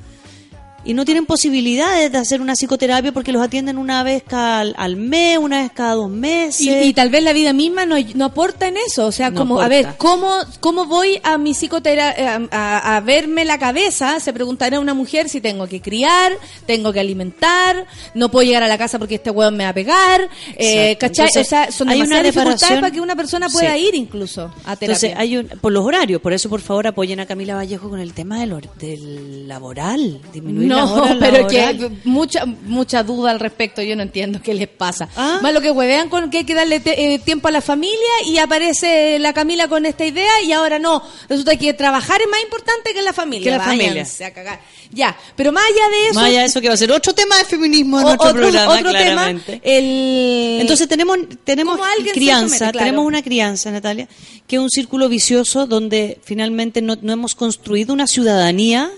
[0.88, 4.95] Y no tienen posibilidades de hacer una psicoterapia porque los atienden una vez cada, al
[4.95, 6.61] mes, una vez cada dos meses.
[6.61, 9.05] Y, y tal vez la vida misma no, no aporta en eso.
[9.05, 13.43] O sea, No como, a ver, ¿cómo, ¿cómo voy a mi psicoterapia, a, a verme
[13.45, 14.19] la cabeza?
[14.19, 16.31] Se preguntará una mujer si tengo que criar,
[16.65, 19.73] tengo que alimentar, no puedo llegar a la casa porque este hueón me va a
[19.73, 20.30] pegar.
[20.57, 20.95] Eh.
[20.99, 21.26] ¿Cachai?
[21.27, 23.88] Entonces, o sea, son hay una dificultades para que una persona pueda Sí.
[23.89, 24.85] ir incluso a terapia.
[25.09, 27.99] Entonces, hay un, por los horarios, por eso por favor apoyen a Camila Vallejo con
[27.99, 33.81] el tema del, del laboral, disminuir No, pero es que mucha mucha duda al respecto,
[33.81, 35.09] yo no entiendo qué les pasa.
[35.15, 35.39] Ah.
[35.41, 37.97] Más lo que huevean con que hay que darle te- eh, tiempo a la familia
[38.25, 42.41] y aparece la Camila con esta idea y ahora no, resulta que trabajar es más
[42.41, 43.43] importante que la familia.
[43.51, 43.87] Que la familia.
[43.89, 44.59] Váyanse a cagar.
[44.91, 46.13] Ya, pero más allá de eso...
[46.15, 48.29] Más allá de eso que va a ser otro tema de feminismo en o- nuestro
[48.29, 49.29] otro, programa, otro tema,
[49.63, 50.57] el...
[50.61, 52.71] Entonces tenemos tenemos ¿Cómo alguien se crianza, somete?
[52.71, 52.85] Claro.
[52.85, 54.07] tenemos una crianza, Natalia,
[54.47, 58.89] que es un círculo vicioso donde finalmente no, no hemos construido una ciudadanía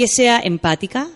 [0.00, 1.08] que sea empática,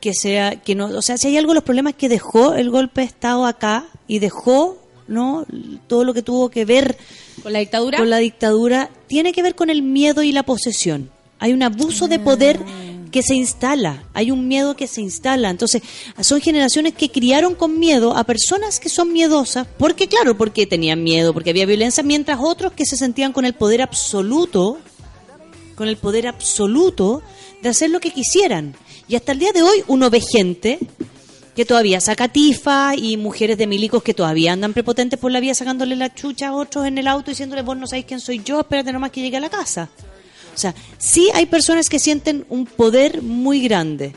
[0.00, 3.00] que sea que no, o sea, si hay algo los problemas que dejó el golpe
[3.00, 4.78] de estado acá y dejó,
[5.08, 5.44] ¿no?
[5.88, 6.96] todo lo que tuvo que ver
[7.42, 7.98] con la dictadura.
[7.98, 11.10] con la dictadura tiene que ver con el miedo y la posesión.
[11.40, 12.60] Hay un abuso de poder
[13.10, 15.50] que se instala, hay un miedo que se instala.
[15.50, 15.82] Entonces,
[16.20, 21.02] son generaciones que criaron con miedo a personas que son miedosas, porque claro, porque tenían
[21.02, 24.78] miedo, porque había violencia, mientras otros que se sentían con el poder absoluto,
[25.78, 27.22] con el poder absoluto
[27.62, 28.74] de hacer lo que quisieran.
[29.06, 30.80] Y hasta el día de hoy uno ve gente
[31.54, 35.54] que todavía saca tifa y mujeres de milicos que todavía andan prepotentes por la vía
[35.54, 38.60] sacándole la chucha a otros en el auto diciéndole vos no sabéis quién soy yo,
[38.60, 39.88] espérate nomás que llegue a la casa.
[40.52, 44.12] O sea, sí hay personas que sienten un poder muy grande.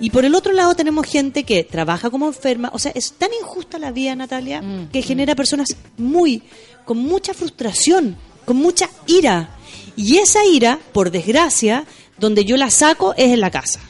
[0.00, 2.70] Y por el otro lado tenemos gente que trabaja como enferma.
[2.74, 4.60] O sea, es tan injusta la vida, Natalia,
[4.92, 6.42] que genera personas muy,
[6.84, 9.55] con mucha frustración, con mucha ira.
[9.96, 11.84] Y esa ira, por desgracia,
[12.18, 13.80] donde yo la saco es en la casa.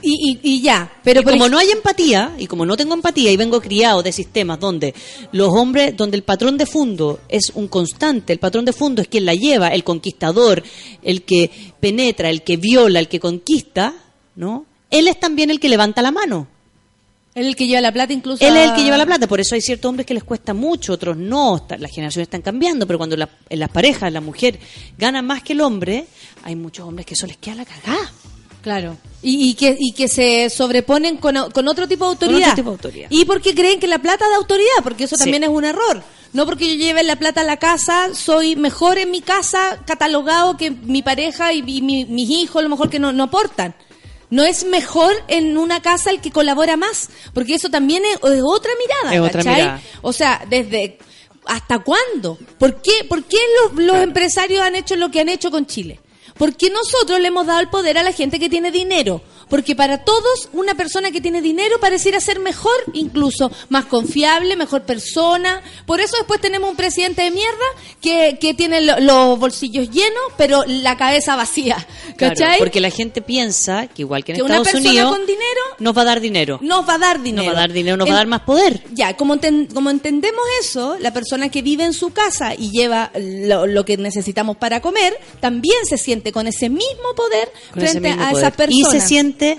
[0.00, 3.30] Y, y, y ya, pero Y como no hay empatía, y como no tengo empatía
[3.30, 4.94] y vengo criado de sistemas donde
[5.32, 9.08] los hombres, donde el patrón de fondo es un constante, el patrón de fondo es
[9.08, 10.62] quien la lleva, el conquistador,
[11.02, 11.50] el que
[11.80, 13.94] penetra, el que viola, el que conquista,
[14.36, 14.66] ¿no?
[14.90, 16.48] Él es también el que levanta la mano.
[17.34, 18.46] Él es el que lleva la plata incluso.
[18.46, 20.54] Él es el que lleva la plata, por eso hay ciertos hombres que les cuesta
[20.54, 24.20] mucho, otros no, está- las generaciones están cambiando, pero cuando la- en las parejas la
[24.20, 24.58] mujer
[24.96, 26.06] gana más que el hombre,
[26.44, 28.12] hay muchos hombres que eso les queda la cagada.
[28.62, 28.96] Claro.
[29.22, 32.52] Y, y que, y que se sobreponen con, con otro tipo de autoridad.
[32.52, 33.06] otro tipo de autoridad.
[33.10, 35.24] Y porque creen que la plata da autoridad, porque eso Sí.
[35.24, 36.02] también es un error.
[36.32, 40.56] No porque yo lleve la plata a la casa, soy mejor en mi casa catalogado
[40.56, 43.74] que mi pareja y, y mi- mis hijos, a lo mejor que no, no aportan.
[44.34, 48.42] No es mejor en una casa el que colabora más, porque eso también es, es
[48.44, 49.14] otra mirada.
[49.14, 49.62] Es otra ¿cachai?
[49.62, 49.80] mirada.
[50.02, 50.98] O sea, desde
[51.46, 52.36] ¿hasta cuándo?
[52.58, 56.00] ¿Por qué, por qué los, los empresarios han hecho lo que han hecho con Chile?
[56.36, 59.22] Porque nosotros le hemos dado el poder a la gente que tiene dinero.
[59.48, 64.82] Porque para todos, una persona que tiene dinero pareciera ser mejor, incluso más confiable, mejor
[64.82, 65.62] persona.
[65.86, 67.64] Por eso después tenemos un presidente de mierda
[68.00, 71.76] que, que tiene lo- los bolsillos llenos, pero la cabeza vacía.
[72.16, 72.58] Claro, ¿Cachai?
[72.58, 75.60] porque la gente piensa que igual que en Que una Estados persona Unidos con dinero
[75.78, 76.58] nos va a dar dinero.
[76.62, 77.44] nos va a dar dinero.
[77.44, 78.82] Nos va a dar dinero, nos va a dar más poder.
[78.92, 79.38] Ya, como,
[79.74, 83.98] como entendemos eso, la persona que vive en su casa y lleva lo, lo que
[83.98, 88.44] necesitamos para comer, también se siente con ese mismo poder con frente mismo a poder.
[88.44, 88.88] esa persona.
[88.88, 89.58] Y se siente,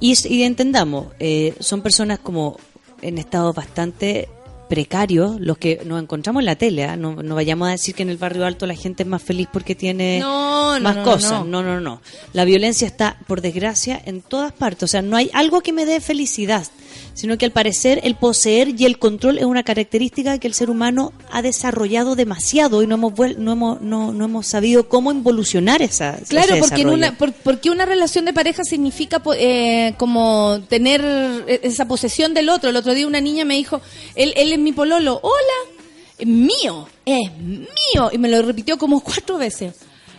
[0.00, 2.58] y, entendamos, eh, son personas como
[3.02, 4.28] en estado bastante
[4.68, 6.84] precarios los que nos encontramos en la tele.
[6.84, 6.96] ¿ah?
[6.96, 9.48] No, no vayamos a decir que en el barrio alto la gente es más feliz
[9.52, 11.32] porque tiene No, no, más cosas.
[11.32, 11.44] no.
[11.44, 12.00] No, no, no.
[12.32, 14.82] La violencia está, por desgracia, en todas partes.
[14.84, 16.66] O sea, no hay algo que me dé felicidad,
[17.12, 20.70] sino que al parecer el poseer y el control es una característica que el ser
[20.70, 25.82] humano ha desarrollado demasiado y no hemos, no hemos, no, no hemos sabido cómo involucionar
[25.82, 31.02] esa Claro, porque, en una, por- porque una relación de pareja significa eh, como tener
[31.46, 32.70] eh, esa posesión del otro.
[32.70, 33.80] El otro día una niña me dijo,
[34.14, 35.70] él, él es mi pololo, hola,
[36.18, 38.10] es mío, es mío.
[38.12, 39.74] Y me lo repitió como cuatro veces.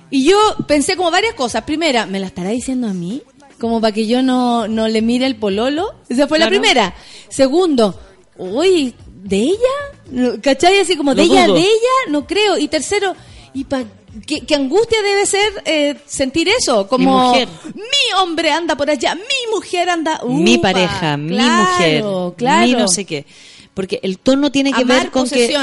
[0.09, 1.63] Y yo pensé como varias cosas.
[1.63, 3.21] Primera, ¿me la estará diciendo a mí?
[3.59, 5.95] Como para que yo no, no le mire el pololo.
[6.07, 6.93] Esa fue la primera.
[7.29, 7.99] Segundo,
[8.37, 8.93] uy,
[9.23, 10.37] ¿de ella?
[10.41, 10.79] ¿Cachai?
[10.79, 11.47] Así como, Lo ¿de ella?
[11.47, 11.95] ¿De ella?
[12.09, 12.57] No creo.
[12.57, 13.15] Y tercero,
[13.53, 13.83] ¿y pa
[14.25, 16.87] qué, qué angustia debe ser eh, sentir eso?
[16.87, 17.47] Como, Mi mujer.
[17.73, 20.21] mi hombre anda por allá, mi mujer anda...
[20.27, 22.03] mi pareja, mi mujer,
[22.37, 22.67] claro.
[22.67, 23.25] mi no sé qué.
[23.75, 25.53] Porque el tono tiene que Amar ver con que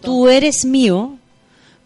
[0.00, 1.16] tú, eres mío,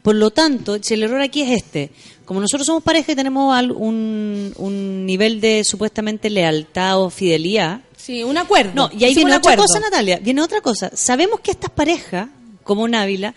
[0.02, 1.90] por lo tanto, si el error aquí es este,
[2.24, 7.80] como nosotros somos pareja y tenemos al- un, un nivel de supuestamente lealtad o fidelidad,
[7.96, 8.72] Sí, un acuerdo.
[8.74, 9.62] no, y ahí viene otra acuerdo.
[9.72, 10.90] cosa, Natalia, viene otra cosa.
[10.94, 12.28] Sabemos que estas parejas,
[12.64, 13.32] como Návila,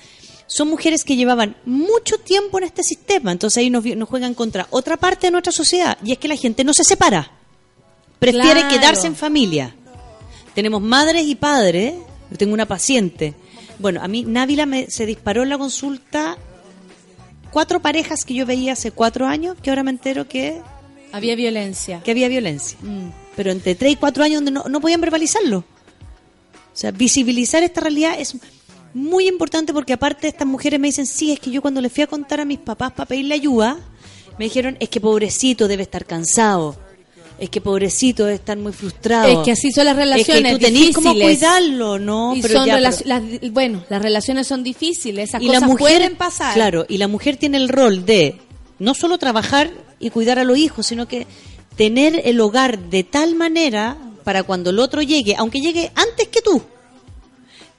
[0.48, 4.66] son mujeres que llevaban mucho tiempo en este sistema, entonces ahí nos, nos juegan contra
[4.72, 7.32] otra parte de nuestra sociedad, y es que la gente no se separa,
[8.18, 8.70] prefiere Claro.
[8.70, 9.76] quedarse en familia.
[10.56, 11.94] Tenemos madres y padres,
[12.32, 13.34] yo tengo una paciente.
[13.78, 16.38] Bueno, a mí Návila me, se disparó en la consulta
[17.52, 20.62] cuatro parejas que yo veía hace cuatro años, que ahora me entero que,
[21.12, 22.02] Había violencia.
[22.04, 23.10] que había violencia Mm.
[23.36, 25.60] pero entre 3 y 4 años donde no, no podían verbalizarlo.
[25.60, 28.36] O sea, visibilizar esta realidad es
[28.94, 32.04] muy importante porque aparte estas mujeres me dicen, sí, es que yo cuando les fui
[32.04, 33.78] a contar a mis papás para pedirle ayuda,
[34.40, 36.76] me dijeron, es que pobrecito debe estar cansado,
[37.38, 39.28] es que pobrecito debe estar muy frustrado.
[39.28, 40.30] Es que así son las relaciones.
[40.30, 42.36] Es que tú tenés como cuidarlo, ¿no?
[42.36, 43.10] Y pero son ya, relaci- pero-
[43.42, 46.54] las- bueno, las relaciones son difíciles, esas y cosas la mujer, pueden pasar.
[46.54, 48.38] Claro, y la mujer tiene el rol de
[48.80, 51.28] no solo trabajar y cuidar a los hijos, sino que
[51.76, 56.42] tener el hogar de tal manera para cuando el otro llegue, aunque llegue antes que
[56.42, 56.62] tú,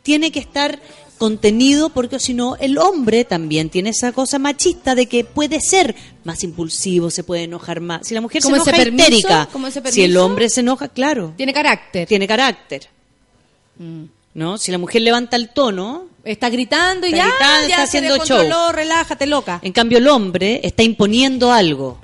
[0.02, 0.80] tiene que estar
[1.18, 5.94] contenido porque si no el hombre también tiene esa cosa machista de que puede ser
[6.26, 8.06] más impulsivo, se puede enojar más.
[8.06, 9.48] Si la mujer se enoja permiso, histérica,
[9.90, 12.06] si el hombre se enoja, claro, Tiene carácter.
[12.06, 12.88] tiene carácter.
[14.34, 14.58] ¿No?
[14.58, 18.14] Si la mujer levanta el tono, Está gritando y Está ya, gritando, ya está haciendo
[18.14, 19.60] descontroló, relájate, loca.
[19.62, 22.00] En cambio, el hombre está imponiendo algo,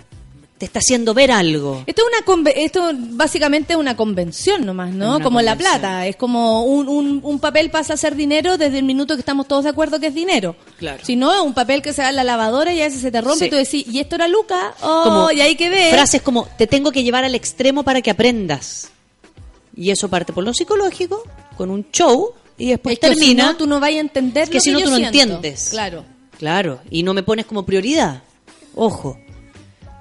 [0.62, 1.82] te está haciendo ver algo.
[1.88, 5.18] Esto es una esto básicamente es una convención nomás, ¿no?
[5.20, 8.84] Como la plata, es como un, un, un papel pasa a ser dinero desde el
[8.84, 10.54] minuto que estamos todos de acuerdo que es dinero.
[10.78, 11.02] Claro.
[11.04, 13.10] Si no, es un papel que se va a la lavadora y a veces se
[13.10, 13.44] te rompe Sí.
[13.46, 14.72] y tú decís, ¿y esto era Luca?
[14.82, 15.90] Oh, Como y ahí quedé.
[15.90, 18.88] Frases como, te tengo que llevar al extremo para que aprendas.
[19.74, 21.24] Y eso parte por lo psicológico,
[21.56, 23.46] con un show, y después Es que si termina.
[23.46, 25.18] no, tú no vayas a entender que lo si no, yo tú no siento.
[25.18, 25.70] entiendes.
[25.72, 26.04] Claro.
[26.38, 28.22] Claro, y no me pones como prioridad.
[28.76, 29.18] Ojo,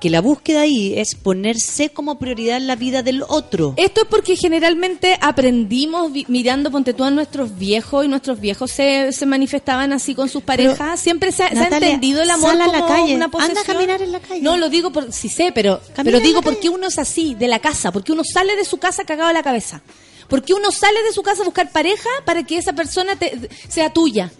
[0.01, 3.75] que la búsqueda ahí es ponerse como prioridad en la vida del otro.
[3.77, 9.11] Esto es porque generalmente aprendimos mirando, ponte tú a nuestros viejos y nuestros viejos se,
[9.13, 10.99] se manifestaban así con sus parejas.
[10.99, 13.25] Siempre se ha, se ha Natalia, entendido el amor sal a como la calle, una
[13.25, 14.41] anda a caminar en la calle.
[14.41, 17.47] No, lo digo por, sí sé, pero, Camina pero digo porque uno es así, de
[17.47, 19.81] la casa, porque uno sale de su casa cagado a la cabeza.
[20.27, 23.91] Porque uno sale de su casa a buscar pareja para que esa persona te- sea
[23.93, 24.31] tuya.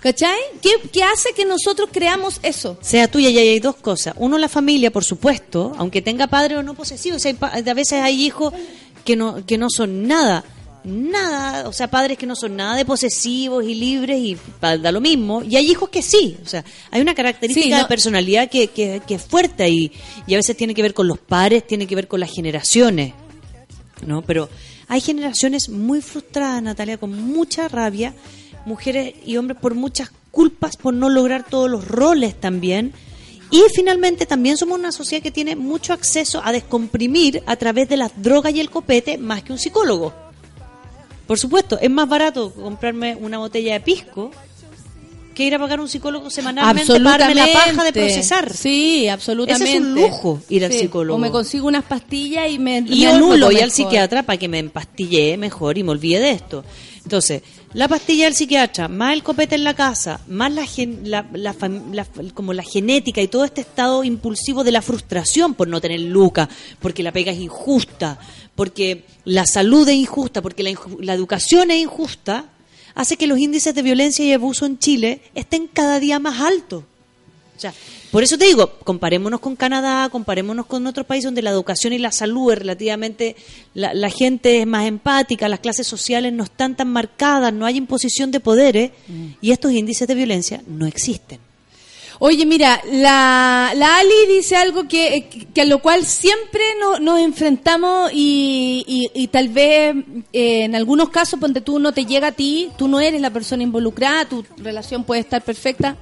[0.00, 0.38] ¿Cachai?
[0.62, 2.78] ¿Qué, ¿Qué hace que nosotros creamos eso?
[2.80, 4.14] sea tuya y hay dos cosas.
[4.18, 7.16] Uno, la familia, por supuesto, aunque tenga padre o no posesivo.
[7.16, 8.52] O sea, a veces hay hijos
[9.04, 10.44] que no, que no son nada,
[10.84, 15.00] nada, o sea, padres que no son nada de posesivos y libres y da lo
[15.00, 15.42] mismo.
[15.42, 18.68] Y hay hijos que sí, o sea, hay una característica Sí, no- de personalidad que,
[18.68, 19.90] que, que es fuerte y,
[20.26, 23.12] y a veces tiene que ver con los pares, tiene que ver con las generaciones.
[24.06, 24.22] ¿no?
[24.22, 24.48] Pero
[24.88, 28.14] hay generaciones muy frustradas, Natalia, con mucha rabia,
[28.66, 32.92] mujeres y hombres por muchas culpas por no lograr todos los roles también.
[33.50, 37.96] Y finalmente también somos una sociedad que tiene mucho acceso a descomprimir a través de
[37.96, 40.12] las drogas y el copete más que un psicólogo.
[41.26, 44.30] Por supuesto, es más barato comprarme una botella de pisco
[45.34, 48.52] que ir a pagar un psicólogo semanalmente para darme la paja de procesar.
[48.54, 49.68] Sí, absolutamente.
[49.68, 51.16] Ese es un lujo, ir al psicólogo.
[51.16, 54.48] O me consigo unas pastillas y me, Y me anulo voy al psiquiatra para que
[54.48, 56.64] me empastille mejor y me olvide de esto.
[57.04, 57.42] Entonces,
[57.74, 61.54] la pastilla del psiquiatra, más el copete en la casa, más la, gen- la, la
[61.92, 66.00] la- como la genética y todo este estado impulsivo de la frustración por no tener
[66.00, 66.48] luca,
[66.80, 68.18] porque la pega es injusta,
[68.54, 72.46] porque la salud es injusta, porque la, la educación es injusta,
[72.94, 76.84] hace que los índices de violencia y abuso en Chile estén cada día más altos.
[77.56, 77.74] O sea,
[78.16, 81.98] por eso te digo, comparémonos con Canadá, comparémonos con otros países donde la educación y
[81.98, 83.36] la salud es relativamente,
[83.74, 87.76] la, la gente es más empática, las clases sociales no están tan marcadas, no hay
[87.76, 88.92] imposición de poderes
[89.42, 91.40] y estos índices de violencia no existen.
[92.18, 97.20] Oye, mira, la, la Ali dice algo que, que a lo cual siempre no- nos
[97.20, 99.94] enfrentamos y, y- y tal vez
[100.32, 103.28] eh, en algunos casos, donde tú no te llega a ti, tú no eres la
[103.28, 105.98] persona involucrada, tu relación puede estar perfecta,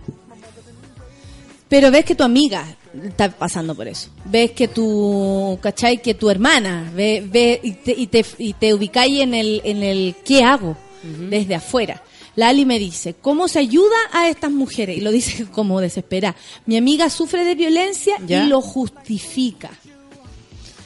[1.74, 2.64] pero ves que tu amiga
[3.04, 4.08] está pasando por eso.
[4.26, 6.00] Ves que tu, ¿cachai?
[6.00, 9.82] Que tu hermana, ve, ve y te, y te, y te ubicáis en el, en
[9.82, 10.76] el ¿qué hago?
[11.02, 12.00] Desde afuera.
[12.36, 14.98] La Ali me dice, ¿cómo se ayuda a estas mujeres?
[14.98, 16.36] Y lo dice como desespera.
[16.64, 18.44] Mi amiga sufre de violencia Ya.
[18.44, 19.70] y lo justifica.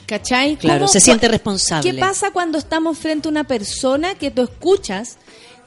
[0.06, 0.56] ¿Cachai?
[0.56, 1.90] Claro, ¿Cómo- se siente responsable.
[1.92, 5.18] ¿Qué pasa cuando estamos frente a una persona que tú escuchas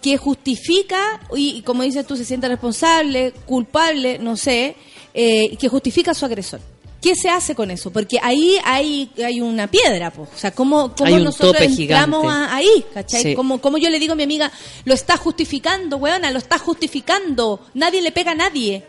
[0.02, 4.76] que justifica y, y como dices tú, se siente responsable, culpable, no sé,
[5.14, 6.60] eh, y que justifica a su agresor?
[7.02, 7.92] ¿Qué se hace con eso?
[7.92, 10.22] Porque ahí hay, hay una piedra, po.
[10.24, 12.86] o sea, ¿cómo, cómo nosotros entramos a- ahí?
[12.94, 13.24] ¿Cachai?
[13.24, 13.34] Sí.
[13.36, 14.52] Como, como yo le digo a mi amiga,
[14.86, 18.84] lo está justificando, weona, lo está justificando, nadie le pega a nadie.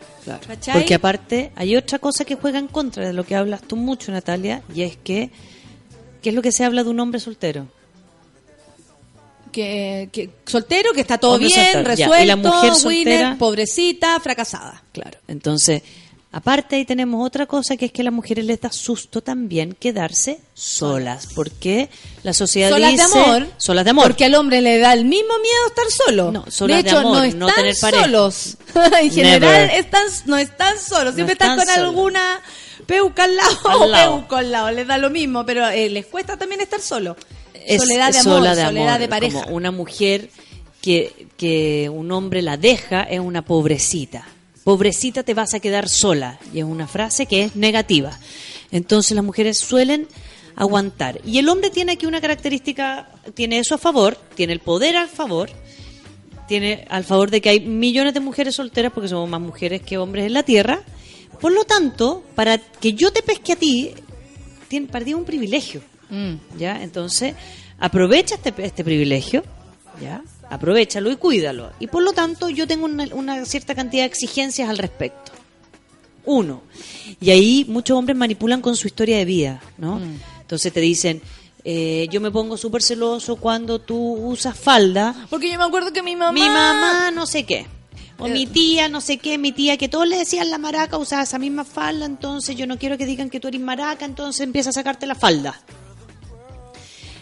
[0.47, 0.75] ¿Cachai?
[0.75, 4.11] Porque aparte hay otra cosa que juega en contra de lo que hablas tú mucho,
[4.11, 5.31] Natalia, y es que,
[6.21, 7.67] ¿qué es lo que se habla de un hombre soltero?
[9.53, 13.35] Que, que soltero, que está todo Hombre bien, soltero, resuelto, Y la mujer winner, soltera.
[13.39, 14.83] pobrecita, fracasada.
[14.91, 15.17] Claro.
[15.29, 15.81] Entonces,
[16.33, 19.73] aparte ahí tenemos otra cosa que es que a las mujeres les da susto también
[19.79, 21.89] quedarse solas, porque
[22.23, 23.47] la sociedad Solas dice de amor.
[23.57, 24.03] solas de amor.
[24.05, 26.31] Porque al hombre le da el mismo miedo estar solo.
[26.31, 28.03] No, solas de hecho, de amor, no no están tener pareja.
[28.05, 28.57] solos.
[29.01, 31.13] en general están, no están solos.
[31.15, 31.89] Siempre No están, están con solos.
[31.89, 32.41] alguna
[32.87, 34.71] peuca al lado Al o peuco al lado.
[34.71, 37.15] Les da lo mismo, pero eh, les cuesta también estar solo.
[37.53, 39.43] Es soledad de sola amor, de soledad amor, de pareja.
[39.43, 40.29] Como una mujer
[40.81, 44.27] que, que un hombre la deja es una pobrecita.
[44.63, 46.39] Pobrecita te vas a quedar sola.
[46.53, 48.17] Y es una frase que es negativa.
[48.71, 50.07] Entonces las mujeres suelen
[50.55, 51.19] aguantar.
[51.25, 55.07] Y el hombre tiene aquí una característica, tiene eso a favor, tiene el poder a
[55.07, 55.49] favor,
[56.47, 59.97] tiene al favor de que hay millones de mujeres solteras porque somos más mujeres que
[59.97, 60.81] hombres en la tierra.
[61.39, 63.93] Por lo tanto, para que yo te pesque a ti,
[64.79, 65.81] tiene, un privilegio.
[66.09, 66.33] Mm.
[66.57, 66.81] ¿ya?
[66.81, 67.35] Entonces,
[67.79, 69.43] aprovecha este, este privilegio,
[70.01, 70.23] ¿ya?
[70.49, 71.71] Aprovechalo y cuídalo.
[71.79, 75.31] Y por lo tanto, yo tengo una, una cierta cantidad de exigencias al respecto.
[76.25, 76.61] Uno.
[77.19, 79.99] Y ahí muchos hombres manipulan con su historia de vida, ¿no?
[79.99, 80.19] Mm.
[80.41, 81.21] Entonces te dicen,
[81.63, 85.27] eh, yo me pongo súper celoso cuando tú usas falda.
[85.29, 86.31] Porque yo me acuerdo que mi mamá...
[86.31, 87.65] Mi mamá no sé qué.
[88.23, 91.23] O mi tía, no sé qué, mi tía, que todos le decían la maraca, usaba
[91.23, 94.69] esa misma falda, entonces yo no quiero que digan que tú eres maraca, entonces empieza
[94.69, 95.61] a sacarte la falda.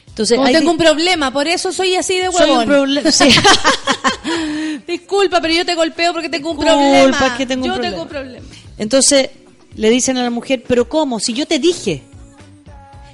[0.07, 2.65] Entonces, hay tengo un problema, por eso soy así de Soy un huevón.
[2.67, 3.11] problema.
[3.11, 3.29] sí.
[4.87, 7.27] Disculpa, pero yo te golpeo porque tengo un problema.
[7.27, 7.91] es que tengo un yo problema.
[7.91, 8.47] tengo un problema.
[8.77, 9.29] Entonces
[9.75, 11.19] le dicen a la mujer, pero ¿cómo?
[11.19, 12.03] Si yo te dije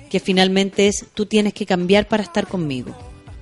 [0.09, 2.95] que finalmente es, tú tienes que cambiar para estar conmigo.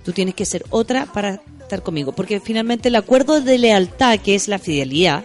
[0.03, 2.11] Tú tienes que ser otra para estar conmigo.
[2.13, 5.23] Porque finalmente el acuerdo de lealtad, que es la fidelidad,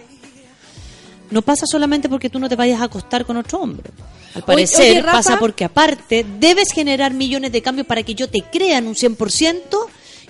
[1.29, 3.89] no pasa solamente porque tú no te vayas a acostar con otro hombre.
[4.33, 5.17] Al Oye, parecer oye, Rafa.
[5.17, 8.95] pasa porque aparte debes generar millones de cambios para que yo te crea en un
[8.95, 9.59] 100%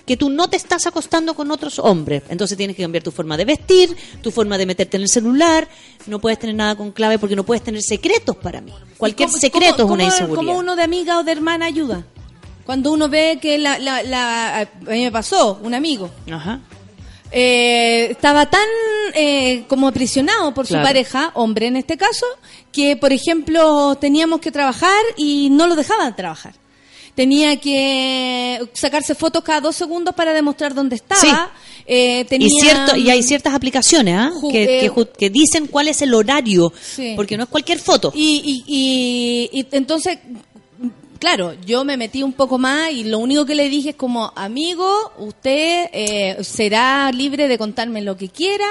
[0.05, 2.23] que tú no te estás acostando con otros hombres.
[2.29, 5.67] Entonces tienes que cambiar tu forma de vestir, tu forma de meterte en el celular,
[6.07, 8.73] no puedes tener nada con clave porque no puedes tener secretos para mí.
[8.97, 10.35] Cualquier ¿Cómo- secreto cómo- es una cómo- inseguridad.
[10.53, 12.03] ¿Cómo uno de amiga o de hermana ayuda?
[12.71, 16.61] Cuando uno ve que la, la, la- a mí me pasó, un amigo, Ajá.
[17.29, 18.63] eh, estaba tan
[19.13, 20.81] eh, como aprisionado por Claro.
[20.81, 22.25] su pareja, hombre en este caso,
[22.71, 26.53] que por ejemplo teníamos que trabajar y no lo dejaban trabajar.
[27.13, 31.19] Tenía que sacarse fotos cada dos segundos para demostrar dónde estaba.
[31.19, 31.83] Sí.
[31.87, 34.31] Eh, tenía, Y, cierto, y hay ciertas aplicaciones ¿ah?
[34.49, 37.13] Que, eh, que dicen cuál es el horario, Sí.
[37.17, 38.13] porque no es cualquier foto.
[38.15, 40.19] Y, y, y, y entonces,
[41.21, 44.33] claro, yo me metí un poco más y lo único que le dije es como,
[44.35, 48.67] amigo, usted eh, será libre de contarme lo que quiera.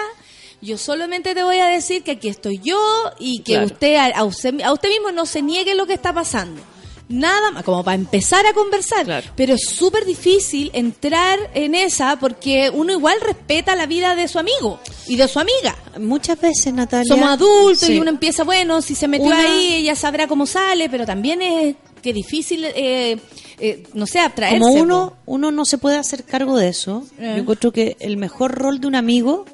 [0.60, 2.78] Yo solamente te voy a decir que aquí estoy yo
[3.18, 3.66] y que Claro.
[3.66, 6.60] usted a, a usted a usted mismo no se niegue lo que está pasando.
[7.08, 9.04] Nada más, como para empezar a conversar.
[9.04, 9.26] Claro.
[9.34, 14.38] Pero es súper difícil entrar en esa porque uno igual respeta la vida de su
[14.38, 14.78] amigo.
[15.08, 15.74] y de su amiga.
[15.98, 17.08] Muchas veces, Natalia.
[17.12, 17.94] Somos adultos Sí.
[17.94, 21.42] y uno empieza, bueno, si se metió Una- ahí, ella sabrá cómo sale, pero también
[21.42, 23.18] es que difícil, eh,
[23.58, 24.58] eh, no sé, abstraerse.
[24.60, 24.82] Como po.
[24.82, 27.32] uno, uno no se puede hacer cargo de eso, Eh.
[27.36, 29.44] yo encuentro que el mejor rol de un amigo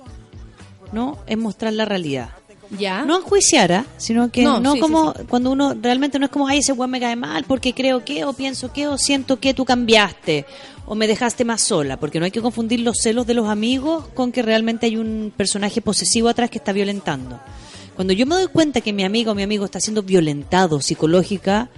[0.92, 2.30] no es mostrar la realidad.
[2.78, 3.04] Ya.
[3.04, 3.86] No enjuiciar, ¿ah?
[3.96, 6.72] sino que No, no, sí, sí, como cuando uno realmente no es como, ay, ese
[6.72, 10.46] weón me cae mal porque creo que, o pienso que, o siento que tú cambiaste,
[10.84, 14.06] o me dejaste más sola, porque no hay que confundir los celos de los amigos
[14.14, 17.38] con que realmente hay un personaje posesivo atrás que está violentando.
[17.94, 21.70] Cuando yo me doy cuenta que mi amigo o mi amigo está siendo violentado psicológica,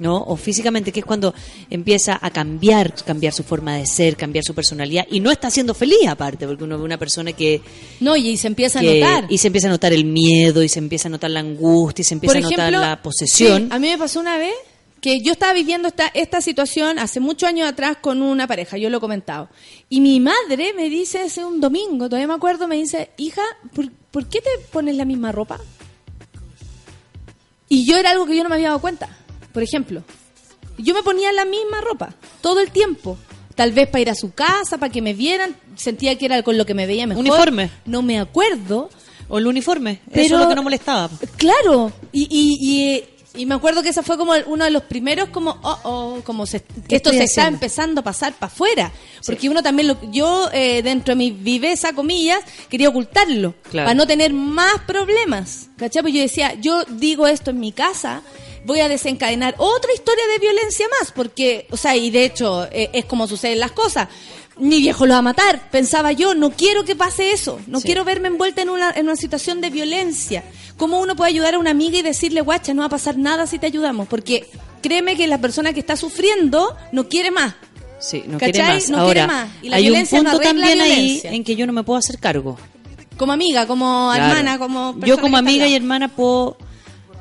[0.00, 0.16] ¿no?
[0.16, 1.32] O físicamente, que es cuando
[1.70, 5.72] empieza a cambiar, cambiar su forma de ser, cambiar su personalidad, y no está siendo
[5.74, 7.62] feliz aparte, porque uno ve una persona que
[8.00, 9.32] No, y se empieza que- a notar.
[9.32, 12.04] Y se empieza a notar el miedo, y se empieza a notar la angustia, y
[12.04, 13.62] se empieza Por a notar la posesión.
[13.62, 14.54] sí, a mí me pasó una vez
[15.00, 18.90] que yo estaba viviendo esta, esta situación hace muchos años atrás con una pareja, yo
[18.90, 19.48] lo he comentado.
[19.88, 23.40] Y mi madre me dice ese un domingo, todavía me acuerdo, me dice, hija,
[23.74, 25.58] ¿por, por qué te pones la misma ropa?
[27.68, 29.08] Y yo era algo que yo no me había dado cuenta.
[29.52, 30.02] Por ejemplo,
[30.78, 33.18] yo me ponía la misma ropa todo el tiempo.
[33.54, 36.56] Tal vez para ir a su casa, para que me vieran, sentía que era con
[36.56, 37.20] lo que me veía mejor.
[37.20, 37.70] Uniforme.
[37.84, 38.88] No me acuerdo.
[39.28, 41.08] O el uniforme, Pero- eso es lo que no molestaba.
[41.36, 42.58] Claro, y, y,
[43.36, 46.20] y, y me acuerdo que ese fue como uno de los primeros, como, oh, oh,
[46.24, 48.90] como se, que esto se está empezando a pasar para afuera.
[49.24, 53.86] Porque uno también, lo, yo eh, dentro de mi viveza, comillas, quería ocultarlo, Claro.
[53.86, 55.68] para no tener más problemas.
[55.76, 56.02] ¿Cachai?
[56.02, 58.22] Pues yo decía, yo digo esto en mi casa,
[58.64, 62.90] voy a desencadenar otra historia de violencia más, porque, o sea, y de hecho eh,
[62.92, 64.08] es como suceden las cosas.
[64.58, 67.86] Mi viejo lo va a matar, pensaba yo, no quiero que pase eso, no Sí.
[67.86, 70.44] quiero verme envuelta en una, en una situación de violencia.
[70.76, 73.46] ¿Cómo uno puede ayudar a una amiga y decirle, guacha, no va a pasar nada
[73.46, 74.06] si te ayudamos?
[74.08, 74.46] Porque
[74.82, 77.54] créeme que la persona que está sufriendo no quiere más.
[78.00, 78.52] Sí, no ¿Cachai?
[78.52, 78.90] quiere más.
[78.90, 79.48] No Ahora, quiere más.
[79.62, 81.32] Y la hay un violencia no punto arregla también ahí violencia.
[81.32, 82.58] en que yo no me puedo hacer cargo.
[83.16, 84.24] Como amiga, como Claro.
[84.30, 86.56] hermana, como yo como amiga y hermana puedo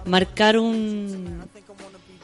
[0.09, 1.39] marcar un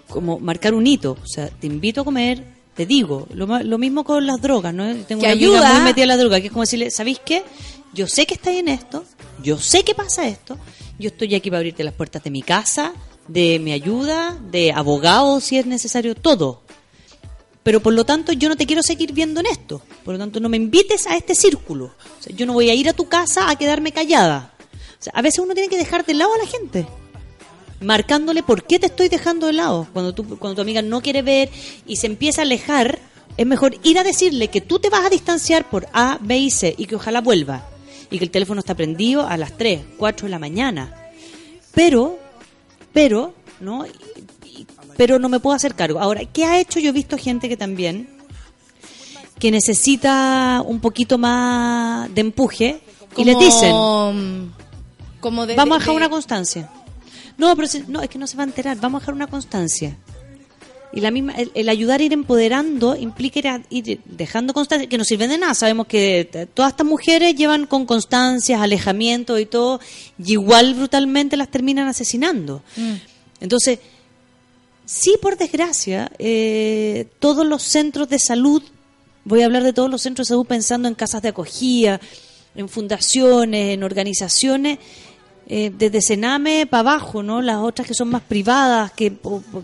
[0.10, 2.44] como marcar un hito o sea te invito a comer
[2.76, 5.74] te digo lo, lo mismo con las drogas no tengo Que una amiga ayuda.
[5.74, 7.44] muy metida en la droga que es como decirle ¿sabéis qué?
[7.94, 9.04] yo sé que estáis en esto
[9.44, 10.58] yo sé que pasa esto
[11.00, 12.94] yo estoy aquí para abrirte las puertas de mi casa
[13.28, 16.62] de mi ayuda de abogado si es necesario todo
[17.64, 19.82] pero por lo tanto yo no te quiero seguir viendo en esto.
[20.04, 21.86] Por lo tanto, no me invites a este círculo.
[21.86, 24.54] O sea, yo no voy a ir a tu casa a quedarme callada.
[25.00, 26.86] O sea, a veces uno tiene que dejar de lado a la gente.
[27.82, 29.88] Marcándole por qué te estoy dejando de lado.
[29.94, 31.50] Cuando, tú, cuando tu amiga no quiere ver
[31.86, 33.00] y se empieza a alejar,
[33.38, 36.50] es mejor ir a decirle que tú te vas a distanciar por A, B y
[36.52, 37.66] C y que ojalá vuelva.
[38.10, 40.94] Y que el teléfono está prendido a las 3, 4 de la mañana.
[41.74, 42.18] Pero,
[42.94, 43.86] pero, ¿no?
[44.96, 46.00] Pero no me puedo hacer cargo.
[46.00, 46.80] Ahora, ¿qué ha hecho?
[46.80, 48.08] Yo he visto gente que también,
[49.38, 52.80] que necesita un poquito más de empuje
[53.18, 53.72] y les dicen,
[55.20, 56.70] como de- vamos a de- dejar una constancia.
[57.38, 59.28] No, pero si- no, es que no se va a enterar, vamos a dejar una
[59.28, 59.98] constancia.
[60.94, 64.88] Y la misma, el, el ayudar a ir empoderando implica ir, a- ir dejando constancia,
[64.88, 65.54] que no sirven de nada.
[65.54, 69.82] Sabemos que t- todas estas mujeres llevan con constancias, alejamiento y todo,
[70.18, 72.62] y igual brutalmente las terminan asesinando.
[72.78, 72.94] Mm.
[73.42, 73.80] Entonces,
[74.86, 78.64] sí, por desgracia, eh, todos los centros de salud,
[79.26, 82.00] voy a hablar de todos los centros de salud pensando en casas de acogida,
[82.56, 84.80] en fundaciones, en organizaciones,
[85.48, 87.42] eh, desde Sename para abajo, ¿no?
[87.42, 89.14] Las otras que son más privadas, que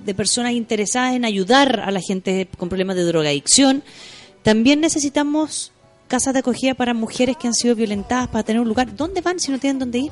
[0.05, 3.83] de personas interesadas en ayudar a la gente con problemas de drogadicción.
[4.43, 5.71] También necesitamos
[6.07, 8.95] casas de acogida para mujeres que han sido violentadas para tener un lugar.
[8.95, 10.11] ¿Dónde van si no tienen dónde ir?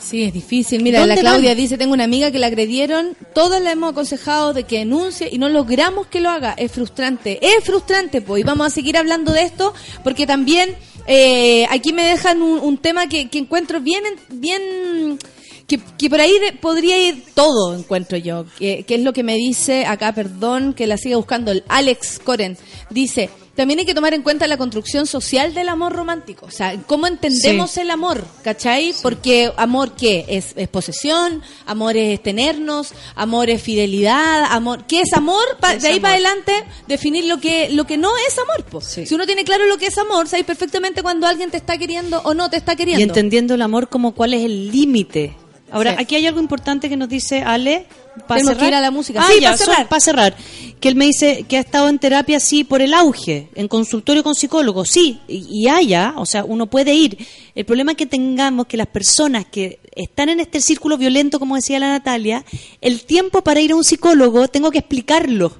[0.00, 0.82] Sí, es difícil.
[0.82, 1.58] Mira, ¿Dónde la Claudia van?
[1.58, 5.38] dice, tengo una amiga que la agredieron, todas la hemos aconsejado de que denuncie y
[5.38, 6.54] no logramos que lo haga.
[6.56, 8.40] Es frustrante, es frustrante, pues.
[8.40, 10.74] Y vamos a seguir hablando de esto porque también
[11.12, 15.18] eh, aquí me dejan un, tema que, que encuentro bien, bien
[15.66, 18.44] que, que por ahí podría ir todo, encuentro yo.
[18.60, 22.56] Que, es lo que me dice acá, perdón, que la siga buscando, el Alex Coren.
[22.90, 23.28] Dice,
[23.60, 26.46] también hay que tomar en cuenta la construcción social del amor romántico.
[26.46, 28.94] O sea, cómo entendemos el amor, ¿cachai?
[29.02, 30.24] Porque amor, ¿qué?
[30.28, 34.86] Es, es posesión, amor es tenernos, amor es fidelidad, amor...
[34.88, 35.44] ¿Qué es amor?
[35.60, 36.02] Pa- Es de ahí amor.
[36.02, 36.52] para adelante,
[36.88, 38.64] definir lo que, lo que no es amor.
[38.64, 38.80] po.
[38.80, 42.22] Si uno tiene claro lo que es amor, sabes perfectamente cuando alguien te está queriendo
[42.24, 43.00] o no te está queriendo.
[43.00, 45.36] Y entendiendo el amor como cuál es el límite.
[45.70, 46.02] Ahora, Sí.
[46.02, 47.86] aquí hay algo importante que nos dice Ale.
[48.26, 48.56] Para cerrar.
[48.58, 49.20] que ir a la música.
[49.22, 49.82] Ah, Sí, para cerrar.
[49.82, 50.36] so- para cerrar.
[50.80, 54.22] Que él me dice que ha estado en terapia, sí, por el auge, en consultorio
[54.24, 57.16] con psicólogos, sí, y, y haya, o sea, uno puede ir.
[57.54, 61.54] El problema es que tengamos que las personas que están en este círculo violento, como
[61.56, 62.44] decía la Natalia,
[62.80, 65.52] el tiempo para ir a un psicólogo, tengo que explicarlo.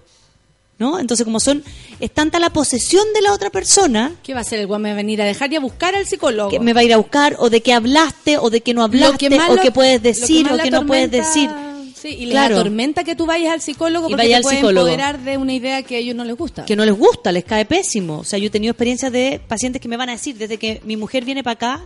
[0.81, 0.99] ¿No?
[0.99, 1.63] Entonces, como son,
[2.01, 4.81] es tanta la posesión de la otra persona ¿Qué va a hacer el guay?
[4.81, 6.51] ¿Me va a venir a dejar y a buscar al psicólogo?
[6.51, 8.83] que me va a ir a buscar, o de que hablaste, o de que no
[8.83, 11.49] hablaste, más o que puedes decir, o que no puedes decir.
[11.95, 12.57] Sí, y Claro.
[12.57, 14.87] la tormenta que tú vayas al psicólogo Y porque vaya te al puede psicólogo.
[14.89, 16.65] empoderar de una idea que a ellos no les gusta.
[16.65, 18.21] que no les gusta, les cae pésimo.
[18.21, 20.81] O sea, yo he tenido experiencias de pacientes que me van a decir, desde que
[20.87, 21.83] mi mujer viene para acá,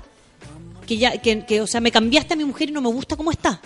[0.86, 3.16] que ya, que, que, o sea, me cambiaste a mi mujer y no me gusta
[3.16, 3.60] cómo está.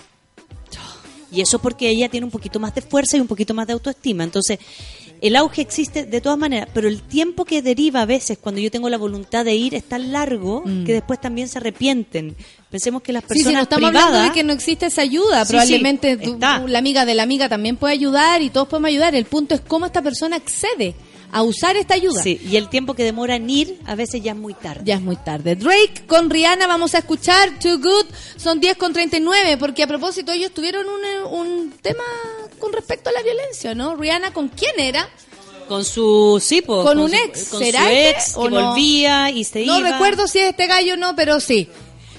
[1.30, 3.74] Y eso porque ella tiene un poquito más de fuerza y un poquito más de
[3.74, 4.24] autoestima.
[4.24, 4.59] Entonces,
[5.20, 8.70] el auge existe de todas maneras, pero el tiempo que deriva a veces cuando yo
[8.70, 12.36] tengo la voluntad de ir es tan largo que después también se arrepienten.
[12.70, 13.27] Pensemos que las Mm.
[13.27, 15.45] Sí, personas sí, no estamos privadas, hablando de que no existe esa ayuda.
[15.45, 19.15] Sí, Probablemente tú- la amiga de la amiga también puede ayudar y todos podemos ayudar.
[19.15, 20.95] El punto es cómo esta persona accede
[21.30, 22.22] a usar esta ayuda.
[22.22, 24.82] Sí, y el tiempo que demora en ir a veces ya es muy tarde.
[24.84, 25.56] Ya es muy tarde.
[25.56, 28.06] Drake con Rihanna vamos a escuchar Too Good.
[28.36, 32.05] Son 10 con 39 porque a propósito ellos tuvieron un, eh, un tema
[32.59, 33.94] con respecto a la violencia, ¿no?
[33.96, 35.09] Rihanna con quién era?
[35.68, 38.68] Con su, sí, po, Con un ex, con ¿será su este ex o que no?
[38.70, 39.90] volvía y se No iba.
[39.90, 41.68] recuerdo si es este gallo o no, pero sí.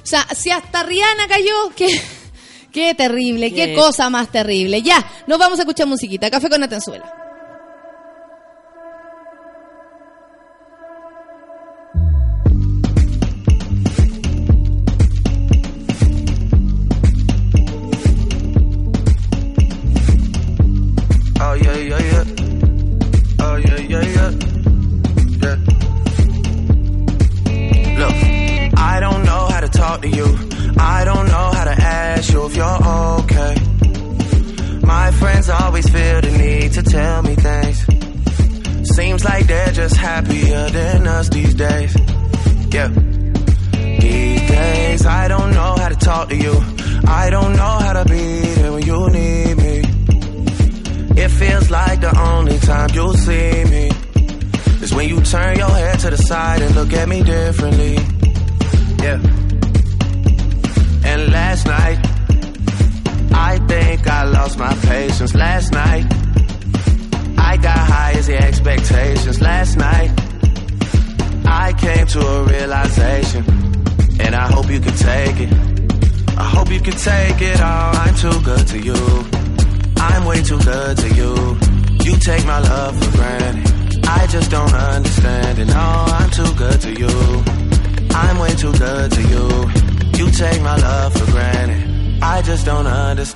[0.03, 1.99] O sea, si hasta Rihanna cayó, qué,
[2.72, 4.84] qué terrible, qué Qué- cosa más terrible.
[4.84, 6.30] Ya, nos vamos a escuchar musiquita.
[6.30, 7.11] Café con Atenzuela.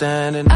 [0.03, 0.52] standing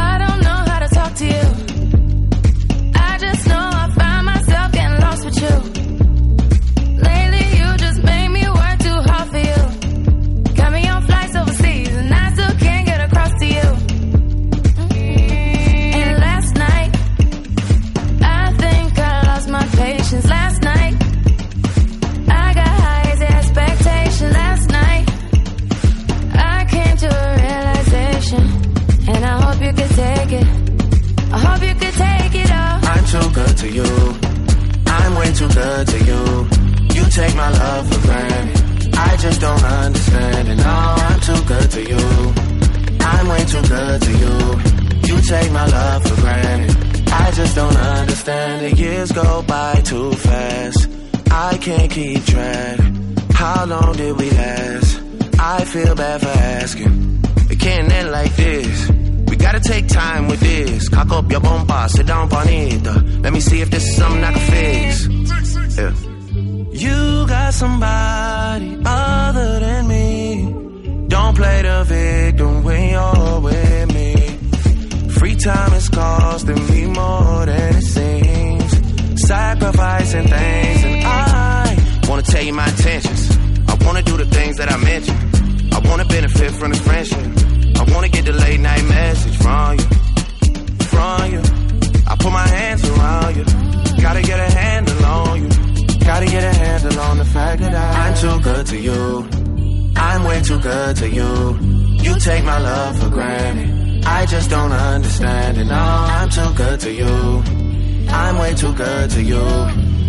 [108.47, 109.45] way too good to you.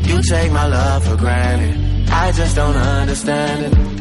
[0.09, 2.09] You take my love for granted.
[2.11, 3.98] I just don't understand it.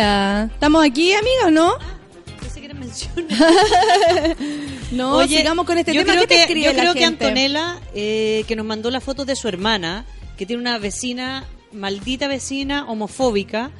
[0.00, 0.48] Hola.
[0.50, 1.74] ¿Estamos aquí, amigos, no?
[2.74, 4.36] Mencionar.
[4.92, 6.14] No, Oye, sigamos con este yo tema.
[6.14, 7.04] Creo ¿Qué que, yo creo que?
[7.04, 10.06] Antonella, eh, que nos mandó la foto de su hermana,
[10.38, 13.70] que tiene una vecina, maldita vecina homofóbica,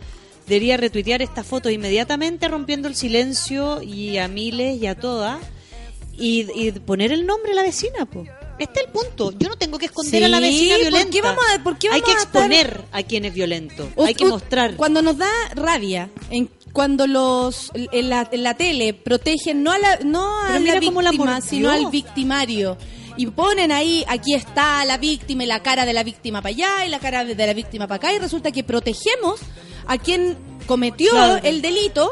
[0.46, 5.38] debería retuitear esta foto inmediatamente rompiendo el silencio y a miles y a todas
[6.12, 8.24] y, y poner el nombre de la vecina, po.
[8.60, 9.32] Este es el punto.
[9.38, 11.10] Yo no tengo que esconder Sí, a la vecina ¿por violenta.
[11.10, 13.88] qué vamos a- por qué Hay que a estar- exponer a quien es violento.
[14.06, 14.76] Hay que mostrar.
[14.76, 19.78] Cuando nos da rabia, en, cuando los en la, en la tele protegen no a
[19.78, 22.76] la, no a la víctima, sino al victimario.
[23.16, 26.86] Y ponen ahí, aquí está la víctima y la cara de la víctima para allá
[26.86, 28.12] y la cara de la víctima para acá.
[28.14, 29.40] Y resulta que protegemos
[29.86, 31.40] a quien cometió Claro.
[31.42, 32.10] el delito.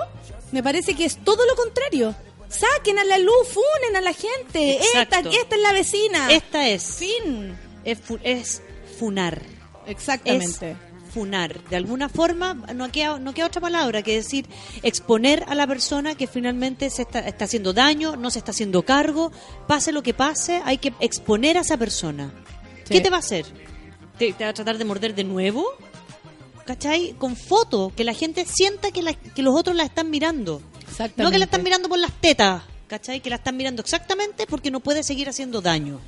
[0.52, 2.14] Me parece que es todo lo contrario.
[2.48, 4.76] Saquen a la luz, funen a la gente.
[4.78, 5.30] Esta, Exacto.
[5.30, 6.30] esta es la vecina.
[6.32, 6.82] Esta es.
[6.96, 7.56] Fin.
[7.84, 8.62] Es, fu- es
[8.98, 9.42] funar.
[9.86, 10.70] Exactamente.
[10.72, 11.62] Es funar.
[11.64, 14.46] De alguna forma, no queda, no queda otra palabra que decir
[14.82, 18.82] exponer a la persona que finalmente se está, está haciendo daño, no se está haciendo
[18.82, 19.30] cargo.
[19.66, 22.32] Pase lo que pase, hay que exponer a esa persona.
[22.84, 22.94] Sí.
[22.94, 23.46] ¿Qué te va a hacer?
[24.18, 25.64] ¿Te, te va a tratar de morder de nuevo?
[26.66, 27.14] ¿Cachai?
[27.18, 30.60] Con foto, que la gente sienta que, la- que los otros la están mirando.
[30.98, 31.22] Exactamente.
[31.22, 33.20] No que la están mirando por las tetas, ¿cachai?
[33.20, 36.00] Que la están mirando exactamente porque no puede seguir haciendo daño.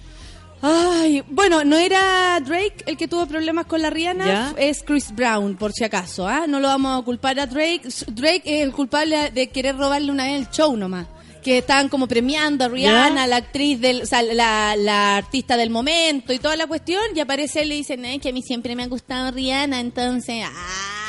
[0.62, 4.54] Ay, bueno, no era Drake el que tuvo problemas con la Rihanna, ¿Ya?
[4.58, 6.46] es Chris Brown, por si acaso, ¿ah?
[6.46, 7.82] No lo vamos a culpar a Drake.
[8.08, 11.06] Drake es el culpable de querer robarle una vez el show nomás.
[11.42, 13.26] Que estaban como premiando a Rihanna, ¿Ya?
[13.26, 17.20] la actriz del, o sea, la, la artista del momento y toda la cuestión, y
[17.20, 20.44] aparece él y le dicen, es que a mí siempre me ha gustado Rihanna, entonces,
[20.44, 20.99] ah,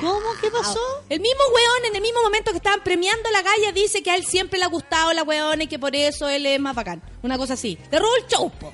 [0.00, 0.20] ¿Cómo?
[0.40, 0.80] ¿Qué pasó?
[1.08, 4.10] El mismo weón, en el mismo momento que estaban premiando a la galla, dice que
[4.10, 6.74] a él siempre le ha gustado la weona y que por eso él es más
[6.74, 7.02] bacán.
[7.22, 7.78] Una cosa así.
[7.90, 8.72] Le robó el show, po.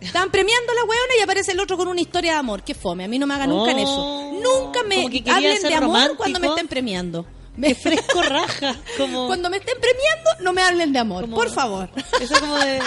[0.00, 2.62] Estaban premiando a la weona y aparece el otro con una historia de amor.
[2.62, 3.96] Qué fome, a mí no me hagan nunca en eso.
[3.96, 4.96] Oh, Nunca me
[5.30, 6.16] hablen de amor romántico.
[6.18, 7.26] cuando me estén premiando.
[7.60, 8.74] Qué fresco raja.
[8.98, 9.26] Como...
[9.26, 11.88] Cuando me estén premiando, no me hablen de amor, Como- por favor.
[12.20, 12.80] Eso como de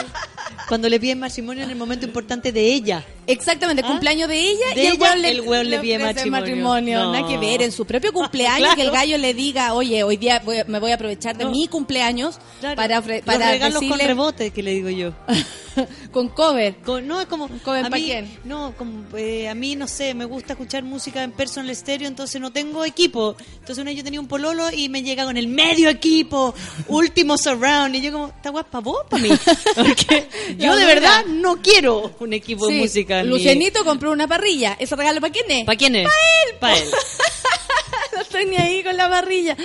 [0.68, 3.04] cuando le piden matrimonio en el momento importante de ella.
[3.26, 3.88] Exactamente, ¿Ah?
[3.88, 6.00] cumpleaños de ella De y el ella, weón le, el weón le pide
[6.30, 7.00] matrimonio.
[7.04, 7.12] No.
[7.14, 8.76] Nada que ver, en su propio cumpleaños Claro.
[8.76, 11.52] que el gallo le diga, oye, hoy día voy- me voy a aprovechar de No.
[11.52, 15.14] mi cumpleaños Claro, para, ofre- Los regalos con rebote que le digo yo.
[16.12, 16.78] con cover.
[16.78, 18.38] Con- no, es como cover a pa' mí, quién?
[18.46, 22.40] no, como eh, a mí no sé, me gusta escuchar música en personal stereo, entonces
[22.42, 23.36] no tengo equipo.
[23.56, 26.54] Entonces una vez yo tenía un pololo y me llega con el medio equipo,
[26.88, 29.30] último surround y yo como, "Esta weá es pa' vos, pa' mí."
[29.76, 30.28] Porque
[30.58, 34.76] yo de verdad no quiero un equipo Sí, mi- Lucianito compró una parrilla.
[34.80, 35.66] ¿Ese regalo para quién es?
[35.66, 36.06] ¿Para quién es?
[36.08, 36.56] Pa' él.
[36.60, 36.90] Pa' él.
[38.16, 39.56] no estoy ni ahí con la parrilla.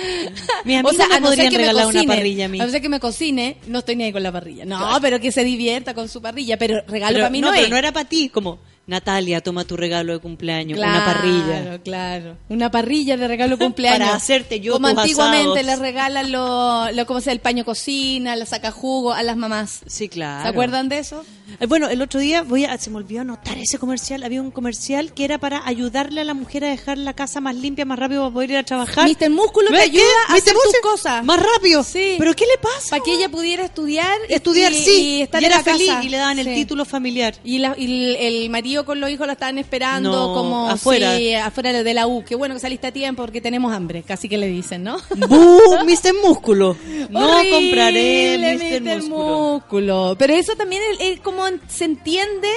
[0.63, 2.57] Mis amigos me a no podrían que me regalar una cocine, parrilla a mí.
[2.59, 4.65] no ser que me cocine, no estoy ni ahí con la parrilla.
[4.65, 6.57] No, pero que se divierta con su parrilla.
[6.57, 9.63] Pero regalo Pero para mí no, no, pero no era para ti, como Natalia, toma
[9.63, 11.79] tu regalo de cumpleaños, Claro, una parrilla.
[11.83, 13.99] Claro, Una parrilla de regalo de cumpleaños.
[14.07, 15.65] Para hacerte yo Como tus antiguamente asados.
[15.65, 19.81] les regalan lo, lo, como sea, el paño cocina, la saca jugo a las mamás.
[19.87, 20.43] Sí, claro.
[20.43, 21.23] ¿Se acuerdan de eso?
[21.59, 24.23] Eh, Bueno, el otro día voy a, se me olvidó anotar ese comercial.
[24.23, 27.55] Había un comercial que era para ayudarle a la mujer a dejar la casa más
[27.55, 29.09] limpia, más rápido para poder ir a trabajar.
[29.09, 29.29] Mr.
[29.29, 31.23] Músculo te ¿Ves ayuda a hacer tus cosas.
[31.23, 31.83] Más rápido.
[31.83, 32.15] Sí.
[32.17, 32.89] ¿Pero qué le pasa?
[32.91, 34.17] Para que ella pudiera estudiar.
[34.29, 35.01] Estudiar, y, sí.
[35.17, 36.03] Y estar Y en la feliz casa.
[36.03, 37.35] y le daban el título familiar.
[37.43, 41.17] Y, la- y el, marido con los hijos la estaban esperando No, como afuera.
[41.17, 42.23] sí, afuera de la U.
[42.23, 44.97] Qué bueno que saliste a tiempo porque tenemos hambre, casi que le dicen, ¿no?
[45.15, 45.59] ¡Bu!
[45.85, 46.13] Mr.
[46.23, 46.75] Músculo.
[47.09, 48.81] No Horrible, compraré Mr.
[48.81, 48.95] Mr.
[49.03, 49.53] Músculo.
[49.53, 50.15] Músculo.
[50.19, 52.49] Pero eso también es, es como se entiende,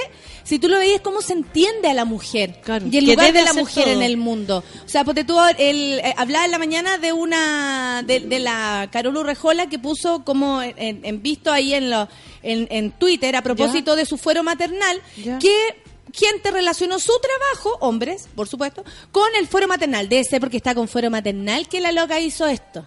[0.43, 2.59] si tú lo veías, cómo se entiende a la mujer.
[2.63, 3.93] Claro, y el lugar de la mujer todo.
[3.93, 4.63] en el mundo.
[4.85, 8.89] O sea, porque tú el, eh, hablaba en la mañana de una, de, de la
[8.91, 12.07] Carol Urrejola que puso como en, en visto ahí en, lo,
[12.43, 15.37] en, en Twitter a propósito de su fuero maternal, Ya.
[15.39, 15.53] que
[16.13, 20.07] gente relacionó su trabajo, hombres, por supuesto, con el fuero maternal.
[20.09, 22.85] Debe ser porque está con fuero maternal que la loca hizo esto.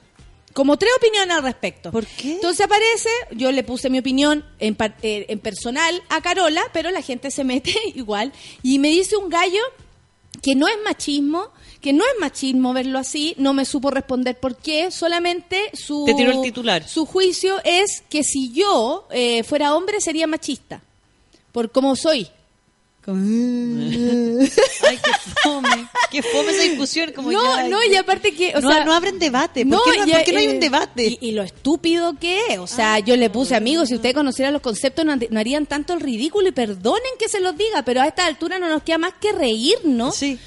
[0.52, 1.92] Como tres opiniones al respecto.
[1.92, 2.32] ¿Por qué?
[2.32, 7.02] Entonces aparece, yo le puse mi opinión en, eh, en personal a Carola, pero la
[7.02, 8.32] gente se mete igual.
[8.62, 9.62] Y me dice un gallo
[10.42, 11.50] que no es machismo,
[11.80, 16.14] que no es machismo verlo así, no me supo responder por qué, solamente su, Te
[16.14, 16.86] tiró el titular.
[16.86, 20.82] su juicio es que si yo eh, fuera hombre sería machista,
[21.52, 22.28] por cómo soy.
[24.82, 25.12] Ay, qué
[25.42, 25.88] fome.
[26.10, 27.12] Qué fome esa discusión.
[27.12, 29.64] Como no, ya, no, y aparte que, o no, sea, no abren debate.
[29.64, 31.06] ¿Por qué no, ya, por qué no hay eh, un debate?
[31.06, 32.58] Y, y lo estúpido que es.
[32.58, 35.92] O sea, yo le puse amigos, si ustedes conocieran los conceptos, no, no harían tanto
[35.94, 38.98] el ridículo y perdonen que se los diga, pero a esta altura no nos queda
[38.98, 40.14] más que reírnos.
[40.16, 40.38] Sí.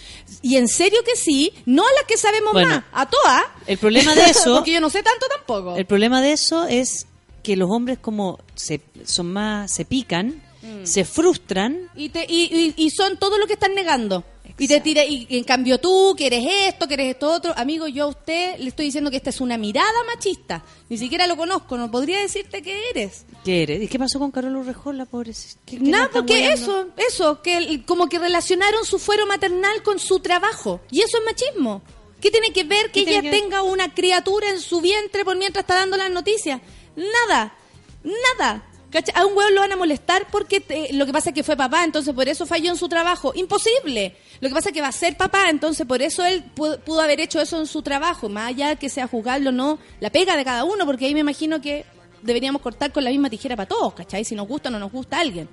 [0.42, 3.44] Y en serio que sí, no a las que sabemos Bueno, más, a todas.
[3.68, 5.76] el problema de eso- Porque yo no sé tanto tampoco.
[5.76, 7.08] El problema de eso es
[7.44, 10.86] que los hombres como se, son más, se pican, Mm.
[10.86, 11.90] se frustran.
[11.96, 14.24] Y, te- y, y- y son todo lo que están negando.
[14.58, 17.54] Y te tira, y en cambio tú, que eres esto, que eres esto otro.
[17.58, 20.64] Amigo, yo a usted le estoy diciendo que esta es una mirada machista.
[20.90, 23.26] Ni siquiera lo conozco, no podría decirte que eres.
[23.44, 23.82] ¿Qué eres?
[23.82, 25.32] ¿Y qué pasó con Carol Urrejola, pobre?
[25.66, 30.20] ¿Qué- qué Nada, porque eso, eso, que como que relacionaron su fuero maternal con su
[30.20, 30.82] trabajo.
[30.92, 31.82] Y eso es machismo.
[32.22, 35.26] ¿Qué tiene que ver que ¿Qué tiene ella que tenga una criatura en su vientre
[35.26, 36.62] por mientras está dando las noticias?
[36.96, 37.56] Nada,
[38.04, 38.70] nada.
[39.16, 41.84] A un hueón lo van a molestar porque lo que pasa es que fue papá,
[41.84, 43.32] entonces por eso falló en su trabajo.
[43.36, 44.16] Imposible.
[44.40, 47.20] Lo que pasa es que va a ser papá, entonces por eso él pudo, haber
[47.20, 48.30] hecho eso en su trabajo.
[48.30, 51.22] Más allá que sea juzgarlo o no, la pega de cada uno, porque ahí me
[51.22, 51.86] imagino que
[52.22, 54.24] deberíamos cortar con la misma tijera para todos, ¿cachai?
[54.24, 55.50] Si nos gusta o no nos gusta a alguien.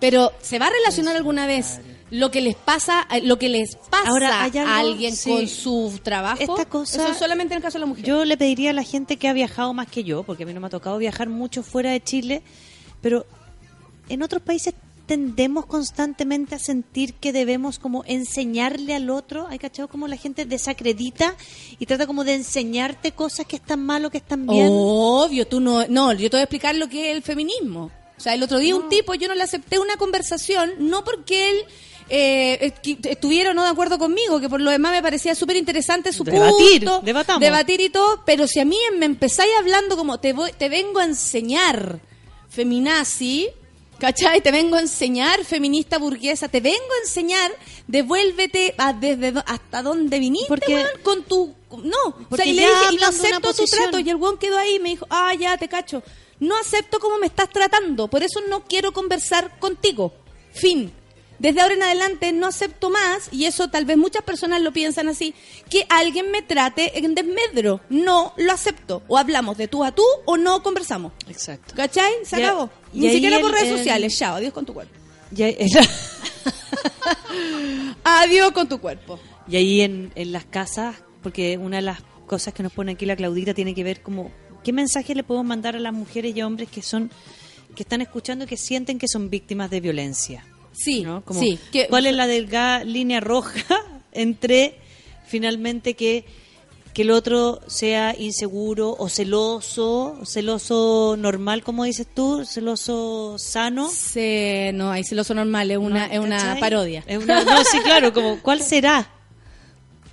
[0.00, 1.80] Pero ¿se va a relacionar alguna vez
[2.12, 4.70] lo que les pasa, eh, lo que les pasa Ahora, ¿hay algo?
[4.70, 5.30] a alguien Sí.
[5.30, 6.40] con su trabajo?
[6.42, 8.04] Esta cosa- Eso es solamente en el caso de la mujer.
[8.04, 10.52] Yo le pediría a la gente que ha viajado más que yo, porque a mí
[10.52, 12.42] no me ha tocado viajar mucho fuera de Chile,
[13.00, 13.24] pero
[14.10, 14.74] en otros países
[15.06, 20.44] tendemos constantemente a sentir que debemos como enseñarle al otro, hay cachado como la gente
[20.44, 21.34] desacredita
[21.78, 24.68] y trata como de enseñarte cosas que están mal o que están bien.
[24.70, 27.90] Obvio, tú no, no, yo te voy a explicar lo que es el feminismo.
[28.16, 31.50] O sea, el otro día un tipo, yo no le acepté una conversación, no porque
[31.50, 31.56] él
[32.08, 35.56] eh, estu- estuviera o no de acuerdo conmigo, que por lo demás me parecía súper
[35.56, 37.40] interesante su Debatir, punto, debatamos.
[37.40, 40.98] debatir y todo, pero si a mí me empezáis hablando como te, voy, te vengo
[41.00, 42.00] a enseñar
[42.48, 43.48] feminazi,
[43.98, 44.40] ¿cachai?
[44.40, 47.50] Te vengo a enseñar feminista burguesa, te vengo a enseñar,
[47.86, 51.54] devuélvete a desde hasta donde viniste, Porque- weón, con tu...
[51.82, 54.58] No, o sea, y le dije, y no acepto tu trato, y el weón quedó
[54.58, 56.02] ahí y me dijo, ah, ya, te cacho.
[56.38, 60.12] No acepto cómo me estás tratando, por eso no quiero conversar contigo.
[60.52, 60.92] Fin.
[61.42, 65.08] Desde ahora en adelante no acepto más, y eso tal vez muchas personas lo piensan
[65.08, 65.34] así,
[65.68, 67.80] que alguien me trate en desmedro.
[67.90, 69.02] No lo acepto.
[69.08, 71.12] O hablamos de tú a tú o no conversamos.
[71.28, 71.74] Exacto.
[71.76, 72.12] ¿Cachai?
[72.24, 72.70] Se a- acabó.
[72.92, 74.16] Ni siquiera por redes el- sociales.
[74.16, 74.94] Chao, adiós con tu cuerpo.
[75.36, 75.56] Y ahí,
[78.04, 79.18] Adiós con tu cuerpo.
[79.48, 83.06] y ahí en, en las casas, porque una de las cosas que nos pone aquí
[83.06, 84.30] la Claudita tiene que ver como
[84.64, 87.10] qué mensaje le podemos mandar a las mujeres y hombres que son
[87.74, 90.44] que están escuchando y que sienten que son víctimas de violencia.
[90.72, 91.22] Sí, ¿no?
[91.24, 91.58] Como, sí.
[91.72, 93.64] Que- ¿Cuál es la delgada línea roja
[94.12, 94.76] entre
[95.26, 96.24] finalmente que,
[96.94, 103.88] que el otro sea inseguro o celoso, celoso normal, como dices tú, celoso sano?
[103.90, 106.12] Se, no, ahí celoso normal, es una, ¿No?
[106.14, 107.02] es una parodia.
[107.06, 109.10] Es una- no, sí, claro, como ¿cuál será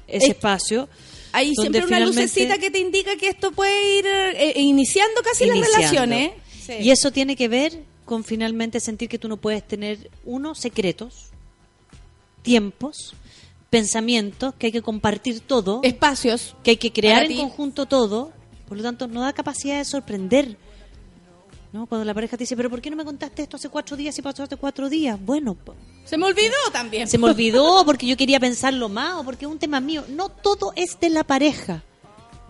[0.07, 0.87] ese Es- espacio?
[1.31, 5.59] Hay siempre una lucecita que te indica que esto puede ir eh, iniciando casi las
[5.59, 6.31] relaciones.
[6.65, 6.73] Sí.
[6.81, 11.27] Y eso tiene que ver con finalmente sentir que tú no puedes tener, uno, secretos,
[12.41, 13.13] tiempos,
[13.69, 18.31] pensamientos, que hay que compartir todo, espacios, que hay que crear en conjunto todo,
[18.67, 20.57] por lo tanto no da capacidad de sorprender.
[21.71, 21.85] ¿no?
[21.85, 24.17] Cuando la pareja te dice, pero ¿por qué no me contaste esto hace cuatro días
[24.17, 25.23] y pasó hace cuatro días?
[25.23, 25.55] Bueno,
[26.03, 27.07] Se me olvidó también.
[27.07, 30.03] se me olvidó porque yo quería pensarlo más o porque es un tema mío.
[30.09, 31.83] No todo es de la pareja.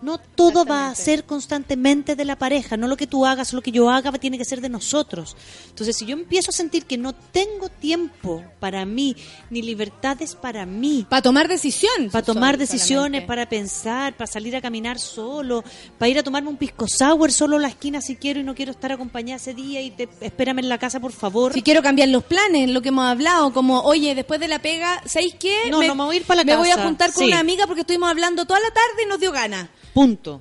[0.02, 2.76] No todo va a ser constantemente de la pareja.
[2.76, 5.36] No lo que tú hagas lo que yo haga tiene que ser de nosotros.
[5.68, 9.14] Entonces, si yo empiezo a sentir que no tengo tiempo para mí,
[9.50, 12.12] ni libertades para mí, Para tomar decisiones.
[12.12, 12.88] para tomar sol- decisiones,
[13.20, 13.26] solamente.
[13.26, 15.62] para pensar, para salir a caminar solo,
[15.98, 18.54] para ir a tomarme un pisco sour solo a la esquina si quiero y no
[18.54, 21.52] quiero estar acompañada ese día y te, espérame en la casa, por favor.
[21.52, 25.02] Si quiero cambiar los planes, lo que hemos hablado, como, oye, después de la pega,
[25.06, 25.70] ¿sabéis qué?
[25.70, 27.28] No, no, me voy a ir pa' la Me voy a juntar con Sí.
[27.30, 29.68] una amiga porque estuvimos hablando toda la tarde y nos dio ganas.
[29.94, 30.40] Punto.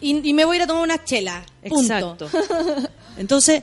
[0.00, 1.44] Y, y me voy a ir a tomar una chela.
[1.68, 1.80] Punto.
[1.80, 2.30] Exacto.
[3.16, 3.62] Entonces,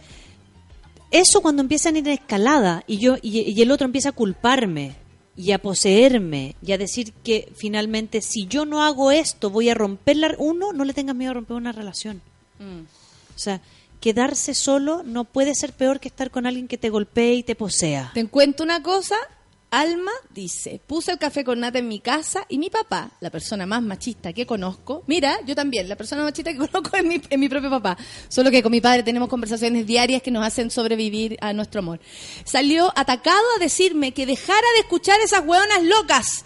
[1.12, 4.12] eso cuando empiezan a ir en escalada y yo y, y el otro empieza a
[4.12, 4.96] culparme
[5.36, 9.76] y a poseerme y a decir que finalmente si yo no hago esto voy a
[9.76, 12.22] romperla uno no le tengas miedo a romper una relación.
[12.60, 13.62] O sea,
[14.02, 17.56] quedarse solo no puede ser peor que estar con alguien que te golpee y te
[17.56, 18.12] posea.
[18.16, 19.16] Te cuento una cosa.
[19.70, 23.66] Alma dice, puse el café con nata en mi casa y mi papá, la persona
[23.66, 27.38] más machista que conozco, mira, yo también, la persona machista que conozco es mi, es
[27.38, 27.98] mi propio papá,
[28.30, 32.00] solo que con mi padre tenemos conversaciones diarias que nos hacen sobrevivir a nuestro amor.
[32.46, 36.46] Salió atacado a decirme que dejara de escuchar esas hueonas locas.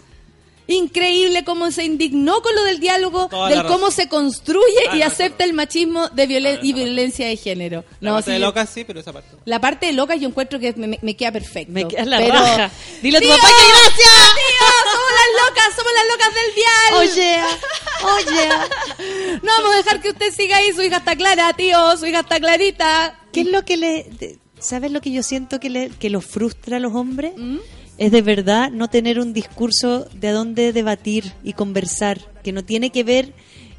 [0.72, 5.00] Increíble cómo se indignó con lo del diálogo, Toda del cómo se construye Ah, y
[5.00, 7.84] no, acepta el machismo de violen- y violencia de género.
[8.00, 9.28] La No, parte sí, de yo- loca sí, pero esa parte.
[9.44, 11.72] la parte de loca yo encuentro que me, queda perfecto.
[11.72, 12.70] Me queda la Pero- raja.
[13.02, 14.32] Dile a tu papá que gracias.
[14.34, 14.66] ¡Tío!
[14.92, 15.76] ¡Somos las locas!
[15.76, 17.42] ¡Somos las locas del vial!
[18.14, 19.38] Oye, oye.
[19.42, 20.72] No vamos a dejar que usted siga ahí.
[20.72, 21.96] Su hija está clara, tío.
[21.96, 23.18] Su hija está clarita.
[23.32, 24.38] ¿Qué es lo que le...
[24.58, 27.32] ¿Sabes lo que yo siento que, le, que los frustra a los hombres?
[27.98, 32.64] Es de verdad no tener un discurso de a dónde debatir y conversar, que no
[32.64, 33.32] tiene que ver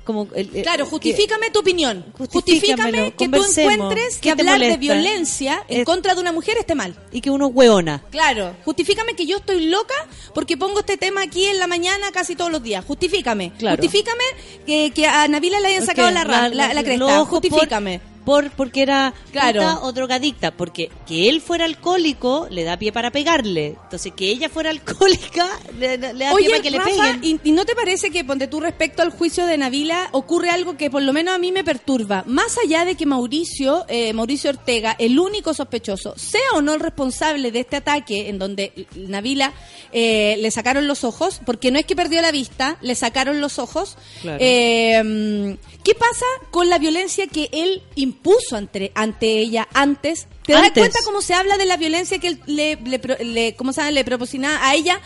[0.05, 2.05] como el- el- Claro, que- justifícame tu opinión.
[2.17, 3.41] Justifícame que tú
[3.77, 6.93] encuentres que ¿Qué te hablar de violencia en Es- contra de una mujer esté mal.
[7.11, 8.03] y que uno hueona.
[8.11, 9.93] Claro, justifícame que yo estoy loca
[10.33, 12.83] porque pongo este tema aquí en la mañana casi todos los días.
[12.85, 13.53] Justifícame.
[13.57, 13.81] Claro.
[13.81, 14.23] Justifícame
[14.65, 17.05] que, que a Navila le hayan sacado la, la, la cresta.
[17.19, 18.01] por- Justifícame.
[18.25, 19.61] Por, porque era Claro.
[19.61, 23.75] puta o drogadicta, porque que él fuera alcohólico le da pie para pegarle.
[23.83, 25.47] Entonces, que ella fuera alcohólica
[25.77, 27.19] le, da pie Oye, para que le peguen.
[27.23, 30.77] ¿y, y no te parece que, ponte tú, respecto al juicio de Navila, ocurre algo
[30.77, 32.23] que por lo menos a mí me perturba?
[32.27, 36.79] Más allá de que Mauricio, eh, Mauricio Ortega, el único sospechoso, sea o no el
[36.79, 39.53] responsable de este ataque en donde Navila
[39.91, 43.59] eh, le sacaron los ojos, porque no es que perdió la vista, le sacaron los
[43.59, 43.97] ojos.
[44.21, 44.37] Claro.
[44.41, 47.81] Eh, ¿Qué pasa con la violencia que él
[48.13, 50.27] impuso ante, ante ella antes?
[50.45, 53.71] ¿Te das cuenta cómo se habla de la violencia que él le, le, le- cómo
[53.91, 54.99] le proporcionaba a ella?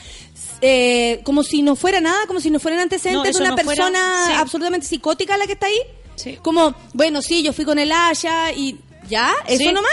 [0.62, 3.50] eh, como si no fuera nada, como si no fueran No, antecedentes de eso una
[3.52, 4.34] no fuera- persona sí.
[4.36, 5.80] absolutamente psicótica la que está ahí.
[6.16, 6.40] Sí.
[6.42, 8.76] Como, bueno, sí, yo fui con el Haya y
[9.08, 9.72] ya, eso Sí.
[9.72, 9.92] nomás.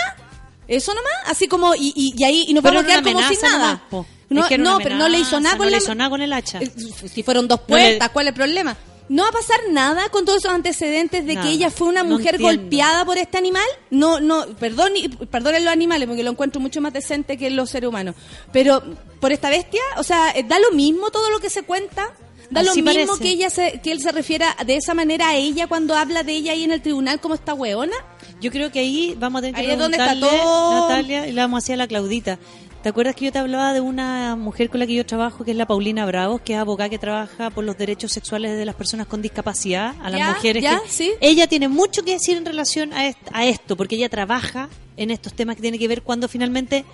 [0.66, 3.28] Eso nomás, así como, y, y, y ahí y nos Pero vamos a quedar como
[3.28, 3.82] sin nada.
[3.90, 4.06] nomás.
[4.30, 6.32] No, no, pero no le hizo nada con no la le hizo nada con el
[6.32, 6.60] hacha.
[6.62, 6.72] Eh,
[7.12, 8.74] Si fueron dos No puertas, ¿cuál es el problema?
[9.08, 11.46] ¿No va a pasar nada con todos esos antecedentes de Nada.
[11.46, 13.64] que ella fue una mujer golpeada por este animal?
[13.90, 14.92] No, no, perdón,
[15.30, 18.14] perdonen los animales porque lo encuentro mucho más decente que los seres humanos.
[18.52, 18.82] Pero
[19.20, 22.14] por esta bestia, o sea, eh, da lo mismo todo lo que se cuenta.
[22.50, 23.22] Da Así lo mismo parece.
[23.22, 26.32] que ella se, que él se refiera de esa manera a ella cuando habla de
[26.32, 27.96] ella ahí en el tribunal como esta weona.
[28.40, 30.88] Yo creo que ahí vamos a tener que Ahí es donde está todo.
[30.88, 32.38] Natalia, y le vamos a hacer a la Claudita.
[32.84, 35.52] ¿Te acuerdas que yo te hablaba de una mujer con la que yo trabajo, que
[35.52, 38.74] es la Paulina Bravos, que es abogada que trabaja por los derechos sexuales de las
[38.74, 40.62] personas con discapacidad, a las Ya, mujeres?
[40.62, 41.12] ya, que- sí.
[41.22, 45.10] Ella tiene mucho que decir en relación a, est- a esto, porque ella trabaja en
[45.10, 46.84] estos temas que tienen que ver cuando finalmente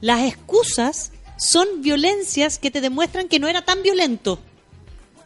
[0.00, 4.40] las excusas son violencias que te demuestran que no era tan violento.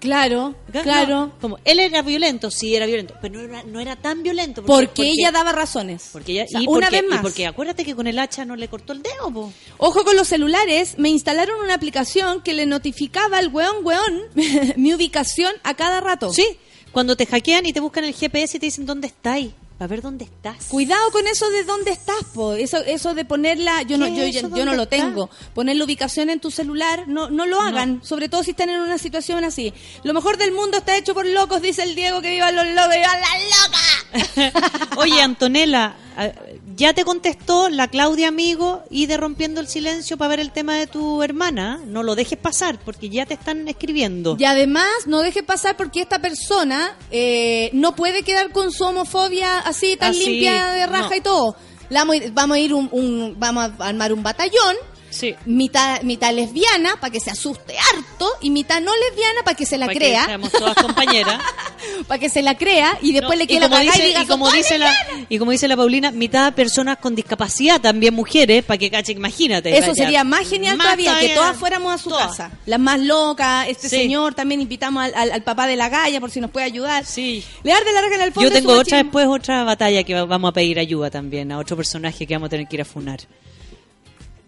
[0.05, 0.83] Claro, ¿Acá?
[0.83, 1.17] claro.
[1.27, 4.63] No, como él era violento, sí era violento, pero no era, no era tan violento.
[4.65, 6.11] Porque, ella daba razones.
[6.13, 7.19] Porque ella, O sea, y una porque- vez más.
[7.21, 9.53] y porque acuérdate que con el hacha no le cortó el dedo, po.
[9.79, 14.23] Ojo con los celulares, me instalaron una aplicación que le notificaba al weón weón
[14.77, 16.33] mi ubicación a cada rato.
[16.33, 16.47] Sí,
[16.93, 20.03] cuando te hackean y te buscan el GPS y te dicen dónde estáis, para ver
[20.03, 20.67] dónde estás.
[20.67, 22.55] Cuidado con eso de dónde estás, po.
[22.55, 24.97] Eso, eso de ponerla, yo no, ¿Qué yo, no ¿Dónde lo está?
[24.97, 25.31] tengo.
[25.53, 28.01] Poner la ubicación en tu celular, no, no lo hagan.
[28.05, 29.73] Sobre todo si están en una situación así.
[30.05, 32.95] Lo mejor del mundo está hecho por locos, dice el Diego, que vivan los locos,
[32.95, 33.94] vivan las locas.
[34.97, 36.29] Oye, Antonella, ah,
[36.77, 40.77] ya te contestó la Claudia Amigo y de Rompiendo el Silencio para ver el tema
[40.77, 41.81] de tu hermana.
[41.87, 44.37] No lo dejes pasar porque ya te están escribiendo.
[44.39, 49.59] Y además, no deje pasar porque esta persona eh, no puede quedar con su homofobia
[49.61, 51.17] así, tan Así, limpia de raja no.
[51.17, 51.57] y todo.
[51.91, 54.77] La vamos a ir, vamos a, ir un, un- vamos a armar un batallón,
[55.15, 55.35] Sí.
[55.47, 59.79] mitad, mitad lesbiana para que se asuste harto y mitad no lesbiana para que se
[59.79, 61.41] la crea, seamos todas compañeras.
[62.09, 64.23] para que se la crea y después No, le y quiera como dice, y diga,
[64.23, 65.27] y como "Soy dice la lesbiana".
[65.29, 69.77] y como dice la Paulina, mitad personas con discapacidad, también mujeres, para que cache, imagínate.
[69.79, 72.27] Eso sería más genial más todavía, que todas fuéramos a su Todas.
[72.29, 72.51] casa.
[72.67, 73.97] Las más locas, este Sí.
[73.97, 77.05] señor, también invitamos al, al- al papá de la galla por si nos puede ayudar.
[77.05, 77.45] Sí.
[77.63, 78.49] Le arde la raja en el fondo.
[78.49, 81.77] Yo tengo otra después otra batalla que va- vamos a pedir ayuda también a otro
[81.77, 83.21] personaje que vamos a tener que ir a funar.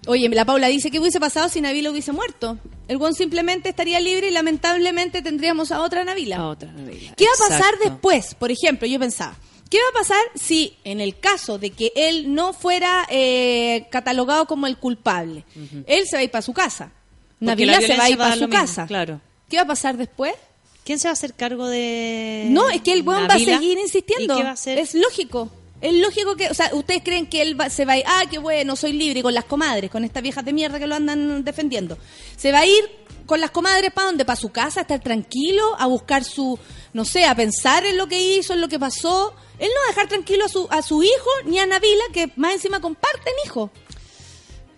[0.06, 2.58] Oye, la Paula dice que hubiese pasado si Navila hubiese muerto.
[2.88, 6.36] El Gon simplemente estaría libre y lamentablemente tendríamos a otra Navila.
[6.36, 7.14] A otra Navila.
[7.16, 7.90] ¿Qué va a pasar Exacto.
[7.90, 8.34] después?
[8.34, 9.36] Por ejemplo, yo pensaba,
[9.68, 14.46] ¿qué va a pasar si en el caso de que él no fuera eh, catalogado
[14.46, 15.44] como el culpable?
[15.86, 16.92] Él se va a ir para su casa.
[17.38, 18.86] Porque Navila la se va a ir para su mismo, casa.
[18.86, 19.20] Claro.
[19.48, 20.32] ¿Qué va a pasar después?
[20.84, 23.76] ¿Quién se va a hacer cargo de No, es que el weón va a seguir
[23.76, 24.34] insistiendo.
[24.34, 24.78] ¿Y qué va a hacer?
[24.78, 25.50] Es lógico.
[25.80, 28.22] Es lógico que, o sea, ustedes creen que él va- se va a ir, ah,
[28.30, 31.44] qué bueno, soy libre con las comadres, con estas viejas de mierda que lo andan
[31.44, 31.98] defendiendo.
[32.36, 32.82] Se va a ir
[33.26, 34.24] con las comadres para dónde?
[34.24, 36.58] Para su casa, a estar tranquilo, a buscar su,
[36.94, 39.34] no sé, a pensar en lo que hizo, en lo que pasó.
[39.58, 42.30] Él no va a dejar tranquilo a su, a su hijo ni a Navila, que
[42.36, 43.70] más encima comparten hijo.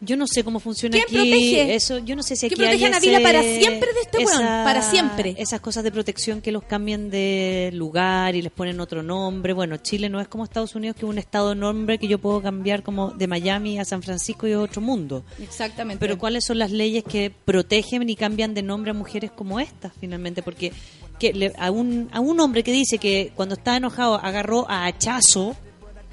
[0.01, 1.75] Yo no sé cómo funciona ¿Quién aquí protege?
[1.75, 1.99] eso.
[1.99, 4.19] Yo no sé si ¿Quién aquí hay protege a Navila ese- para siempre de este
[4.25, 4.39] weón?
[4.47, 5.35] Para siempre.
[5.39, 9.53] Esas cosas de protección que los cambian de lugar y les ponen otro nombre.
[9.53, 12.19] Bueno, Chile no es como Estados Unidos, que es un estado de nombre que yo
[12.19, 15.25] puedo cambiar como de Miami a San Francisco y otro mundo.
[15.43, 15.99] Exactamente.
[15.99, 19.93] Pero ¿cuáles son las leyes que protegen y cambian de nombre a mujeres como estas,
[20.01, 20.43] finalmente?
[20.43, 20.73] Porque
[21.19, 24.87] que le- a, un, a un hombre que dice que cuando está enojado agarró a
[24.87, 25.57] hachazo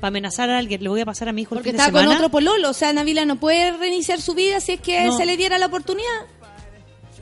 [0.06, 1.82] para amenazar a alguien, le voy a pasar a mi hijo Porque el fin de
[1.84, 2.18] está con semana.
[2.20, 5.18] otro pololo, o sea, Navila no puede reiniciar su vida si es que No.
[5.18, 6.08] se le diera la oportunidad.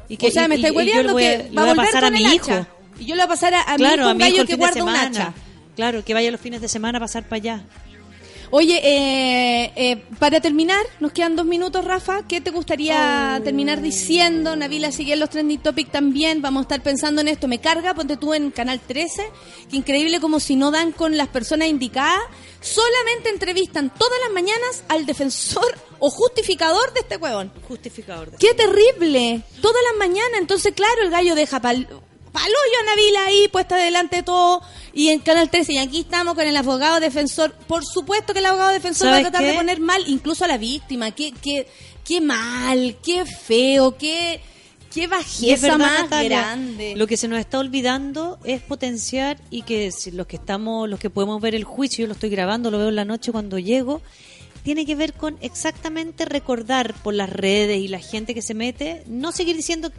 [0.10, 2.34] Y que- o sea, me le hueveando que va a volver pasar a mi el
[2.34, 2.52] hijo.
[2.52, 2.68] hacha.
[3.00, 4.90] Y yo le voy a pasar a, a mi hijo un gallo que guarda un
[4.90, 5.08] semana.
[5.08, 5.34] hacha.
[5.78, 7.62] Claro, que vaya los fines de semana a pasar para allá.
[8.56, 12.22] Oye, eh, eh, para terminar, nos quedan dos minutos, Rafa.
[12.28, 13.44] ¿Qué te gustaría Oh.
[13.44, 14.56] terminar diciendo?
[14.56, 16.44] Navila sigue en los trending topic también.
[16.44, 17.48] Vamos a estar pensando en esto.
[17.48, 19.24] Me carga, ponte tú en Canal 13.
[19.72, 22.20] Que increíble como si no dan con las personas indicadas.
[22.62, 27.52] Solamente entrevistan todas las mañanas al defensor o justificador de este huevón.
[27.68, 28.30] Justificador.
[28.30, 29.42] de- ¡Qué terrible!
[29.64, 30.40] Todas las mañanas.
[30.40, 31.88] Entonces, claro, el gallo deja pal
[32.34, 34.62] palollo a Navila ahí, puesta delante de todo.
[34.92, 37.54] Y en Canal 13, y aquí estamos con el abogado defensor.
[37.68, 40.48] Por supuesto que el abogado defensor va a ¿Sabes tratar de poner mal incluso a
[40.48, 41.12] la víctima.
[41.12, 41.68] Qué, qué,
[42.04, 44.42] qué mal, qué feo, qué,
[44.94, 46.96] qué bajeza verdad, más Natalia, grande.
[46.96, 51.00] Lo que se nos está olvidando es potenciar y que si los que estamos, los
[51.00, 53.58] que podemos ver el juicio, yo lo estoy grabando, lo veo en la noche cuando
[53.60, 54.02] llego,
[54.64, 59.04] tiene que ver con exactamente recordar por las redes y la gente que se mete,
[59.08, 59.92] no seguir diciendo,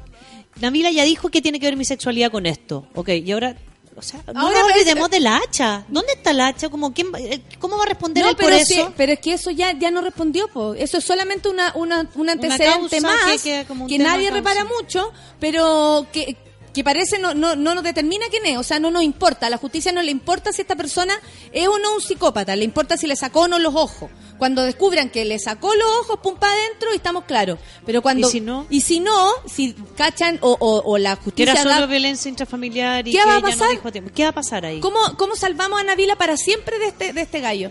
[0.61, 3.57] Navila ya dijo que tiene que ver mi sexualidad con esto, ok, y ahora,
[3.97, 6.69] o sea, no Ahora nos olvidemos del hacha, ¿dónde está el hacha?
[6.69, 8.67] Como, ¿quién eh, ¿Cómo va a responder No, él por pero, eso?
[8.75, 10.75] sí, pero es que eso ya, ya no respondió, po.
[10.75, 14.31] eso es solamente una, una, un antecedente causa más que nadie causa.
[14.31, 16.37] repara mucho, pero que,
[16.75, 19.51] que parece no, no, no nos determina quién es, o sea, no nos importa, a
[19.51, 21.15] la justicia no le importa si esta persona
[21.53, 24.11] es o no un psicópata, le importa si le sacó o no los ojos.
[24.37, 27.59] Cuando descubran que le sacó los ojos, pum para adentro y estamos claros.
[27.87, 28.67] Pero cuando ¿Y si no?
[28.69, 33.07] y si no, si cachan o, o, o la justicia era da- solo violencia intrafamiliar
[33.07, 33.71] y ¿Qué que va a no pasar?
[33.71, 33.91] dijo.
[34.13, 34.81] ¿Qué va a pasar ahí?
[34.81, 37.71] ¿Cómo, ¿Cómo salvamos a Navila para siempre de este, de este gallo?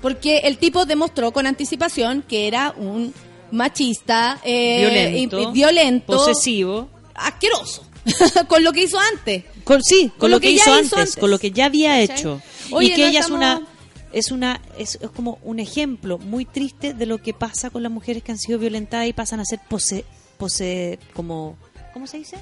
[0.00, 3.12] Porque el tipo demostró con anticipación que era un
[3.50, 6.88] machista, eh, Violento, violento, posesivo.
[7.14, 7.84] asqueroso,
[8.48, 9.44] con lo que hizo antes.
[9.64, 12.16] Con, sí, con, lo, que, hizo, ya antes, con lo que ya había ¿Cachai?
[12.18, 12.42] hecho.
[12.70, 13.68] Oye, y que no ella estamos- es una
[14.12, 17.90] es una es, es como un ejemplo muy triste de lo que pasa con las
[17.90, 20.04] mujeres que han sido violentadas y pasan a ser pose
[20.38, 21.56] pose como
[21.92, 22.36] ¿cómo se dice?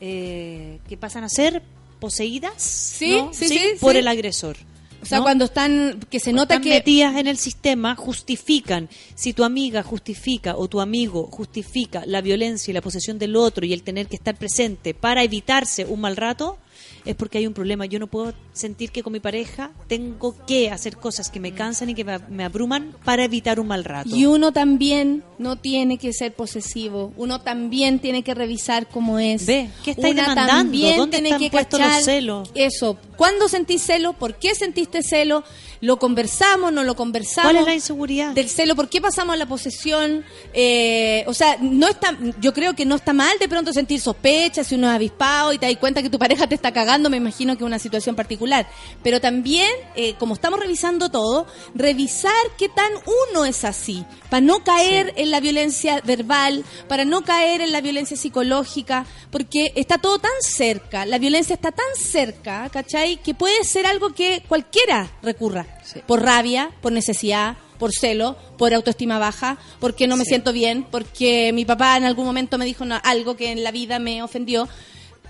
[0.00, 1.62] Eh, que pasan a ser
[2.00, 3.32] poseídas Sí, ¿no?
[3.32, 4.56] sí, sí, por el agresor.
[5.04, 5.24] O sea, ¿no?
[5.24, 6.70] cuando están, que se nota están que...
[6.70, 12.70] metidas en el sistema justifican si tu amiga justifica o tu amigo justifica la violencia
[12.70, 16.16] y la posesión del otro y el tener que estar presente para evitarse un mal
[16.16, 16.56] rato
[17.04, 20.70] es porque hay un problema yo no puedo sentir que con mi pareja tengo que
[20.70, 24.26] hacer cosas que me cansan y que me, abruman para evitar un mal rato Y
[24.26, 27.12] uno también no tiene que ser posesivo.
[27.16, 29.46] Uno también tiene que revisar cómo es.
[29.46, 30.52] Ve, ¿qué estáis Una demandando?
[30.52, 32.50] también ¿Dónde tiene que cachar los celos?
[32.54, 32.98] Eso.
[33.16, 34.12] ¿Cuándo sentís celo?
[34.14, 35.44] ¿Por qué sentiste celo?
[35.80, 36.72] ¿Lo conversamos?
[36.72, 37.52] ¿No lo conversamos?
[37.52, 38.32] ¿Cuál es la inseguridad?
[38.32, 38.74] Del celo.
[38.74, 40.24] ¿Por qué pasamos a la posesión?
[40.52, 44.64] Eh, o sea, no está, yo creo que no está mal de pronto sentir sospecha
[44.64, 46.93] si uno es avispado y te das cuenta que tu pareja te está cagando.
[46.98, 48.66] Me imagino que es una situación particular.
[49.02, 52.92] Pero también, eh, como estamos revisando todo, revisar qué tan
[53.30, 54.04] uno es así.
[54.30, 59.72] Para no caer en la violencia verbal, para no caer en la violencia psicológica, porque
[59.74, 63.16] está todo tan cerca, la violencia está tan cerca, ¿cachai?
[63.18, 65.66] Que puede ser algo que cualquiera recurra.
[66.06, 71.52] Por rabia, por necesidad, por celo, por autoestima baja, porque no me siento bien, porque
[71.52, 74.68] mi papá en algún momento me dijo algo que en la vida me ofendió.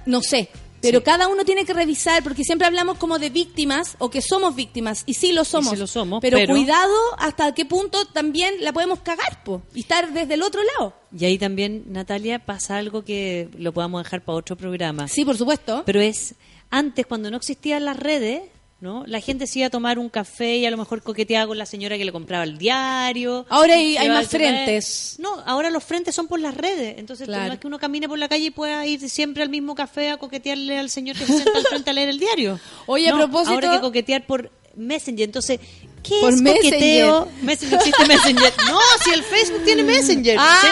[0.06, 0.50] No sé.
[0.88, 4.54] Pero cada uno tiene que revisar, porque siempre hablamos como de víctimas o que somos
[4.54, 5.72] víctimas, y sí lo somos.
[5.72, 9.80] sí lo somos, pero, pero- cuidado hasta qué punto también la podemos cagar, po, y
[9.80, 10.94] estar desde el otro lado.
[11.16, 15.36] y ahí también Natalia pasa algo que lo podamos dejar para otro programa Sí, por
[15.36, 15.82] supuesto.
[15.86, 16.34] pero es
[16.70, 18.42] antes cuando no existían las redes
[18.84, 19.02] ¿no?
[19.06, 21.66] La gente se iba a tomar un café y a lo mejor coqueteaba con la
[21.66, 23.46] señora que le compraba el diario.
[23.48, 25.16] Ahora hay- más frentes.
[25.18, 26.96] No, ahora los frentes son por las redes.
[26.98, 27.46] Entonces, Claro.
[27.48, 30.10] no es que uno camine por la calle y pueda ir siempre al mismo café
[30.10, 32.60] a coquetearle al señor que se sienta al frente a leer el diario.
[32.86, 35.24] Oye, a propósito- Ahora hay que coquetear por Messenger.
[35.24, 35.60] Entonces,
[36.04, 36.70] ¿qué Por es Messenger.
[36.72, 37.28] coqueteo?
[37.42, 38.52] Messenger existe Messenger.
[38.70, 40.38] No, si el Facebook tiene Messenger.
[40.38, 40.66] Sí,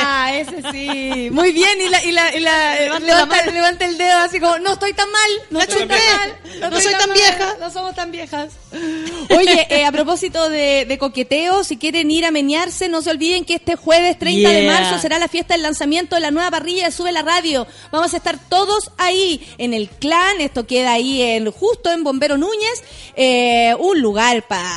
[0.00, 1.30] Ah, ese sí.
[1.30, 1.80] Muy bien.
[1.80, 3.52] Y la, y la, y la- Levanta levanta, la mano.
[3.52, 5.30] levanta el dedo así como, no estoy tan mal.
[5.50, 6.70] No estoy tan mal.
[6.70, 7.56] No soy tan vieja.
[7.60, 8.52] No somos tan viejas.
[9.36, 13.44] Oye, eh, a propósito de, de coqueteo, si quieren ir a menearse, no se olviden
[13.44, 16.84] que este jueves 30 de marzo será la fiesta del lanzamiento de la nueva parrilla
[16.86, 17.66] de Sube la Radio.
[17.90, 20.40] Vamos a estar todos ahí en el clan.
[20.40, 22.82] Esto queda ahí en, justo en Bombero Núñez.
[23.16, 24.67] Eh, un lugar para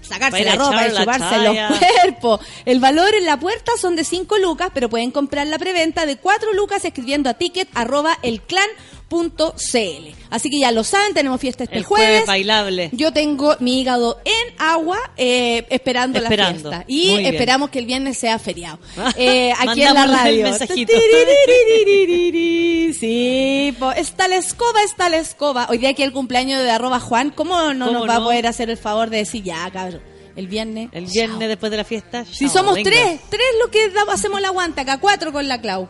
[0.00, 1.68] sacarse la ropa y la chuparse los chaya.
[2.02, 2.40] cuerpos.
[2.64, 6.16] El valor en la puerta son de 5 lucas, pero pueden comprar la preventa de
[6.16, 8.18] 4 lucas escribiendo a ticket arroba
[9.10, 10.16] elclan.cl.
[10.30, 12.90] Así que ya lo saben, tenemos fiesta este El jueves bailable.
[12.92, 16.84] Yo tengo mi hígado en agua eh, esperando, la fiesta.
[16.86, 18.78] Y esperamos que el viernes sea feriado.
[19.16, 20.46] Eh, aquí en la radio.
[22.98, 25.66] Sí, está la escoba, está la escoba.
[25.70, 27.30] Hoy día aquí el cumpleaños de arroba Juan.
[27.30, 30.02] ¿Cómo no ¿Cómo nos va a poder hacer el favor de decir ya, cabrón?
[30.36, 30.88] El viernes.
[30.92, 32.24] El viernes después de la fiesta.
[32.24, 35.88] Si somos tres, tres lo que hacemos el aguante acá, cuatro con la Clau.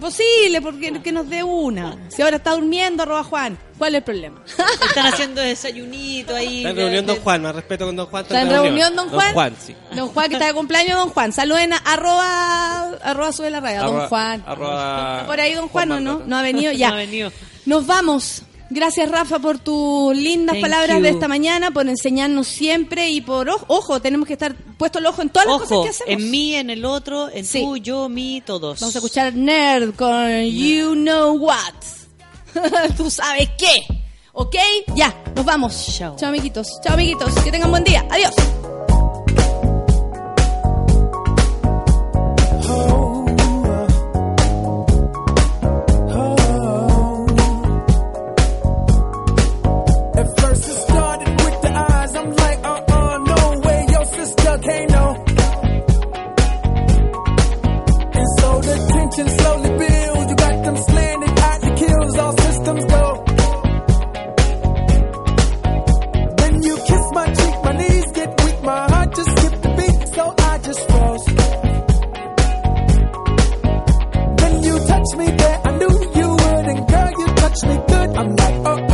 [0.00, 1.96] Posible, porque que nos dé una.
[2.08, 3.58] Si ahora está durmiendo, arroba Juan.
[3.78, 4.42] ¿Cuál es el problema?
[4.88, 6.58] Están haciendo desayunito ahí.
[6.58, 8.22] Está en reunión Don Juan, más respeto con Don Juan.
[8.22, 9.26] ¿Está en reunión Don Juan?
[9.26, 9.76] Don Juan, sí.
[9.94, 11.32] Don Juan, que está de cumpleaños, Don Juan.
[11.32, 14.42] Saluden a arroba, arroba sube la raya, Don Juan.
[14.46, 16.22] arroba- ¿Está por ahí Don Juan, o no?
[16.26, 16.88] No ha venido, ya.
[16.90, 17.32] No ha venido.
[17.66, 18.42] Nos vamos.
[18.74, 21.02] Gracias, Rafa, por tus lindas Thank palabras you.
[21.02, 25.06] de esta mañana, por enseñarnos siempre y por, ojo, ojo, tenemos que estar puesto el
[25.06, 26.22] ojo en todas las Ojo, cosas que hacemos.
[26.24, 27.60] en mí, en el otro, en Sí.
[27.60, 28.80] tú, yo, mí, todos.
[28.80, 31.74] Vamos a escuchar Nerd con You Know What.
[32.96, 34.02] Tú sabes qué.
[34.32, 34.56] ¿Ok?
[34.94, 35.94] Ya, nos vamos.
[35.98, 36.16] Chao.
[36.16, 36.80] Chao, amiguitos.
[36.82, 37.34] Chao, amiguitos.
[37.44, 38.06] Que tengan buen día.
[38.10, 38.32] Adiós.
[77.52, 78.16] actually good.
[78.16, 78.91] I'm like, oh.